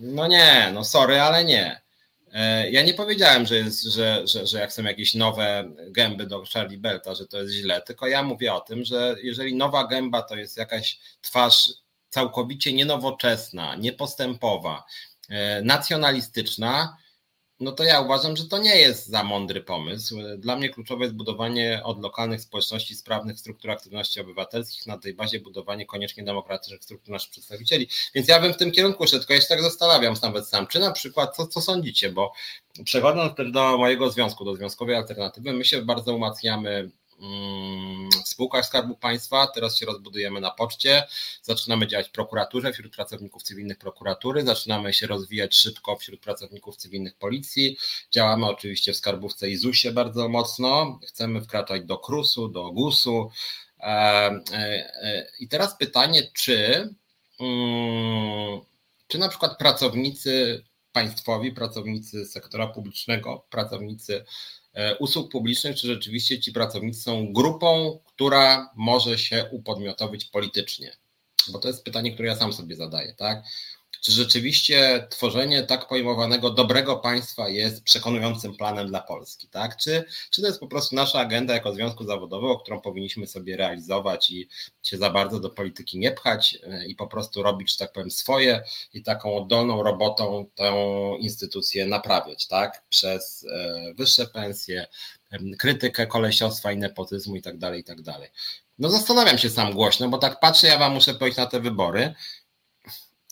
[0.00, 1.80] no nie, no sorry, ale nie.
[2.32, 6.44] E, ja nie powiedziałem, że, jest, że, że, że jak są jakieś nowe gęby do
[6.52, 10.22] Charlie Belta, że to jest źle, tylko ja mówię o tym, że jeżeli nowa gęba
[10.22, 11.72] to jest jakaś twarz
[12.08, 14.84] całkowicie nienowoczesna, niepostępowa,
[15.28, 16.96] e, nacjonalistyczna,
[17.60, 20.16] no to ja uważam, że to nie jest za mądry pomysł.
[20.38, 25.40] Dla mnie kluczowe jest budowanie od lokalnych społeczności sprawnych struktur aktywności obywatelskich, na tej bazie
[25.40, 27.88] budowanie koniecznie demokratycznych struktur naszych przedstawicieli.
[28.14, 30.78] Więc ja bym w tym kierunku szedł, tylko ja się tak zastanawiam nawet sam, czy
[30.78, 32.32] na przykład, co, co sądzicie, bo
[32.84, 36.90] przechodząc też do mojego związku, do Związkowej Alternatywy, my się bardzo umacniamy
[38.24, 41.06] w spółkach Skarbu Państwa, teraz się rozbudujemy na poczcie,
[41.42, 47.14] zaczynamy działać w prokuraturze wśród pracowników cywilnych prokuratury, zaczynamy się rozwijać szybko wśród pracowników cywilnych
[47.14, 47.76] policji,
[48.10, 53.30] działamy oczywiście w Skarbówce i ZUS-ie bardzo mocno, chcemy wkraczać do KRUS-u, do GUS-u.
[53.80, 54.54] E, e,
[55.02, 56.88] e, i teraz pytanie, czy
[57.40, 58.60] mm,
[59.08, 64.24] czy na przykład pracownicy państwowi, pracownicy sektora publicznego, pracownicy
[64.98, 70.96] usług publicznych, czy rzeczywiście ci pracownicy są grupą, która może się upodmiotowić politycznie?
[71.52, 73.42] Bo to jest pytanie, które ja sam sobie zadaję, tak?
[74.00, 79.76] Czy rzeczywiście tworzenie tak pojmowanego dobrego państwa jest przekonującym planem dla Polski, tak?
[79.76, 84.30] Czy, czy to jest po prostu nasza agenda jako związku zawodowego, którą powinniśmy sobie realizować
[84.30, 84.48] i
[84.82, 88.10] się za bardzo do polityki nie pchać e, i po prostu robić, że tak powiem,
[88.10, 88.62] swoje
[88.94, 90.74] i taką oddolną robotą tę
[91.18, 92.82] instytucję naprawiać, tak?
[92.88, 94.86] Przez e, wyższe pensje,
[95.58, 98.28] krytykę kolesiostwa i nepotyzmu i tak dalej, i tak dalej.
[98.78, 102.14] No zastanawiam się sam głośno, bo tak patrzę, ja wam muszę powiedzieć na te wybory,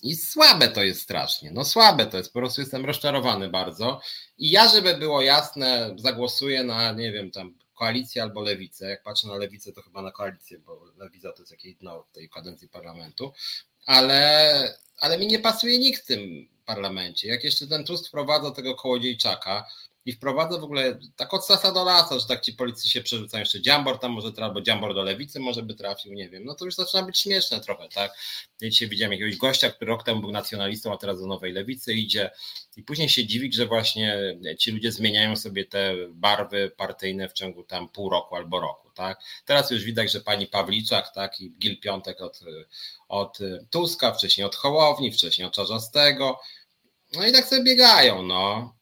[0.03, 1.51] i słabe to jest strasznie.
[1.51, 4.01] No słabe to jest, po prostu jestem rozczarowany bardzo.
[4.39, 8.91] I ja, żeby było jasne, zagłosuję na, nie wiem, tam koalicję albo lewicę.
[8.91, 12.15] Jak patrzę na lewicę, to chyba na koalicję, bo lewica to jest jakieś dno w
[12.15, 13.33] tej kadencji parlamentu.
[13.87, 17.29] Ale, ale mi nie pasuje nikt w tym parlamencie.
[17.29, 19.67] Jak jeszcze ten Tusk wprowadza tego kołodziejczaka,
[20.09, 23.41] i wprowadza w ogóle tak od sasa do lasa, że tak ci policy się przerzucają
[23.43, 26.65] jeszcze dziambor tam może albo dziambor do lewicy może by trafił, nie wiem, no to
[26.65, 28.13] już zaczyna być śmieszne trochę, tak.
[28.61, 31.95] Ja dzisiaj widziałem jakiegoś gościa, który rok temu był nacjonalistą, a teraz do nowej lewicy
[31.95, 32.31] idzie
[32.77, 37.63] i później się dziwi, że właśnie ci ludzie zmieniają sobie te barwy partyjne w ciągu
[37.63, 39.21] tam pół roku albo roku, tak.
[39.45, 42.41] Teraz już widać, że pani Pawliczak, tak, i Gil Piątek od,
[43.09, 43.39] od
[43.71, 46.41] Tuska, wcześniej od Hołowni, wcześniej od Czarzastego,
[47.13, 48.78] no i tak sobie biegają, no.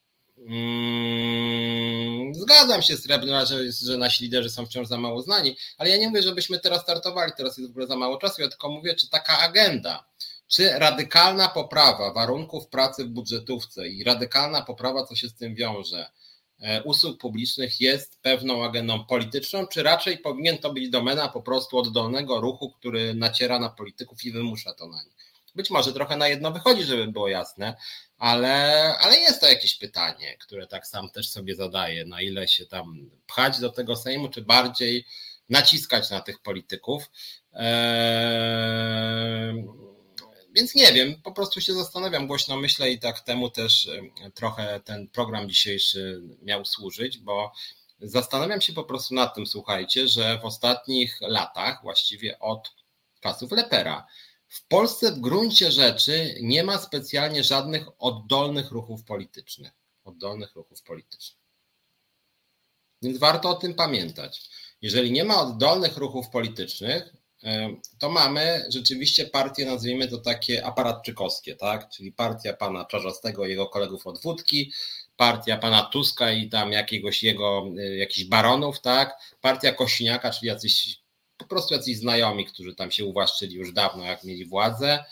[0.46, 5.90] Mm, zgadzam się z Rebner, że, że nasi liderzy są wciąż za mało znani, ale
[5.90, 8.70] ja nie mówię, żebyśmy teraz startowali, teraz jest w ogóle za mało czasu, ja tylko
[8.70, 10.04] mówię, czy taka agenda,
[10.48, 16.10] czy radykalna poprawa warunków pracy w budżetówce i radykalna poprawa, co się z tym wiąże,
[16.60, 21.78] e, usług publicznych jest pewną agendą polityczną, czy raczej powinien to być domena po prostu
[21.78, 25.16] oddolnego ruchu, który naciera na polityków i wymusza to na nich.
[25.56, 27.76] Być może trochę na jedno wychodzi, żeby było jasne,
[28.18, 32.66] ale, ale jest to jakieś pytanie, które tak sam też sobie zadaję, na ile się
[32.66, 35.04] tam pchać do tego Sejmu, czy bardziej
[35.48, 37.10] naciskać na tych polityków.
[37.52, 38.66] Eee,
[40.54, 43.88] więc nie wiem, po prostu się zastanawiam, głośno myślę i tak temu też
[44.34, 47.52] trochę ten program dzisiejszy miał służyć, bo
[48.00, 52.74] zastanawiam się po prostu nad tym, słuchajcie, że w ostatnich latach, właściwie od
[53.20, 54.06] czasów Lepera,
[54.48, 59.72] w Polsce w gruncie rzeczy nie ma specjalnie żadnych oddolnych ruchów politycznych.
[60.04, 61.38] Oddolnych ruchów politycznych.
[63.02, 64.50] Więc warto o tym pamiętać.
[64.82, 67.16] Jeżeli nie ma oddolnych ruchów politycznych,
[67.98, 71.90] to mamy rzeczywiście partie, nazwijmy to takie aparatczykowskie, tak?
[71.90, 74.72] Czyli partia pana Czarzastego i jego kolegów od wódki,
[75.16, 79.36] partia pana Tuska i tam jakiegoś jego, y, jakichś baronów, tak?
[79.40, 81.00] Partia Kosiniaka, czyli jacyś
[81.38, 85.04] po prostu jacyś znajomi, którzy tam się uwłaszczyli już dawno, jak mieli władzę.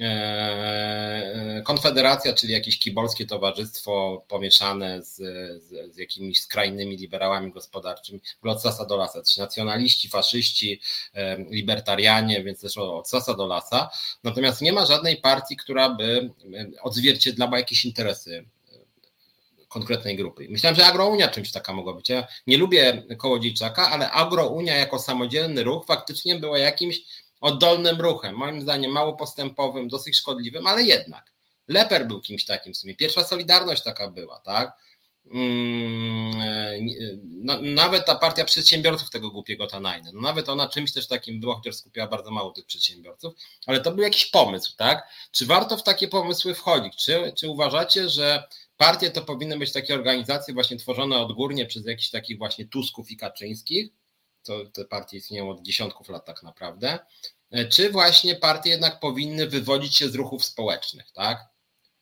[0.00, 5.16] E, e, Konfederacja, czyli jakieś kibolskie towarzystwo pomieszane z,
[5.62, 10.80] z, z jakimiś skrajnymi liberałami gospodarczymi, od sasa do lasa, ci nacjonaliści, faszyści,
[11.14, 13.90] e, libertarianie, więc też od sasa do lasa.
[14.24, 16.30] Natomiast nie ma żadnej partii, która by
[16.82, 18.44] odzwierciedlała jakieś interesy
[19.74, 20.46] konkretnej grupy.
[20.50, 22.08] Myślałem, że Agrounia czymś taka mogła być.
[22.08, 27.00] Ja nie lubię Kołodziejczaka, ale Agrounia jako samodzielny ruch faktycznie była jakimś
[27.40, 31.32] oddolnym ruchem, moim zdaniem mało postępowym, dosyć szkodliwym, ale jednak.
[31.68, 32.94] Leper był kimś takim w sumie.
[32.94, 34.72] Pierwsza Solidarność taka była, tak?
[35.30, 36.88] Mm,
[37.22, 41.54] no, nawet ta partia przedsiębiorców tego głupiego Tanajny, no nawet ona czymś też takim była,
[41.54, 43.34] chociaż skupiała bardzo mało tych przedsiębiorców,
[43.66, 45.08] ale to był jakiś pomysł, tak?
[45.32, 46.96] Czy warto w takie pomysły wchodzić?
[46.96, 52.10] Czy, czy uważacie, że partie to powinny być takie organizacje właśnie tworzone odgórnie przez jakichś
[52.10, 53.92] takich właśnie Tusków i Kaczyńskich?
[54.42, 56.98] To te partie istnieją od dziesiątków lat tak naprawdę.
[57.70, 61.38] Czy właśnie partie jednak powinny wywodzić się z ruchów społecznych, tak?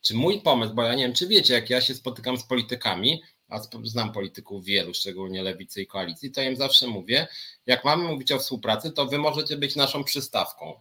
[0.00, 3.22] Czy mój pomysł, bo ja nie wiem, czy wiecie, jak ja się spotykam z politykami,
[3.48, 7.28] a znam polityków wielu, szczególnie lewicy i koalicji, to ja im zawsze mówię,
[7.66, 10.80] jak mamy mówić o współpracy, to wy możecie być naszą przystawką,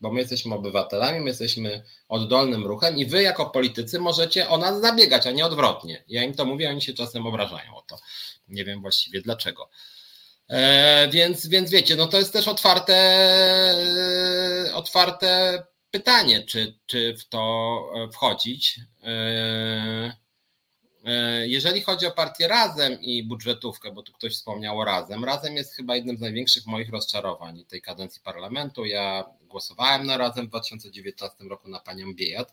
[0.00, 4.80] bo my jesteśmy obywatelami, my jesteśmy oddolnym ruchem i wy jako politycy możecie o nas
[4.80, 6.04] zabiegać, a nie odwrotnie.
[6.08, 7.98] Ja im to mówię, oni się czasem obrażają o to.
[8.48, 9.68] Nie wiem właściwie dlaczego.
[10.48, 12.94] E, więc, więc wiecie, no to jest też otwarte,
[14.68, 18.80] e, otwarte pytanie, czy, czy w to e, wchodzić.
[19.02, 20.27] E,
[21.46, 25.74] jeżeli chodzi o partię Razem i budżetówkę, bo tu ktoś wspomniał o Razem, Razem jest
[25.74, 28.84] chyba jednym z największych moich rozczarowań tej kadencji parlamentu.
[28.84, 32.52] Ja głosowałem na Razem w 2019 roku na panią Biejat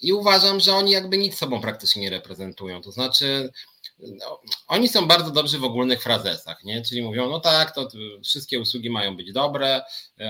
[0.00, 2.82] i uważam, że oni jakby nic sobą praktycznie nie reprezentują.
[2.82, 3.52] To znaczy,
[3.98, 6.82] no, oni są bardzo dobrzy w ogólnych frazesach, nie?
[6.82, 7.88] czyli mówią, no tak, to
[8.24, 9.82] wszystkie usługi mają być dobre,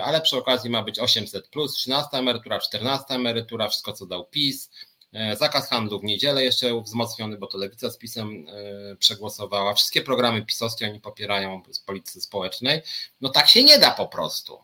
[0.04, 4.70] ale przy okazji ma być 800 plus, 13 emerytura, 14 emerytura, wszystko co dał PiS,
[4.70, 4.93] e,
[5.36, 10.46] zakaz handlu w niedzielę jeszcze wzmocniony, bo to Lewica z PiSem e, przegłosowała, wszystkie programy
[10.46, 12.82] pisowskie oni popierają z polityki społecznej,
[13.20, 14.58] no tak się nie da po prostu.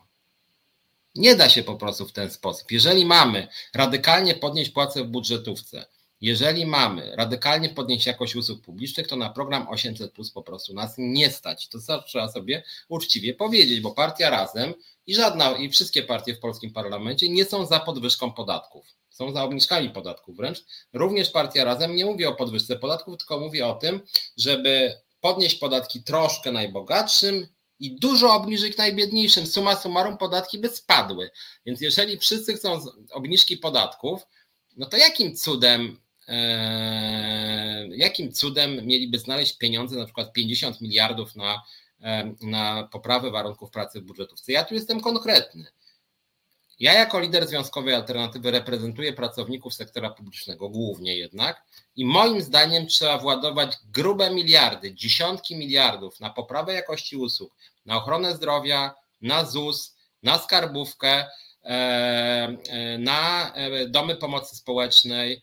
[1.15, 2.71] Nie da się po prostu w ten sposób.
[2.71, 5.85] Jeżeli mamy radykalnie podnieść płacę w budżetówce,
[6.21, 10.95] jeżeli mamy radykalnie podnieść jakość usług publicznych, to na program 800 plus po prostu nas
[10.97, 11.67] nie stać.
[11.67, 14.73] To trzeba sobie uczciwie powiedzieć, bo partia razem
[15.07, 19.00] i żadna, i wszystkie partie w polskim parlamencie nie są za podwyżką podatków.
[19.11, 20.63] Są za obniżkami podatków wręcz.
[20.93, 24.01] Również partia razem nie mówi o podwyżce podatków, tylko mówi o tym,
[24.37, 27.47] żeby podnieść podatki troszkę najbogatszym
[27.79, 29.47] i dużo obniżyć najbiedniejszym.
[29.47, 31.31] Suma summarum podatki by spadły.
[31.65, 32.79] Więc jeżeli wszyscy chcą
[33.11, 34.21] obniżki podatków,
[34.77, 35.97] no to jakim cudem
[36.27, 41.61] Eee, jakim cudem mieliby znaleźć pieniądze, na przykład 50 miliardów na,
[42.41, 44.51] na poprawę warunków pracy w budżetówce.
[44.51, 45.65] Ja tu jestem konkretny.
[46.81, 51.63] Ja jako lider Związkowej Alternatywy reprezentuję pracowników sektora publicznego, głównie jednak,
[51.95, 57.53] i moim zdaniem trzeba władować grube miliardy, dziesiątki miliardów na poprawę jakości usług,
[57.85, 61.25] na ochronę zdrowia, na ZUS, na skarbówkę,
[61.63, 62.57] eee,
[62.99, 65.41] na e, domy pomocy społecznej,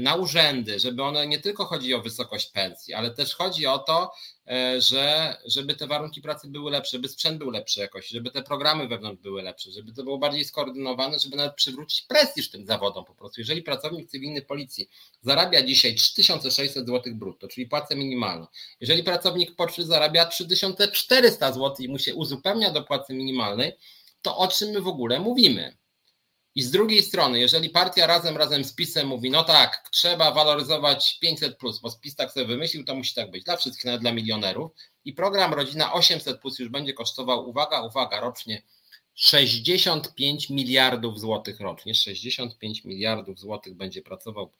[0.00, 4.12] na urzędy, żeby one nie tylko chodzi o wysokość pensji, ale też chodzi o to,
[4.46, 8.42] e, że żeby te warunki pracy były lepsze, żeby sprzęt był lepszy jakości, żeby te
[8.42, 13.04] programy wewnątrz były lepsze, żeby to było bardziej skoordynowane, żeby nawet przywrócić prestiż tym zawodom
[13.04, 13.40] po prostu.
[13.40, 14.88] Jeżeli pracownik cywilny policji
[15.22, 18.46] zarabia dzisiaj 3600 zł brutto, czyli płacę minimalną,
[18.80, 23.72] jeżeli pracownik poczty zarabia 3400 zł i mu się uzupełnia do płacy minimalnej,
[24.22, 25.76] to o czym my w ogóle mówimy?
[26.56, 31.18] I z drugiej strony, jeżeli partia razem razem z PiSem mówi, no tak, trzeba waloryzować
[31.18, 34.12] 500, plus, bo PiS tak sobie wymyślił, to musi tak być dla wszystkich, nawet dla
[34.12, 34.72] milionerów.
[35.04, 38.62] I program Rodzina 800 plus już będzie kosztował, uwaga, uwaga, rocznie
[39.14, 41.94] 65 miliardów złotych rocznie.
[41.94, 44.52] 65 miliardów złotych będzie pracował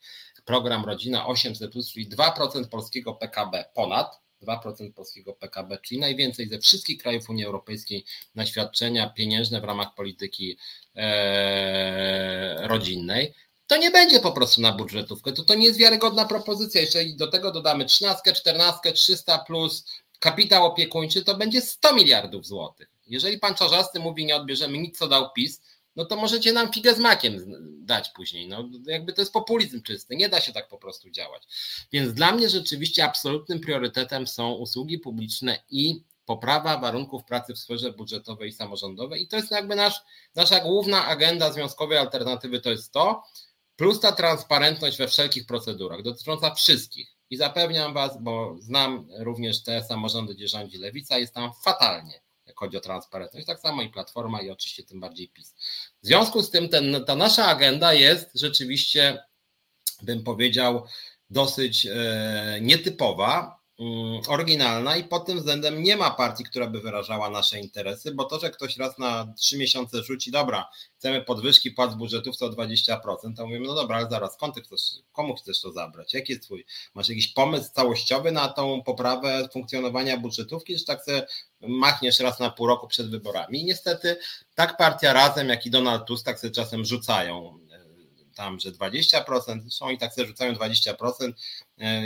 [0.45, 4.26] program Rodzina 800, plus, czyli 2% polskiego PKB ponad.
[4.41, 8.05] 2% polskiego PKB, czyli najwięcej ze wszystkich krajów Unii Europejskiej
[8.35, 10.57] na świadczenia pieniężne w ramach polityki
[10.95, 13.33] e, rodzinnej,
[13.67, 15.31] to nie będzie po prostu na budżetówkę.
[15.31, 16.81] To, to nie jest wiarygodna propozycja.
[16.81, 19.85] Jeżeli do tego dodamy 13, 14, 300 plus
[20.19, 22.87] kapitał opiekuńczy, to będzie 100 miliardów złotych.
[23.07, 25.61] Jeżeli pan Czarzasty mówi, nie odbierzemy nic, co dał PiS,
[25.97, 27.45] no to możecie nam figę z makiem
[27.85, 28.47] dać później.
[28.47, 31.43] No, jakby to jest populizm czysty, nie da się tak po prostu działać.
[31.91, 37.91] Więc dla mnie rzeczywiście absolutnym priorytetem są usługi publiczne i poprawa warunków pracy w sferze
[37.91, 39.21] budżetowej i samorządowej.
[39.21, 40.01] I to jest jakby nasz,
[40.35, 43.23] nasza główna agenda związkowej alternatywy to jest to,
[43.75, 47.07] plus ta transparentność we wszelkich procedurach, dotycząca wszystkich.
[47.29, 52.26] I zapewniam Was, bo znam również te samorządy, gdzie rządzi lewica, jest tam fatalnie
[52.57, 53.47] chodzi o transparentność.
[53.47, 55.55] Tak samo i Platforma i oczywiście tym bardziej PiS.
[56.03, 59.23] W związku z tym ten, ta nasza agenda jest rzeczywiście,
[60.01, 60.85] bym powiedział,
[61.29, 63.56] dosyć e, nietypowa,
[64.27, 68.39] oryginalna i pod tym względem nie ma partii, która by wyrażała nasze interesy, bo to,
[68.39, 72.97] że ktoś raz na trzy miesiące rzuci, dobra, chcemy podwyżki płac budżetów o 20%,
[73.37, 74.81] to mówimy, no dobra, ale zaraz, skąd ty chcesz,
[75.11, 76.13] komu chcesz to zabrać?
[76.13, 81.27] Jaki jest twój, masz jakiś pomysł całościowy na tą poprawę funkcjonowania budżetówki, czy tak sobie
[81.61, 83.61] machniesz raz na pół roku przed wyborami?
[83.61, 84.17] I niestety
[84.55, 87.59] tak partia Razem, jak i Donald Tusk tak sobie czasem rzucają
[88.37, 91.33] tam, że 20%, zresztą i tak sobie rzucają 20%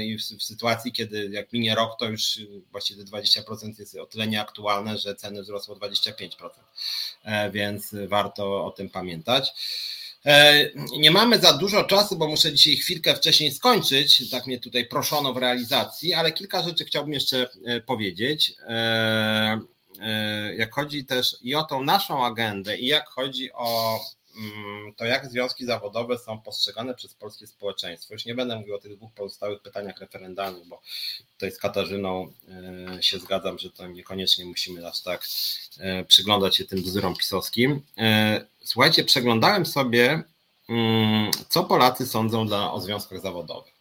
[0.04, 2.40] i w, w sytuacji, kiedy jak minie rok, to już
[2.72, 6.50] właściwie 20% jest o tyle nieaktualne, że ceny wzrosły o 25%,
[7.52, 9.54] więc warto o tym pamiętać.
[10.26, 14.30] E, nie mamy za dużo czasu, bo muszę dzisiaj chwilkę wcześniej skończyć.
[14.30, 18.54] Tak mnie tutaj proszono w realizacji, ale kilka rzeczy chciałbym jeszcze e, powiedzieć.
[18.68, 19.60] E,
[20.58, 24.00] jak chodzi też i o tą naszą agendę, i jak chodzi o
[24.98, 28.14] to, jak związki zawodowe są postrzegane przez polskie społeczeństwo.
[28.14, 30.82] Już nie będę mówił o tych dwóch pozostałych pytaniach referendalnych, bo
[31.34, 32.32] tutaj z Katarzyną
[33.02, 35.28] się zgadzam, że to niekoniecznie musimy aż tak
[36.08, 37.82] przyglądać się tym bzdurom pisowskim.
[38.64, 40.24] Słuchajcie, przeglądałem sobie,
[40.70, 43.81] mm, co Polacy sądzą dla, o związkach zawodowych.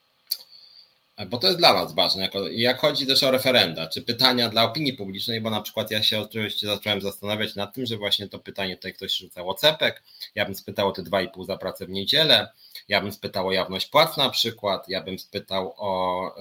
[1.27, 2.29] Bo to jest dla Was ważne.
[2.51, 6.21] Jak chodzi też o referenda, czy pytania dla opinii publicznej, bo na przykład ja się
[6.21, 10.03] oczywiście zacząłem zastanawiać nad tym, że właśnie to pytanie tutaj ktoś rzucał o CEPEK,
[10.35, 12.49] ja bym spytał o te 2,5 za pracę w niedzielę,
[12.89, 16.35] ja bym spytał o jawność płac na przykład, ja bym spytał o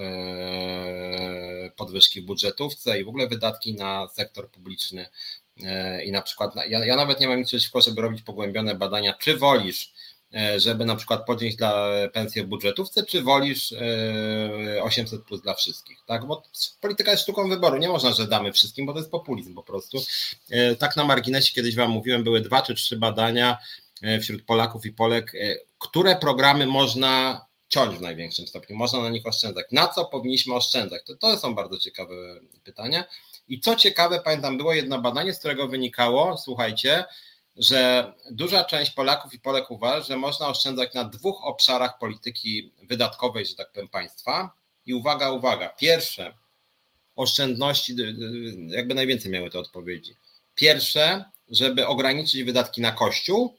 [1.63, 5.05] yy, podwyżki w budżetówce i w ogóle wydatki na sektor publiczny.
[5.63, 9.13] E, i na przykład, ja, ja nawet nie mam nic przeciwko, żeby robić pogłębione badania,
[9.13, 9.93] czy wolisz,
[10.57, 13.73] żeby na przykład podnieść dla pensję w budżetówce, czy wolisz
[14.81, 16.25] 800 e, plus dla wszystkich, tak?
[16.25, 16.43] Bo
[16.81, 19.97] polityka jest sztuką wyboru, nie można, że damy wszystkim, bo to jest populizm po prostu.
[20.79, 23.57] Tak na marginesie kiedyś Wam mówiłem, były dwa czy trzy badania
[24.21, 25.33] wśród Polaków i Polek,
[25.79, 29.65] które programy można ciąć w największym stopniu, można na nich oszczędzać.
[29.71, 31.01] Na co powinniśmy oszczędzać?
[31.05, 32.15] To, to są bardzo ciekawe
[32.63, 33.03] pytania.
[33.47, 37.05] I co ciekawe, pamiętam, było jedno badanie, z którego wynikało, słuchajcie,
[37.59, 43.45] że duża część Polaków i Polek uważa, że można oszczędzać na dwóch obszarach polityki wydatkowej,
[43.45, 44.51] że tak powiem, państwa.
[44.85, 45.69] I uwaga, uwaga.
[45.69, 46.33] Pierwsze,
[47.15, 47.95] oszczędności,
[48.67, 50.15] jakby najwięcej miały te odpowiedzi.
[50.55, 53.58] Pierwsze, żeby ograniczyć wydatki na kościół.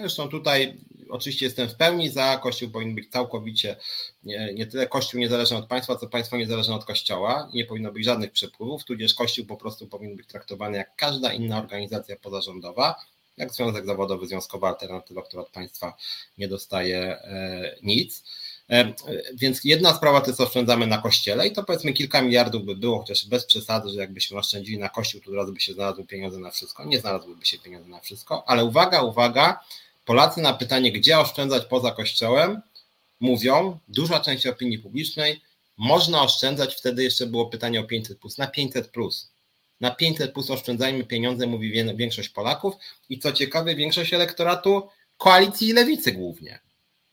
[0.00, 0.78] Zresztą tutaj
[1.10, 3.76] oczywiście jestem w pełni za, Kościół powinien być całkowicie,
[4.22, 8.04] nie, nie tyle Kościół niezależny od państwa, co państwo niezależne od Kościoła, nie powinno być
[8.04, 12.94] żadnych przepływów, tudzież Kościół po prostu powinien być traktowany jak każda inna organizacja pozarządowa,
[13.36, 15.96] jak Związek Zawodowy, Związkowa Alternatywa, która od państwa
[16.38, 18.24] nie dostaje e, nic.
[18.70, 18.92] E,
[19.34, 22.98] więc jedna sprawa to jest oszczędzamy na kościele i to powiedzmy kilka miliardów by było,
[22.98, 26.38] chociaż bez przesady, że jakbyśmy oszczędzili na kościół, to od razu by się znalazły pieniądze
[26.38, 26.84] na wszystko.
[26.84, 29.60] Nie znalazłyby się pieniądze na wszystko, ale uwaga, uwaga,
[30.10, 32.60] Polacy na pytanie, gdzie oszczędzać poza kościołem,
[33.20, 35.40] mówią, duża część opinii publicznej,
[35.76, 39.30] można oszczędzać, wtedy jeszcze było pytanie o 500 plus, na 500 plus.
[39.80, 42.74] Na 500 plus oszczędzajmy pieniądze, mówi większość Polaków
[43.08, 46.58] i co ciekawe, większość elektoratu koalicji i lewicy głównie.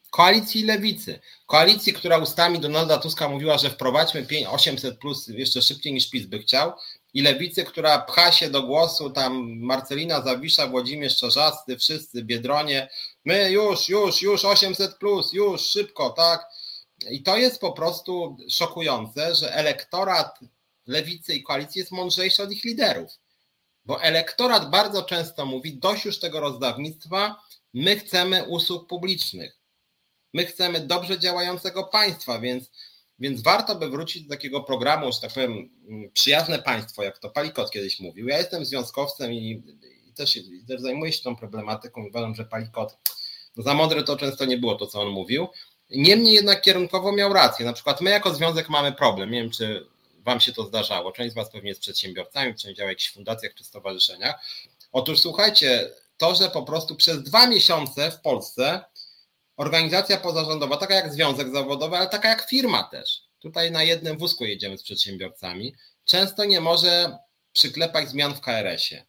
[0.09, 1.19] Koalicji i lewicy.
[1.45, 6.39] Koalicji, która ustami Donalda Tuska mówiła, że wprowadźmy 800 plus jeszcze szybciej niż PiS by
[6.39, 6.73] chciał,
[7.17, 12.89] i lewicy, która pcha się do głosu, tam Marcelina Zawisza, Włodzimierz Czarzasty, wszyscy, Biedronie,
[13.25, 16.45] my już, już, już 800 plus, już, szybko, tak?
[17.09, 20.39] I to jest po prostu szokujące, że elektorat
[20.87, 23.11] lewicy i koalicji jest mądrzejszy od ich liderów.
[23.85, 27.41] Bo elektorat bardzo często mówi, dość już tego rozdawnictwa,
[27.73, 29.57] my chcemy usług publicznych.
[30.33, 32.71] My chcemy dobrze działającego państwa, więc
[33.19, 35.69] więc warto by wrócić do takiego programu, że tak powiem,
[36.13, 38.27] przyjazne państwo, jak to Palikot kiedyś mówił.
[38.27, 39.63] Ja jestem związkowcem i,
[40.09, 42.05] i też, i też zajmuję się tą problematyką.
[42.07, 42.97] Uważam, że Palikot
[43.57, 45.47] no za mądre to często nie było to, co on mówił.
[45.89, 47.65] Niemniej jednak kierunkowo miał rację.
[47.65, 49.31] Na przykład my jako związek mamy problem.
[49.31, 49.87] Nie wiem, czy
[50.19, 51.11] Wam się to zdarzało.
[51.11, 54.35] Część z Was pewnie jest przedsiębiorcami, część działa w jakichś fundacjach czy stowarzyszeniach.
[54.91, 58.83] Otóż słuchajcie, to, że po prostu przez dwa miesiące w Polsce
[59.57, 63.21] organizacja pozarządowa, taka jak związek zawodowy, ale taka jak firma też.
[63.39, 65.75] Tutaj na jednym wózku jedziemy z przedsiębiorcami.
[66.05, 67.17] Często nie może
[67.53, 69.05] przyklepać zmian w KRS-ie,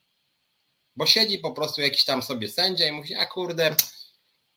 [0.96, 3.76] bo siedzi po prostu jakiś tam sobie sędzia i mówi, a kurde,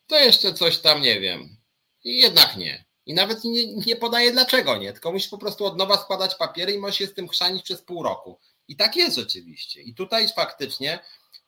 [0.08, 1.58] to jeszcze coś tam nie wiem.
[2.04, 2.86] I jednak nie.
[3.06, 6.74] I nawet nie, nie podaje dlaczego nie, tylko musisz po prostu od nowa składać papiery
[6.74, 8.40] i możesz się z tym chrzanić przez pół roku.
[8.68, 9.82] I tak jest rzeczywiście.
[9.82, 11.00] I tutaj faktycznie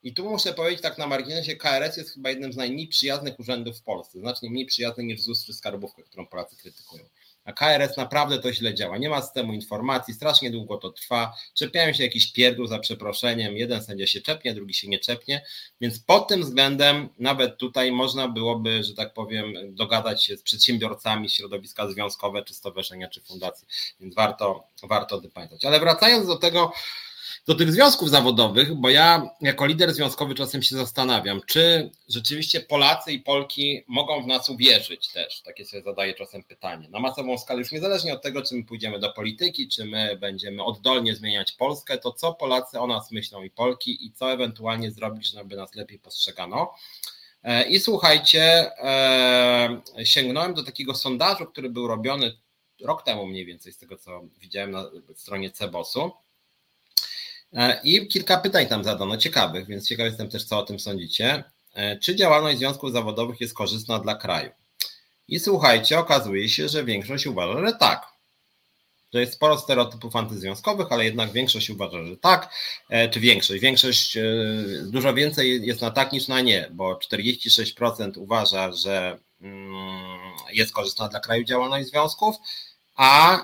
[0.03, 3.77] i tu muszę powiedzieć tak na marginesie, KRS jest chyba jednym z najmniej przyjaznych urzędów
[3.77, 7.03] w Polsce, znacznie mniej przyjazny niż ZUS czy Skarbówka, którą Polacy krytykują.
[7.45, 8.97] A KRS naprawdę to źle działa.
[8.97, 11.34] Nie ma systemu informacji, strasznie długo to trwa.
[11.53, 13.57] Czepiają się jakiś pierdół za przeproszeniem.
[13.57, 15.45] Jeden sędzia się czepnie, drugi się nie czepnie.
[15.81, 21.30] Więc pod tym względem nawet tutaj można byłoby, że tak powiem, dogadać się z przedsiębiorcami,
[21.30, 23.67] środowiska związkowe, czy stowarzyszenia, czy fundacji.
[23.99, 25.65] Więc warto, warto o tym pamiętać.
[25.65, 26.71] Ale wracając do tego,
[27.47, 33.11] do tych związków zawodowych, bo ja jako lider związkowy czasem się zastanawiam, czy rzeczywiście Polacy
[33.11, 35.41] i Polki mogą w nas uwierzyć też.
[35.41, 36.89] Takie sobie zadaję czasem pytanie.
[36.89, 40.63] Na masową skalę, już niezależnie od tego, czy my pójdziemy do polityki, czy my będziemy
[40.63, 45.31] oddolnie zmieniać Polskę, to co Polacy o nas myślą i Polki i co ewentualnie zrobić,
[45.31, 46.73] żeby nas lepiej postrzegano.
[47.43, 48.41] E, I słuchajcie,
[48.83, 52.37] e, sięgnąłem do takiego sondażu, który był robiony
[52.81, 54.85] rok temu mniej więcej, z tego co widziałem na
[55.15, 56.11] stronie Cebosu.
[57.53, 61.43] E, I kilka pytań tam zadano, ciekawych, więc ciekaw jestem też, co o tym sądzicie.
[62.01, 64.49] Czy działalność związków zawodowych jest korzystna dla kraju?
[65.27, 68.13] I słuchajcie, okazuje się, że większość uważa, że tak
[69.13, 72.53] że jest sporo stereotypów antyzwiązkowych, ale jednak większość uważa, że tak,
[72.89, 74.23] e, czy większość, większość e,
[74.84, 79.71] dużo więcej jest na tak niż na nie, bo 46% uważa, że mm,
[80.53, 82.35] jest korzystna dla kraju działalność związków,
[82.95, 83.39] a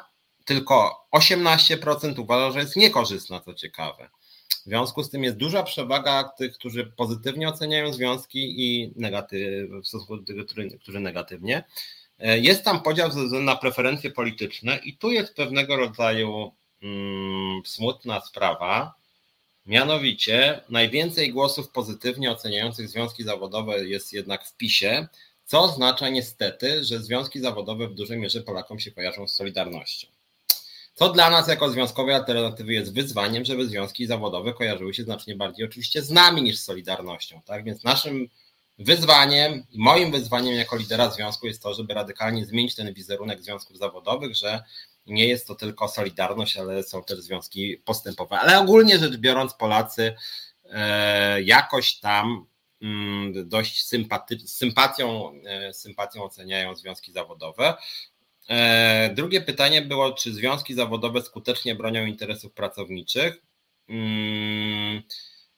[0.49, 4.09] tylko 18% uważa, że jest niekorzystna, co ciekawe.
[4.49, 9.87] W związku z tym jest duża przewaga tych, którzy pozytywnie oceniają związki i negatyw, w
[9.87, 11.63] stosunku do tych, którzy negatywnie.
[12.19, 16.51] E, jest tam podział ze względu na preferencje polityczne i tu jest pewnego rodzaju
[16.83, 18.93] mm, smutna sprawa.
[19.65, 25.07] Mianowicie najwięcej głosów pozytywnie oceniających związki zawodowe jest jednak w PiSie,
[25.45, 30.18] co oznacza niestety, że związki zawodowe w dużej mierze Polakom się kojarzą z Solidarnością.
[30.99, 35.65] Co dla nas jako związkowej alternatywy jest wyzwaniem, żeby związki zawodowe kojarzyły się znacznie bardziej
[35.65, 37.41] oczywiście z nami niż z Solidarnością.
[37.45, 38.29] Tak więc naszym
[38.79, 44.35] Wyzwaniem moim wyzwaniem jako lidera związku jest to, żeby radykalnie zmienić ten wizerunek związków zawodowych,
[44.35, 44.63] że
[45.05, 48.39] nie jest to tylko solidarność, ale są też związki postępowe.
[48.39, 50.15] Ale ogólnie rzecz biorąc, Polacy
[50.69, 52.45] e, jakoś tam
[52.81, 57.73] mm, dość sympaty, sympatią, e, sympatią oceniają związki zawodowe.
[58.49, 63.41] E, drugie pytanie było, czy związki zawodowe skutecznie bronią interesów pracowniczych.
[63.89, 65.01] Mm,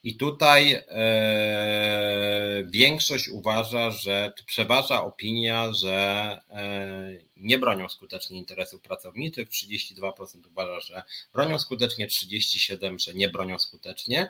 [0.04, 9.50] i tutaj e, większość uważa, że przeważa opinia, że e, nie bronią skutecznie interesów pracowniczych.
[9.50, 11.04] 32% uważa, że
[11.34, 14.30] bronią skutecznie, 37% że nie bronią skutecznie.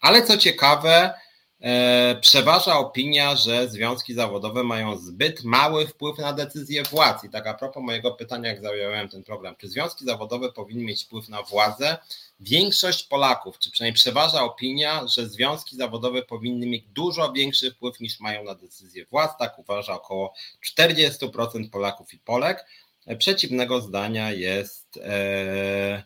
[0.00, 1.14] Ale co ciekawe,
[2.20, 7.24] przeważa opinia, że związki zawodowe mają zbyt mały wpływ na decyzje władz.
[7.24, 11.04] I tak a propos mojego pytania, jak zająłem ten program, czy związki zawodowe powinny mieć
[11.04, 11.98] wpływ na władzę?
[12.40, 18.20] Większość Polaków, czy przynajmniej przeważa opinia, że związki zawodowe powinny mieć dużo większy wpływ niż
[18.20, 19.38] mają na decyzje władz.
[19.38, 20.34] Tak uważa około
[20.78, 22.66] 40% Polaków i Polek.
[23.06, 24.96] E, przeciwnego zdania jest.
[24.96, 26.02] E,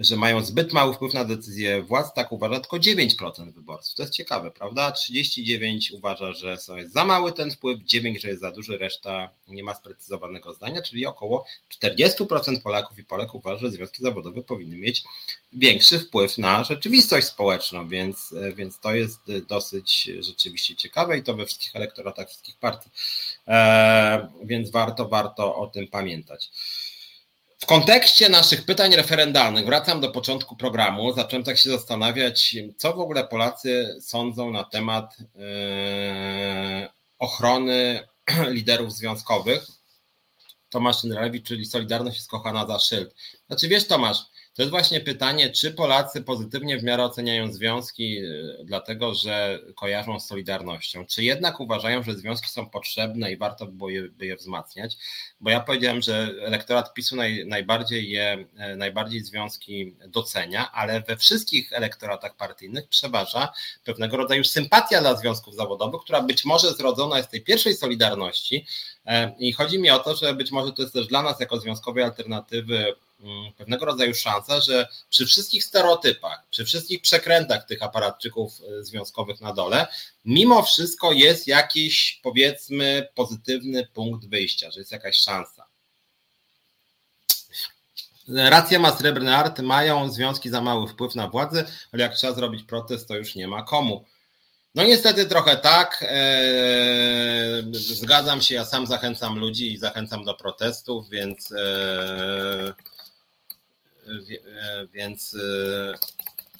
[0.00, 3.94] że mają zbyt mały wpływ na decyzje władz, tak uważa tylko 9% wyborców.
[3.94, 4.92] To jest ciekawe, prawda?
[4.92, 9.64] 39 uważa, że jest za mały ten wpływ, 9, że jest za duży, reszta nie
[9.64, 11.44] ma sprecyzowanego zdania, czyli około
[11.82, 15.04] 40% Polaków i Polek uważa, że związki zawodowe powinny mieć
[15.52, 21.46] większy wpływ na rzeczywistość społeczną, więc, więc to jest dosyć rzeczywiście ciekawe i to we
[21.46, 22.90] wszystkich elektoratach wszystkich partii.
[23.46, 26.50] Eee, więc warto, warto o tym pamiętać.
[27.60, 33.00] W kontekście naszych pytań referendalnych, wracam do początku programu, zacząłem tak się zastanawiać, co w
[33.00, 36.88] ogóle Polacy sądzą na temat yy,
[37.18, 38.08] ochrony
[38.48, 39.66] liderów związkowych.
[40.70, 43.14] Tomasz Szynrelewicz, czyli Solidarność jest kochana za szyld.
[43.46, 44.18] Znaczy wiesz Tomasz,
[44.54, 50.20] to jest właśnie pytanie, czy Polacy pozytywnie w miarę oceniają związki, y, dlatego że kojarzą
[50.20, 54.36] z Solidarnością, czy jednak uważają, że związki są potrzebne i warto by je, by je
[54.36, 54.96] wzmacniać?
[55.40, 61.16] Bo ja powiedziałem, że elektorat PiSu naj, najbardziej je, e, najbardziej związki docenia, ale we
[61.16, 63.52] wszystkich elektoratach partyjnych przeważa
[63.84, 68.66] pewnego rodzaju sympatia dla związków zawodowych, która być może zrodzona jest z tej pierwszej Solidarności.
[69.06, 71.60] E, I chodzi mi o to, że być może to jest też dla nas jako
[71.60, 72.94] związkowej alternatywy
[73.56, 79.52] pewnego rodzaju szansa, że przy wszystkich stereotypach, przy wszystkich przekrętach tych aparatczyków e, związkowych na
[79.52, 79.86] dole,
[80.24, 85.66] mimo wszystko jest jakiś powiedzmy pozytywny punkt wyjścia, że jest jakaś szansa.
[88.28, 92.62] Rację ma srebrny art, mają związki za mały wpływ na władzę, ale jak trzeba zrobić
[92.62, 94.04] protest, to już nie ma komu.
[94.74, 96.04] No niestety trochę tak.
[96.08, 102.74] Eee, zgadzam się, ja sam zachęcam ludzi i zachęcam do protestów, więc E,
[104.92, 105.98] więc e,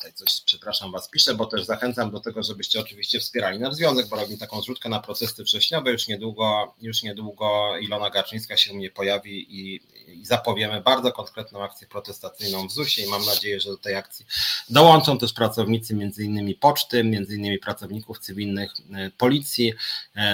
[0.01, 4.09] tutaj coś, przepraszam Was, piszę, bo też zachęcam do tego, żebyście oczywiście wspierali nasz związek,
[4.09, 5.93] bo robimy taką zrzutkę na protesty wrześniowe.
[5.93, 11.64] Już niedługo, już niedługo Ilona Garczyńska się u mnie pojawi i, i zapowiemy bardzo konkretną
[11.64, 14.27] akcję protestacyjną w ZUS-ie i mam nadzieję, że do tej akcji
[14.70, 19.72] dołączą też pracownicy między innymi poczty, między innymi pracowników cywilnych e, policji,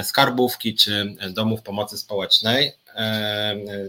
[0.02, 2.72] skarbówki czy domów pomocy społecznej.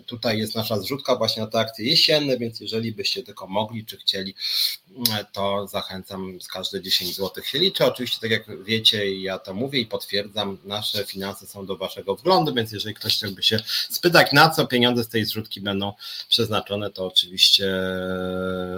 [0.05, 3.97] Tutaj jest nasza zrzutka właśnie na te akcje jesienne, więc jeżeli byście tylko mogli czy
[3.97, 4.35] chcieli,
[5.31, 7.85] to zachęcam, z każde 10 zł się liczy.
[7.85, 12.53] Oczywiście, tak jak wiecie, ja to mówię i potwierdzam, nasze finanse są do Waszego wglądu,
[12.53, 13.59] więc jeżeli ktoś chciałby się
[13.89, 15.93] spytać, na co pieniądze z tej zrzutki będą
[16.29, 17.73] przeznaczone, to oczywiście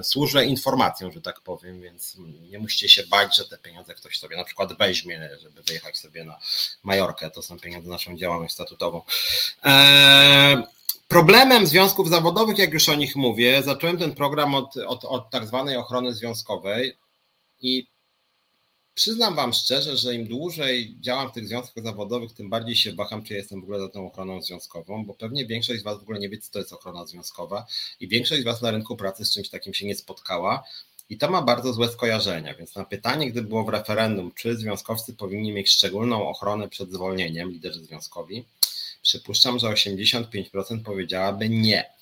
[0.03, 2.17] służę informacją, że tak powiem, więc
[2.49, 6.23] nie musicie się bać, że te pieniądze ktoś sobie na przykład weźmie, żeby wyjechać sobie
[6.23, 6.39] na
[6.83, 7.31] Majorkę.
[7.31, 9.01] To są pieniądze na naszą działalność statutową.
[9.63, 10.63] Eee,
[11.09, 15.47] Problemem związków zawodowych, jak już o nich mówię, zacząłem ten program od, od, od tak
[15.47, 16.97] zwanej ochrony związkowej
[17.61, 17.87] i
[18.93, 23.23] przyznam Wam szczerze, że im dłużej działam w tych związkach zawodowych, tym bardziej się waham,
[23.23, 26.19] czy jestem w ogóle za tą ochroną związkową, bo pewnie większość z Was w ogóle
[26.19, 27.65] nie wie, co to jest ochrona związkowa
[27.99, 30.63] i większość z Was na rynku pracy z czymś takim się nie spotkała.
[31.09, 35.13] I to ma bardzo złe skojarzenia, więc na pytanie, gdy było w referendum, czy związkowcy
[35.13, 38.45] powinni mieć szczególną ochronę przed zwolnieniem, liderzy związkowi,
[39.01, 41.99] Przypuszczam, że 85% powiedziałaby nie.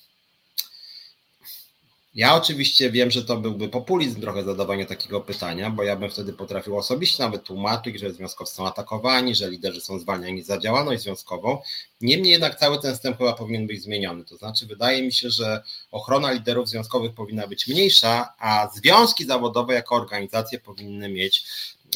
[2.17, 6.33] Ja oczywiście wiem, że to byłby populizm trochę zadawanie takiego pytania, bo ja bym wtedy
[6.33, 11.61] potrafił osobiście nawet tłumaczyć, że związkowcy są atakowani, że liderzy są zwalniani za działalność związkową.
[12.01, 14.25] Niemniej jednak cały ten wstęp chyba powinien być zmieniony.
[14.25, 19.73] To znaczy, wydaje mi się, że ochrona liderów związkowych powinna być mniejsza, a związki zawodowe
[19.73, 21.45] jako organizacje powinny mieć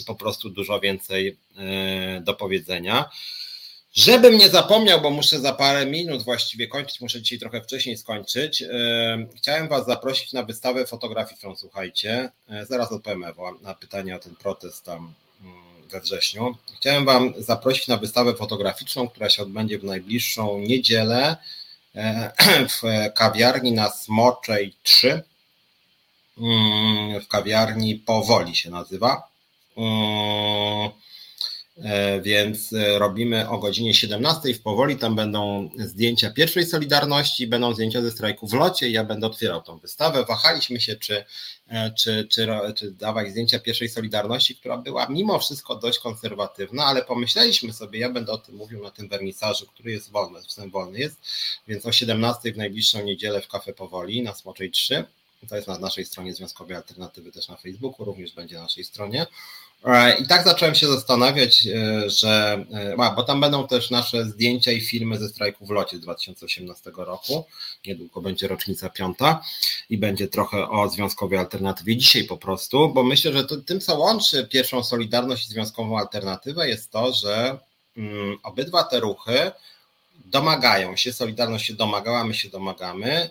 [0.07, 3.09] po prostu dużo więcej e, do powiedzenia.
[3.93, 8.63] Żebym nie zapomniał, bo muszę za parę minut właściwie kończyć, muszę dzisiaj trochę wcześniej skończyć.
[9.35, 12.29] Chciałem Was zaprosić na wystawę fotograficzną, słuchajcie.
[12.49, 15.53] E, zaraz odpowiem Ewo na pytanie o ten protest tam mm,
[15.91, 16.55] we wrześniu.
[16.75, 21.37] Chciałem Wam zaprosić na wystawę fotograficzną, która się odbędzie w najbliższą niedzielę
[21.95, 22.31] e,
[22.81, 22.81] w
[23.13, 25.23] kawiarni na Smoczej 3.
[26.37, 29.31] Mm, w kawiarni Powoli się nazywa.
[31.83, 34.97] E, więc e, robimy o godzinie 17 w powoli.
[34.97, 38.89] Tam będą zdjęcia pierwszej Solidarności, będą zdjęcia ze strajku w locie.
[38.89, 40.25] Ja będę otwierał tą wystawę.
[40.25, 41.25] Wahaliśmy się, czy,
[41.67, 47.01] e, czy, czy, czy dawać zdjęcia pierwszej Solidarności, która była mimo wszystko dość konserwatywna, ale
[47.01, 50.99] pomyśleliśmy sobie, ja będę o tym mówił na tym wernisażu, który jest wolny, wstęp wolny
[50.99, 51.17] jest,
[51.67, 55.03] więc o 17 w najbliższą niedzielę w Kafe Powoli na Smoczej 3.
[55.49, 59.25] To jest na naszej stronie Związkowej Alternatywy, też na Facebooku, również będzie na naszej stronie.
[59.85, 64.71] E, I tak zacząłem się zastanawiać, e, że, e, bo tam będą też nasze zdjęcia
[64.71, 67.45] i filmy ze strajku w locie z 2018 roku.
[67.85, 69.41] Niedługo będzie rocznica piąta
[69.89, 73.99] i będzie trochę o związkowej alternatywie dzisiaj po prostu, bo myślę, że to, tym, co
[73.99, 77.59] łączy pierwszą Solidarność i związkową alternatywę, jest to, że
[77.97, 79.51] mm, obydwa te ruchy
[80.25, 83.29] domagają się, Solidarność się domagała, my się domagamy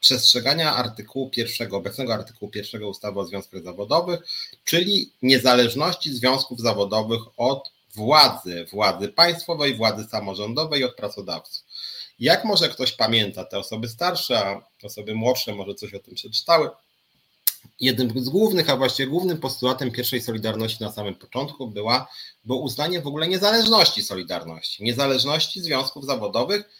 [0.00, 4.20] przestrzegania artykułu pierwszego, obecnego artykułu pierwszego ustawy o związkach zawodowych,
[4.64, 11.64] czyli niezależności związków zawodowych od władzy, władzy państwowej, władzy samorządowej od pracodawców.
[12.18, 16.70] Jak może ktoś pamięta, te osoby starsze, a osoby młodsze może coś o tym przeczytały,
[17.80, 22.08] jednym z głównych, a właściwie głównym postulatem pierwszej Solidarności na samym początku była,
[22.44, 26.70] było uznanie w ogóle niezależności Solidarności, niezależności związków zawodowych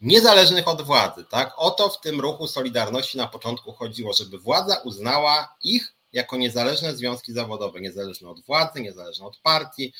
[0.00, 1.24] niezależnych od władzy.
[1.30, 1.52] Tak?
[1.56, 6.96] O to w tym ruchu Solidarności na początku chodziło, żeby władza uznała ich jako niezależne
[6.96, 9.92] związki zawodowe, niezależne od władzy, niezależne od partii,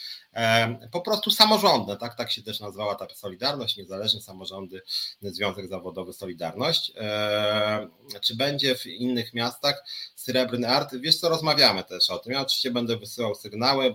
[0.90, 4.82] po prostu samorządne, tak, tak się też nazwała ta Solidarność, niezależne samorządy,
[5.22, 6.92] Związek Zawodowy Solidarność.
[8.20, 9.84] Czy będzie w innych miastach
[10.14, 10.96] Srebrny Art?
[10.96, 12.32] Wiesz co, rozmawiamy też o tym.
[12.32, 13.94] Ja oczywiście będę wysyłał sygnały,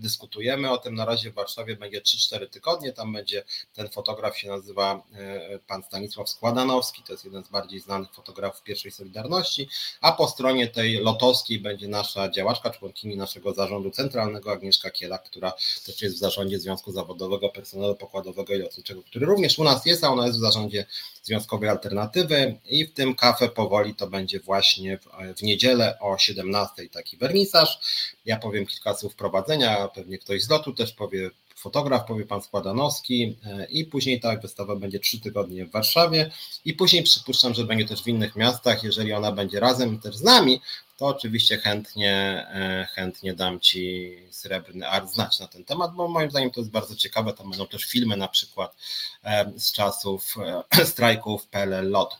[0.00, 0.94] dyskutujemy o tym.
[0.94, 3.44] Na razie w Warszawie będzie 3-4 tygodnie, tam będzie
[3.74, 8.62] ten fotograf się nazywa e, pan Stanisław Składanowski, to jest jeden z bardziej znanych fotografów
[8.62, 9.68] pierwszej Solidarności,
[10.00, 15.52] a po stronie tej lotowskiej będzie nasza działaczka, członkini naszego zarządu centralnego Agnieszka Kiela, która
[15.86, 20.04] też jest w zarządzie Związku Zawodowego Personelu Pokładowego i Lotniczego, który również u nas jest,
[20.04, 20.86] a ona jest w zarządzie
[21.22, 22.58] Związkowej Alternatywy.
[22.66, 27.78] I w tym kafe powoli to będzie właśnie w, w niedzielę o 17 taki wernisaż.
[28.24, 33.36] Ja powiem kilka słów wprowadzenia, pewnie ktoś z lotu też powie fotograf, powie pan Składanowski.
[33.46, 36.30] E, i później ta wystawa będzie trzy tygodnie w Warszawie.
[36.64, 40.22] I później przypuszczam, że będzie też w innych miastach, jeżeli ona będzie razem też z
[40.22, 40.60] nami,
[40.96, 46.30] to oczywiście chętnie, e, chętnie dam Ci srebrny art znać na ten temat, bo moim
[46.30, 47.32] zdaniem to jest bardzo ciekawe.
[47.32, 48.76] Tam będą też filmy na przykład
[49.24, 50.34] e, z czasów
[50.72, 52.16] e, strajków PLL LOT.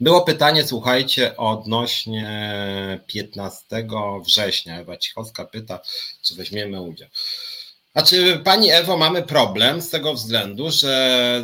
[0.00, 3.86] Było pytanie, słuchajcie, odnośnie 15
[4.24, 4.80] września.
[4.80, 5.80] Ewa Cichowska pyta,
[6.22, 7.08] czy weźmiemy udział.
[7.92, 11.42] Znaczy, Pani Ewo, mamy problem z tego względu, że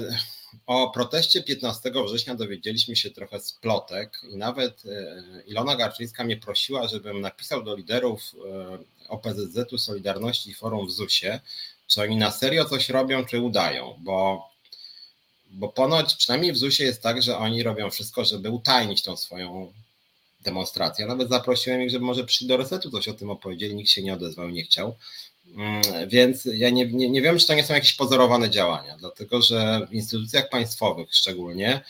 [0.68, 6.36] o proteście 15 września dowiedzieliśmy się trochę z plotek i nawet e, Ilona Garczyńska mnie
[6.36, 8.78] prosiła, żebym napisał do liderów e,
[9.08, 11.40] OPZZ-u Solidarności i Forum w ZUS-ie,
[11.86, 14.48] czy oni na serio coś robią, czy udają, bo
[15.50, 19.72] bo ponoć przynajmniej w ZUS-ie jest tak, że oni robią wszystko, żeby utajnić tą swoją
[20.40, 21.06] demonstrację.
[21.06, 24.14] Nawet zaprosiłem ich, żeby może przyjść do resetu, coś o tym opowiedzieli, nikt się nie
[24.14, 24.96] odezwał, nie chciał.
[25.56, 29.42] Mm, więc ja nie, nie, nie wiem, czy to nie są jakieś pozorowane działania, dlatego
[29.42, 31.80] że w instytucjach państwowych szczególnie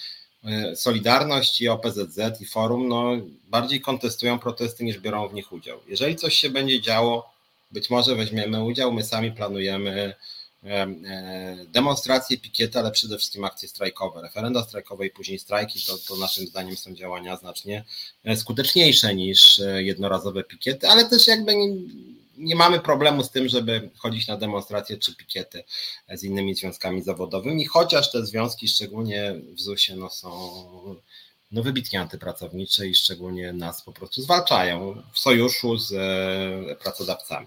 [0.44, 3.12] e, Solidarność i OPZZ i Forum no,
[3.48, 5.80] bardziej kontestują protesty niż biorą w nich udział.
[5.88, 7.30] Jeżeli coś się będzie działo,
[7.70, 10.14] być może weźmiemy udział, my sami planujemy
[10.64, 15.98] e, e, demonstracje, pikiety, ale przede wszystkim akcje strajkowe, referenda strajkowe i później strajki, to,
[15.98, 17.84] to naszym zdaniem są działania znacznie
[18.36, 21.54] skuteczniejsze niż jednorazowe pikiety, ale też jakby
[22.38, 25.64] nie, mamy problemu z tym, żeby chodzić na demonstracje czy pikiety
[26.08, 30.30] z innymi związkami zawodowymi, chociaż te związki, szczególnie w ZUS-ie, no są
[31.52, 37.46] no wybitnie antypracownicze i szczególnie nas po prostu zwalczają w sojuszu z e, pracodawcami.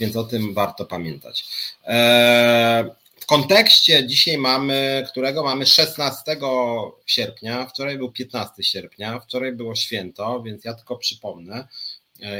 [0.00, 1.44] Więc o tym warto pamiętać.
[1.84, 6.36] E, w kontekście dzisiaj mamy, którego mamy 16
[7.06, 11.68] sierpnia, wczoraj był 15 sierpnia, wczoraj było święto, więc ja tylko przypomnę,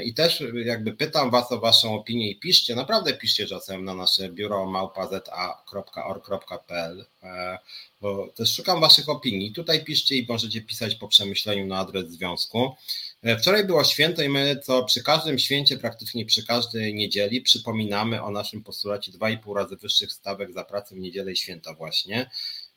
[0.04, 4.28] I też jakby pytam Was o Waszą opinię i piszcie, naprawdę piszcie czasem na nasze
[4.28, 7.58] biuro małpa.za.org.pl, e,
[8.00, 9.52] bo też szukam Waszych opinii.
[9.52, 12.74] Tutaj piszcie i możecie pisać po przemyśleniu na adres związku.
[13.22, 18.22] E, wczoraj było święto i my co przy każdym święcie, praktycznie przy każdej niedzieli przypominamy
[18.22, 22.30] o naszym postulacie 2,5 razy wyższych stawek za pracę w niedzielę i święta właśnie.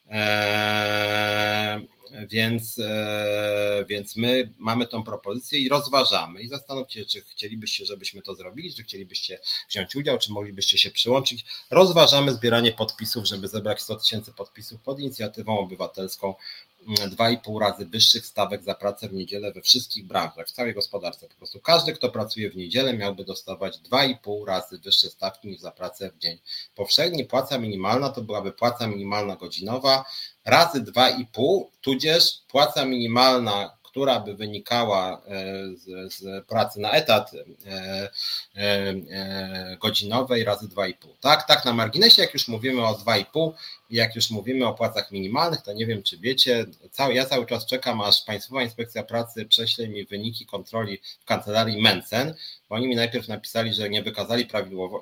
[0.10, 1.88] Eee,
[2.28, 8.22] więc, e, więc my mamy tą propozycję i rozważamy i zastanówcie się, czy chcielibyście, żebyśmy
[8.22, 11.46] to zrobili, czy chcielibyście wziąć udział, czy moglibyście się przyłączyć.
[11.70, 16.36] Rozważamy zbieranie podpisów, żeby zebrać 100 tysięcy podpisów pod inicjatywą obywatelską
[16.86, 21.28] 2,5 razy wyższych stawek za pracę w niedzielę we wszystkich branżach, w całej gospodarce.
[21.28, 25.72] Po prostu każdy, kto pracuje w niedzielę, miałby dostawać 2,5 razy wyższe stawki niż za
[25.72, 26.38] pracę w dzień
[26.76, 27.26] powszedni.
[27.26, 30.06] Płaca minimalna to byłaby płaca minimalna godzinowa
[30.46, 35.44] razy 2,5, tudzież płaca minimalna która by wynikała e,
[35.76, 37.32] z, z pracy na etat
[37.66, 38.10] e,
[38.56, 40.94] e, godzinowej razy 2,5.
[41.22, 43.52] Tak, tak na marginesie, jak już mówimy o 2,5,
[43.90, 47.66] jak już mówimy o płacach minimalnych, to nie wiem, czy wiecie, cały, ja cały czas
[47.66, 52.34] czekam, aż Państwowa Inspekcja Pracy prześle mi wyniki kontroli w kancelarii Mencen,
[52.70, 54.48] bo oni mi najpierw napisali, że nie wykazali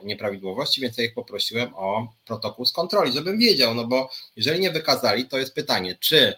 [0.03, 4.72] nieprawidłowości, więc ja ich poprosiłem o protokół z kontroli, żebym wiedział, no bo jeżeli nie
[4.72, 6.36] wykazali, to jest pytanie, czy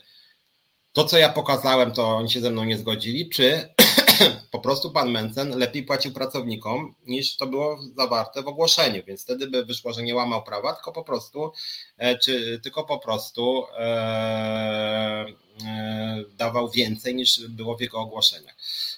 [0.95, 3.69] to, co ja pokazałem, to oni się ze mną nie zgodzili, czy
[4.51, 9.47] po prostu pan Mencen lepiej płacił pracownikom niż to było zawarte w ogłoszeniu, więc wtedy
[9.47, 11.51] by wyszło, że nie łamał prawa, tylko po prostu,
[11.97, 13.83] e, czy tylko po prostu e,
[15.65, 18.55] e, dawał więcej niż było w jego ogłoszeniach.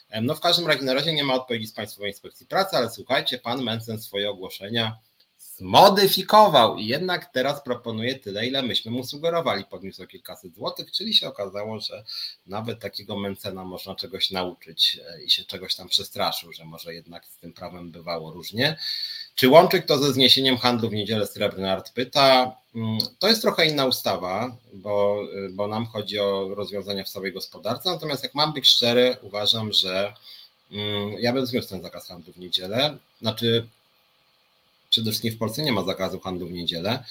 [0.09, 2.89] E, no w każdym razie na razie nie ma odpowiedzi z Państwowej Inspekcji Pracy, ale
[2.89, 4.97] słuchajcie, pan Mencen swoje ogłoszenia
[5.57, 9.63] zmodyfikował i jednak teraz proponuje tyle, ile myśmy mu sugerowali.
[9.65, 12.03] Podniósł o kilkaset złotych, czyli się okazało, że
[12.47, 17.25] nawet takiego Mencena można czegoś nauczyć e, i się czegoś tam przestraszył, że może jednak
[17.25, 18.77] z tym prawem bywało różnie.
[19.35, 22.55] Czy łączyć to ze zniesieniem handlu w niedzielę Srebrny Art pyta?
[22.75, 27.33] Mm, to jest trochę inna ustawa, bo, e, bo nam chodzi o rozwiązania w całej
[27.33, 30.13] gospodarce, natomiast jak mam być szczery, uważam, że
[30.71, 32.97] mm, ja bym zniósł ten zakaz handlu w niedzielę.
[33.21, 33.67] Znaczy,
[34.97, 37.03] przede wszystkim w Polsce nie ma zakazu handlu w niedzielę.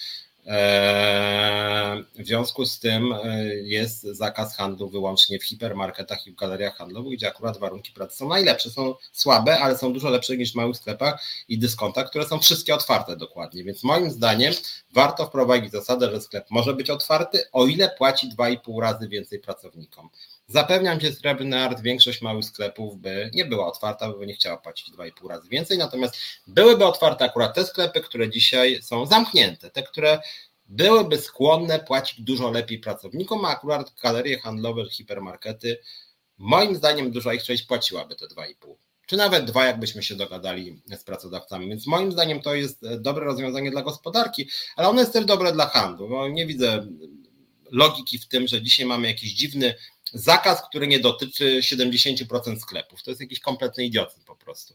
[0.46, 6.76] Eee, w związku z tym e, jest zakaz handlu wyłącznie w hipermarketach i w galeriach
[6.76, 8.70] handlowych, gdzie akurat warunki pracy są najlepsze.
[8.70, 12.74] Są słabe, ale są dużo lepsze niż w małych sklepach i dyskontach, które są wszystkie
[12.74, 13.64] otwarte dokładnie.
[13.64, 14.52] Więc moim zdaniem
[14.92, 20.08] warto wprowadzić zasadę, że sklep może być otwarty, o ile płaci 2,5 razy więcej pracownikom.
[20.48, 24.90] Zapewniam Cię, Srebrny Art, większość małych sklepów by nie była otwarta, by nie chciała płacić
[24.90, 26.16] 2,5 razy więcej, natomiast
[26.46, 30.20] byłyby otwarte akurat te sklepy, które dzisiaj są zamknięte, te, które
[30.66, 35.78] byłyby skłonne płacić dużo lepiej pracownikom, a akurat galerie handlowe, hipermarkety,
[36.38, 38.74] moim zdaniem duża ich część płaciłaby te 2,5
[39.06, 41.68] czy nawet dwa, jakbyśmy się dogadali z pracodawcami.
[41.68, 45.66] Więc moim zdaniem to jest dobre rozwiązanie dla gospodarki, ale ono jest też dobre dla
[45.66, 46.08] handlu.
[46.08, 46.86] Bo nie widzę
[47.70, 49.74] logiki w tym, że dzisiaj mamy jakiś dziwny
[50.12, 53.02] zakaz, który nie dotyczy 70% sklepów.
[53.02, 54.74] To jest jakiś kompletny idiotyzm po prostu.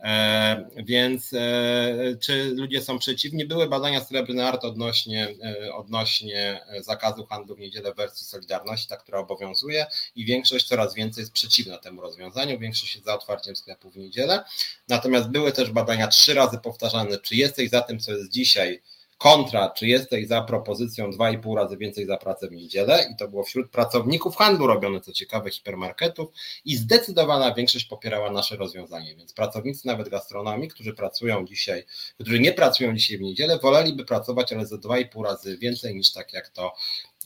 [0.00, 3.44] E, więc e, czy ludzie są przeciwni?
[3.44, 9.18] Były badania Srebrny Art odnośnie, e, odnośnie zakazu handlu w niedzielę wersji Solidarności, ta, która
[9.18, 9.86] obowiązuje
[10.16, 14.44] i większość coraz więcej jest przeciwna temu rozwiązaniu, większość jest za otwarciem sklepów w niedzielę.
[14.88, 18.82] Natomiast były też badania trzy razy powtarzane, czy jesteś za tym, co jest dzisiaj,
[19.18, 23.42] kontra, czy jesteś za propozycją 2,5 razy więcej za pracę w niedzielę i to było
[23.44, 26.28] wśród pracowników handlu robione, co ciekawe, hipermarketów
[26.64, 31.84] i zdecydowana większość popierała nasze rozwiązanie, więc pracownicy nawet gastronomii, którzy pracują dzisiaj,
[32.14, 36.32] którzy nie pracują dzisiaj w niedzielę, woleliby pracować, ale za 2,5 razy więcej niż tak
[36.32, 36.72] jak to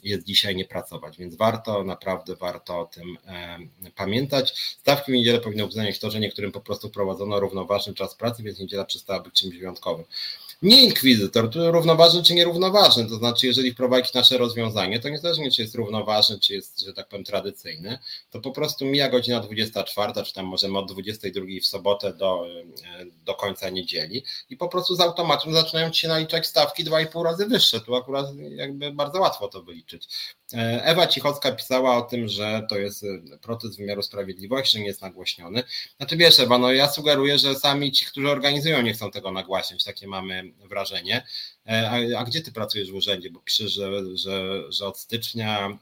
[0.03, 3.17] jest dzisiaj nie pracować, więc warto, naprawdę warto o tym
[3.95, 4.59] pamiętać.
[4.79, 8.59] Stawki w niedzielę powinno uwzględniać to, że niektórym po prostu prowadzono równoważny czas pracy, więc
[8.59, 10.05] niedziela przestała być czymś wyjątkowym
[10.63, 15.63] nie inkwizytor, to równoważny czy nierównoważny, to znaczy jeżeli wprowadzić nasze rozwiązanie, to niezależnie czy
[15.63, 17.99] jest równoważny, czy jest, że tak powiem, tradycyjny,
[18.31, 23.05] to po prostu mija godzina 24, czy tam możemy od 22 w sobotę do, e,
[23.25, 27.47] do końca niedzieli i po prostu z automatu zaczynają ci się naliczać stawki 2,5 razy
[27.47, 30.09] wyższe, tu akurat jakby bardzo łatwo to wyliczyć.
[30.55, 34.87] E, Ewa Cichocka pisała o tym, że to jest e, protest wymiaru sprawiedliwości, że nie
[34.87, 35.63] jest nagłośniony.
[35.97, 39.85] Znaczy wiesz Ewa, no ja sugeruję, że sami ci, którzy organizują nie chcą tego nagłaśniać,
[39.85, 41.27] takie mamy wrażenie.
[41.67, 43.31] E, a, a gdzie ty pracujesz w urzędzie?
[43.31, 45.79] Bo piszesz, że, że, że od stycznia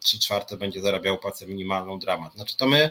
[0.00, 2.34] 3 czwarte będzie zarabiał płacę minimalną dramat.
[2.34, 2.90] Znaczy to my,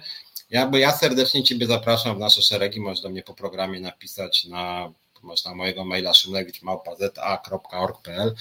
[0.50, 4.46] ja, bo ja serdecznie ciebie zapraszam w nasze szeregi, możesz do mnie po programie napisać
[4.46, 4.94] na
[5.26, 8.36] można mojego maila szymlewicz.małpa.za.org.pl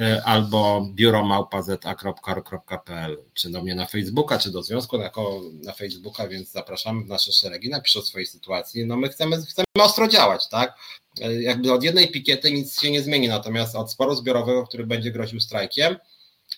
[0.00, 6.50] E, albo biuromałpa.za.org.pl, czy do mnie na Facebooka, czy do związku jako na Facebooka, więc
[6.50, 8.86] zapraszamy w nasze szeregi, napisz o swojej sytuacji.
[8.86, 10.74] No my chcemy, chcemy ostro działać, tak?
[11.20, 15.10] E, jakby od jednej pikiety nic się nie zmieni, natomiast od sporu zbiorowego, który będzie
[15.10, 15.96] groził strajkiem,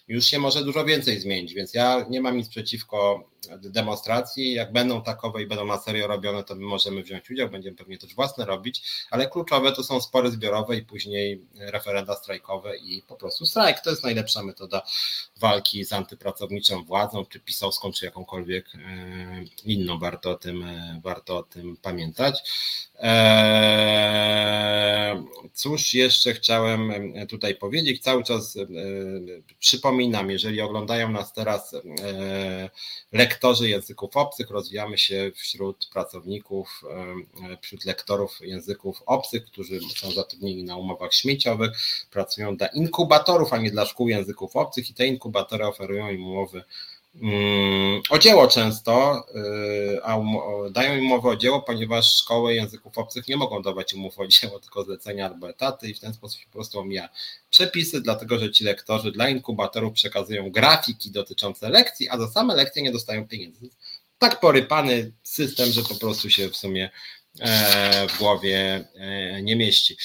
[0.09, 4.53] już się może dużo więcej zmienić, więc ja nie mam nic przeciwko demonstracji.
[4.53, 7.99] Jak będą takowe i będą na serio robione, to my możemy wziąć udział, będziemy pewnie
[7.99, 13.17] też własne robić, ale kluczowe to są spory zbiorowe i później referenda strajkowe i po
[13.17, 13.81] prostu strajk.
[13.81, 14.83] To jest najlepsza metoda
[15.37, 18.79] walki z antypracowniczą władzą, czy pisowską, czy jakąkolwiek e,
[19.65, 19.99] inną.
[19.99, 22.43] Warto o tym, e, warto o tym pamiętać.
[22.99, 23.23] E,
[25.55, 26.93] cóż jeszcze chciałem
[27.29, 28.03] tutaj powiedzieć?
[28.03, 28.59] Cały czas
[29.59, 31.75] przypominam, jeżeli oglądają nas teraz
[33.33, 36.83] lektorzy języków obcych, rozwijamy się wśród pracowników,
[37.61, 41.71] wśród lektorów języków obcych, którzy są zatrudnieni na umowach śmieciowych,
[42.11, 46.65] pracują dla inkubatorów, a nie dla szkół języków obcych i te inkubatory oferują im umowy
[48.11, 49.27] o dzieło często,
[49.97, 50.19] y, a
[50.71, 54.61] dają im umowę o dzieło, ponieważ szkoły języków obcych nie mogą dawać umów o dzieło,
[54.61, 57.09] tylko zlecenia albo etaty i w ten sposób po prostu omija
[57.51, 62.83] przepisy, dlatego że ci lektorzy dla inkubatorów przekazują grafiki dotyczące lekcji, a za same lekcje
[62.83, 63.69] nie dostają pieniędzy.
[64.19, 66.91] Tak porypany system, że po prostu się w sumie
[67.41, 69.97] e, w głowie e, nie mieści.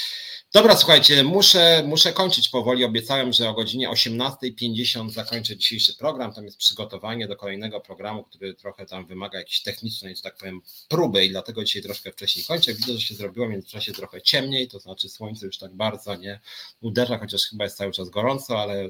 [0.58, 2.84] Dobra, słuchajcie, muszę, muszę kończyć powoli.
[2.84, 6.34] Obiecałem, że o godzinie 18.50 zakończę dzisiejszy program.
[6.34, 10.62] Tam jest przygotowanie do kolejnego programu, który trochę tam wymaga jakiejś technicznej, że tak powiem,
[10.90, 12.74] próby i dlatego dzisiaj troszkę wcześniej kończę.
[12.74, 16.40] Widzę, że się zrobiło w międzyczasie trochę ciemniej, to znaczy słońce już tak bardzo nie
[16.82, 18.90] uderza, chociaż chyba jest cały czas gorąco, ale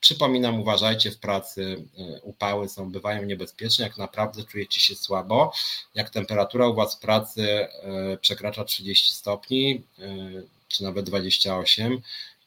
[0.00, 5.52] Przypominam, uważajcie w pracy, e, upały są, bywają niebezpieczne, jak naprawdę czujecie się słabo,
[5.94, 7.68] jak temperatura u Was w pracy e,
[8.20, 12.00] przekracza 30 stopni, e, czy nawet 28,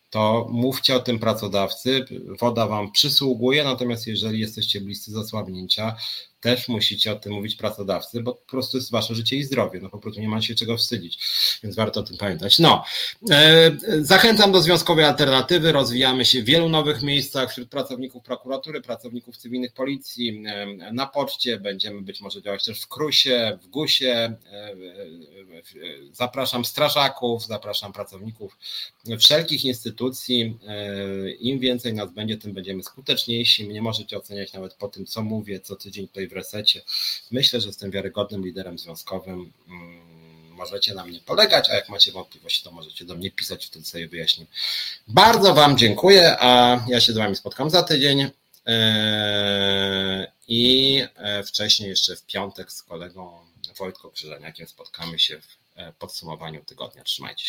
[0.09, 2.05] to mówcie o tym pracodawcy.
[2.39, 5.95] Woda Wam przysługuje, natomiast jeżeli jesteście bliscy zasłabnięcia,
[6.41, 9.79] też musicie o tym mówić pracodawcy, bo po prostu jest wasze życie i zdrowie.
[9.81, 11.19] No po prostu nie ma się czego wstydzić,
[11.63, 12.59] więc warto o tym pamiętać.
[12.59, 12.83] No,
[13.31, 13.71] e,
[14.01, 15.71] zachęcam do związkowej alternatywy.
[15.71, 21.59] Rozwijamy się w wielu nowych miejscach wśród pracowników prokuratury, pracowników cywilnych policji, e, na poczcie.
[21.59, 24.33] Będziemy być może działać też w Krusie, w Gusie.
[24.51, 24.75] E,
[26.11, 28.57] zapraszam strażaków, zapraszam pracowników
[29.19, 30.57] wszelkich instytucji.
[31.39, 33.67] Im więcej nas będzie, tym będziemy skuteczniejsi.
[33.67, 36.81] Nie możecie oceniać nawet po tym, co mówię, co tydzień tutaj w resecie.
[37.31, 39.53] Myślę, że jestem wiarygodnym liderem związkowym.
[39.67, 40.19] Mm,
[40.49, 44.07] możecie na mnie polegać, a jak macie wątpliwości, to możecie do mnie pisać, wtedy sobie
[44.07, 44.45] wyjaśnię.
[45.07, 48.29] Bardzo Wam dziękuję, a ja się z Wami spotkam za tydzień.
[48.65, 53.39] Eee, I e, wcześniej jeszcze w piątek z kolegą
[53.77, 57.03] Wojtko Krzyżaniakiem spotkamy się w e, podsumowaniu tygodnia.
[57.03, 57.47] Trzymajcie się.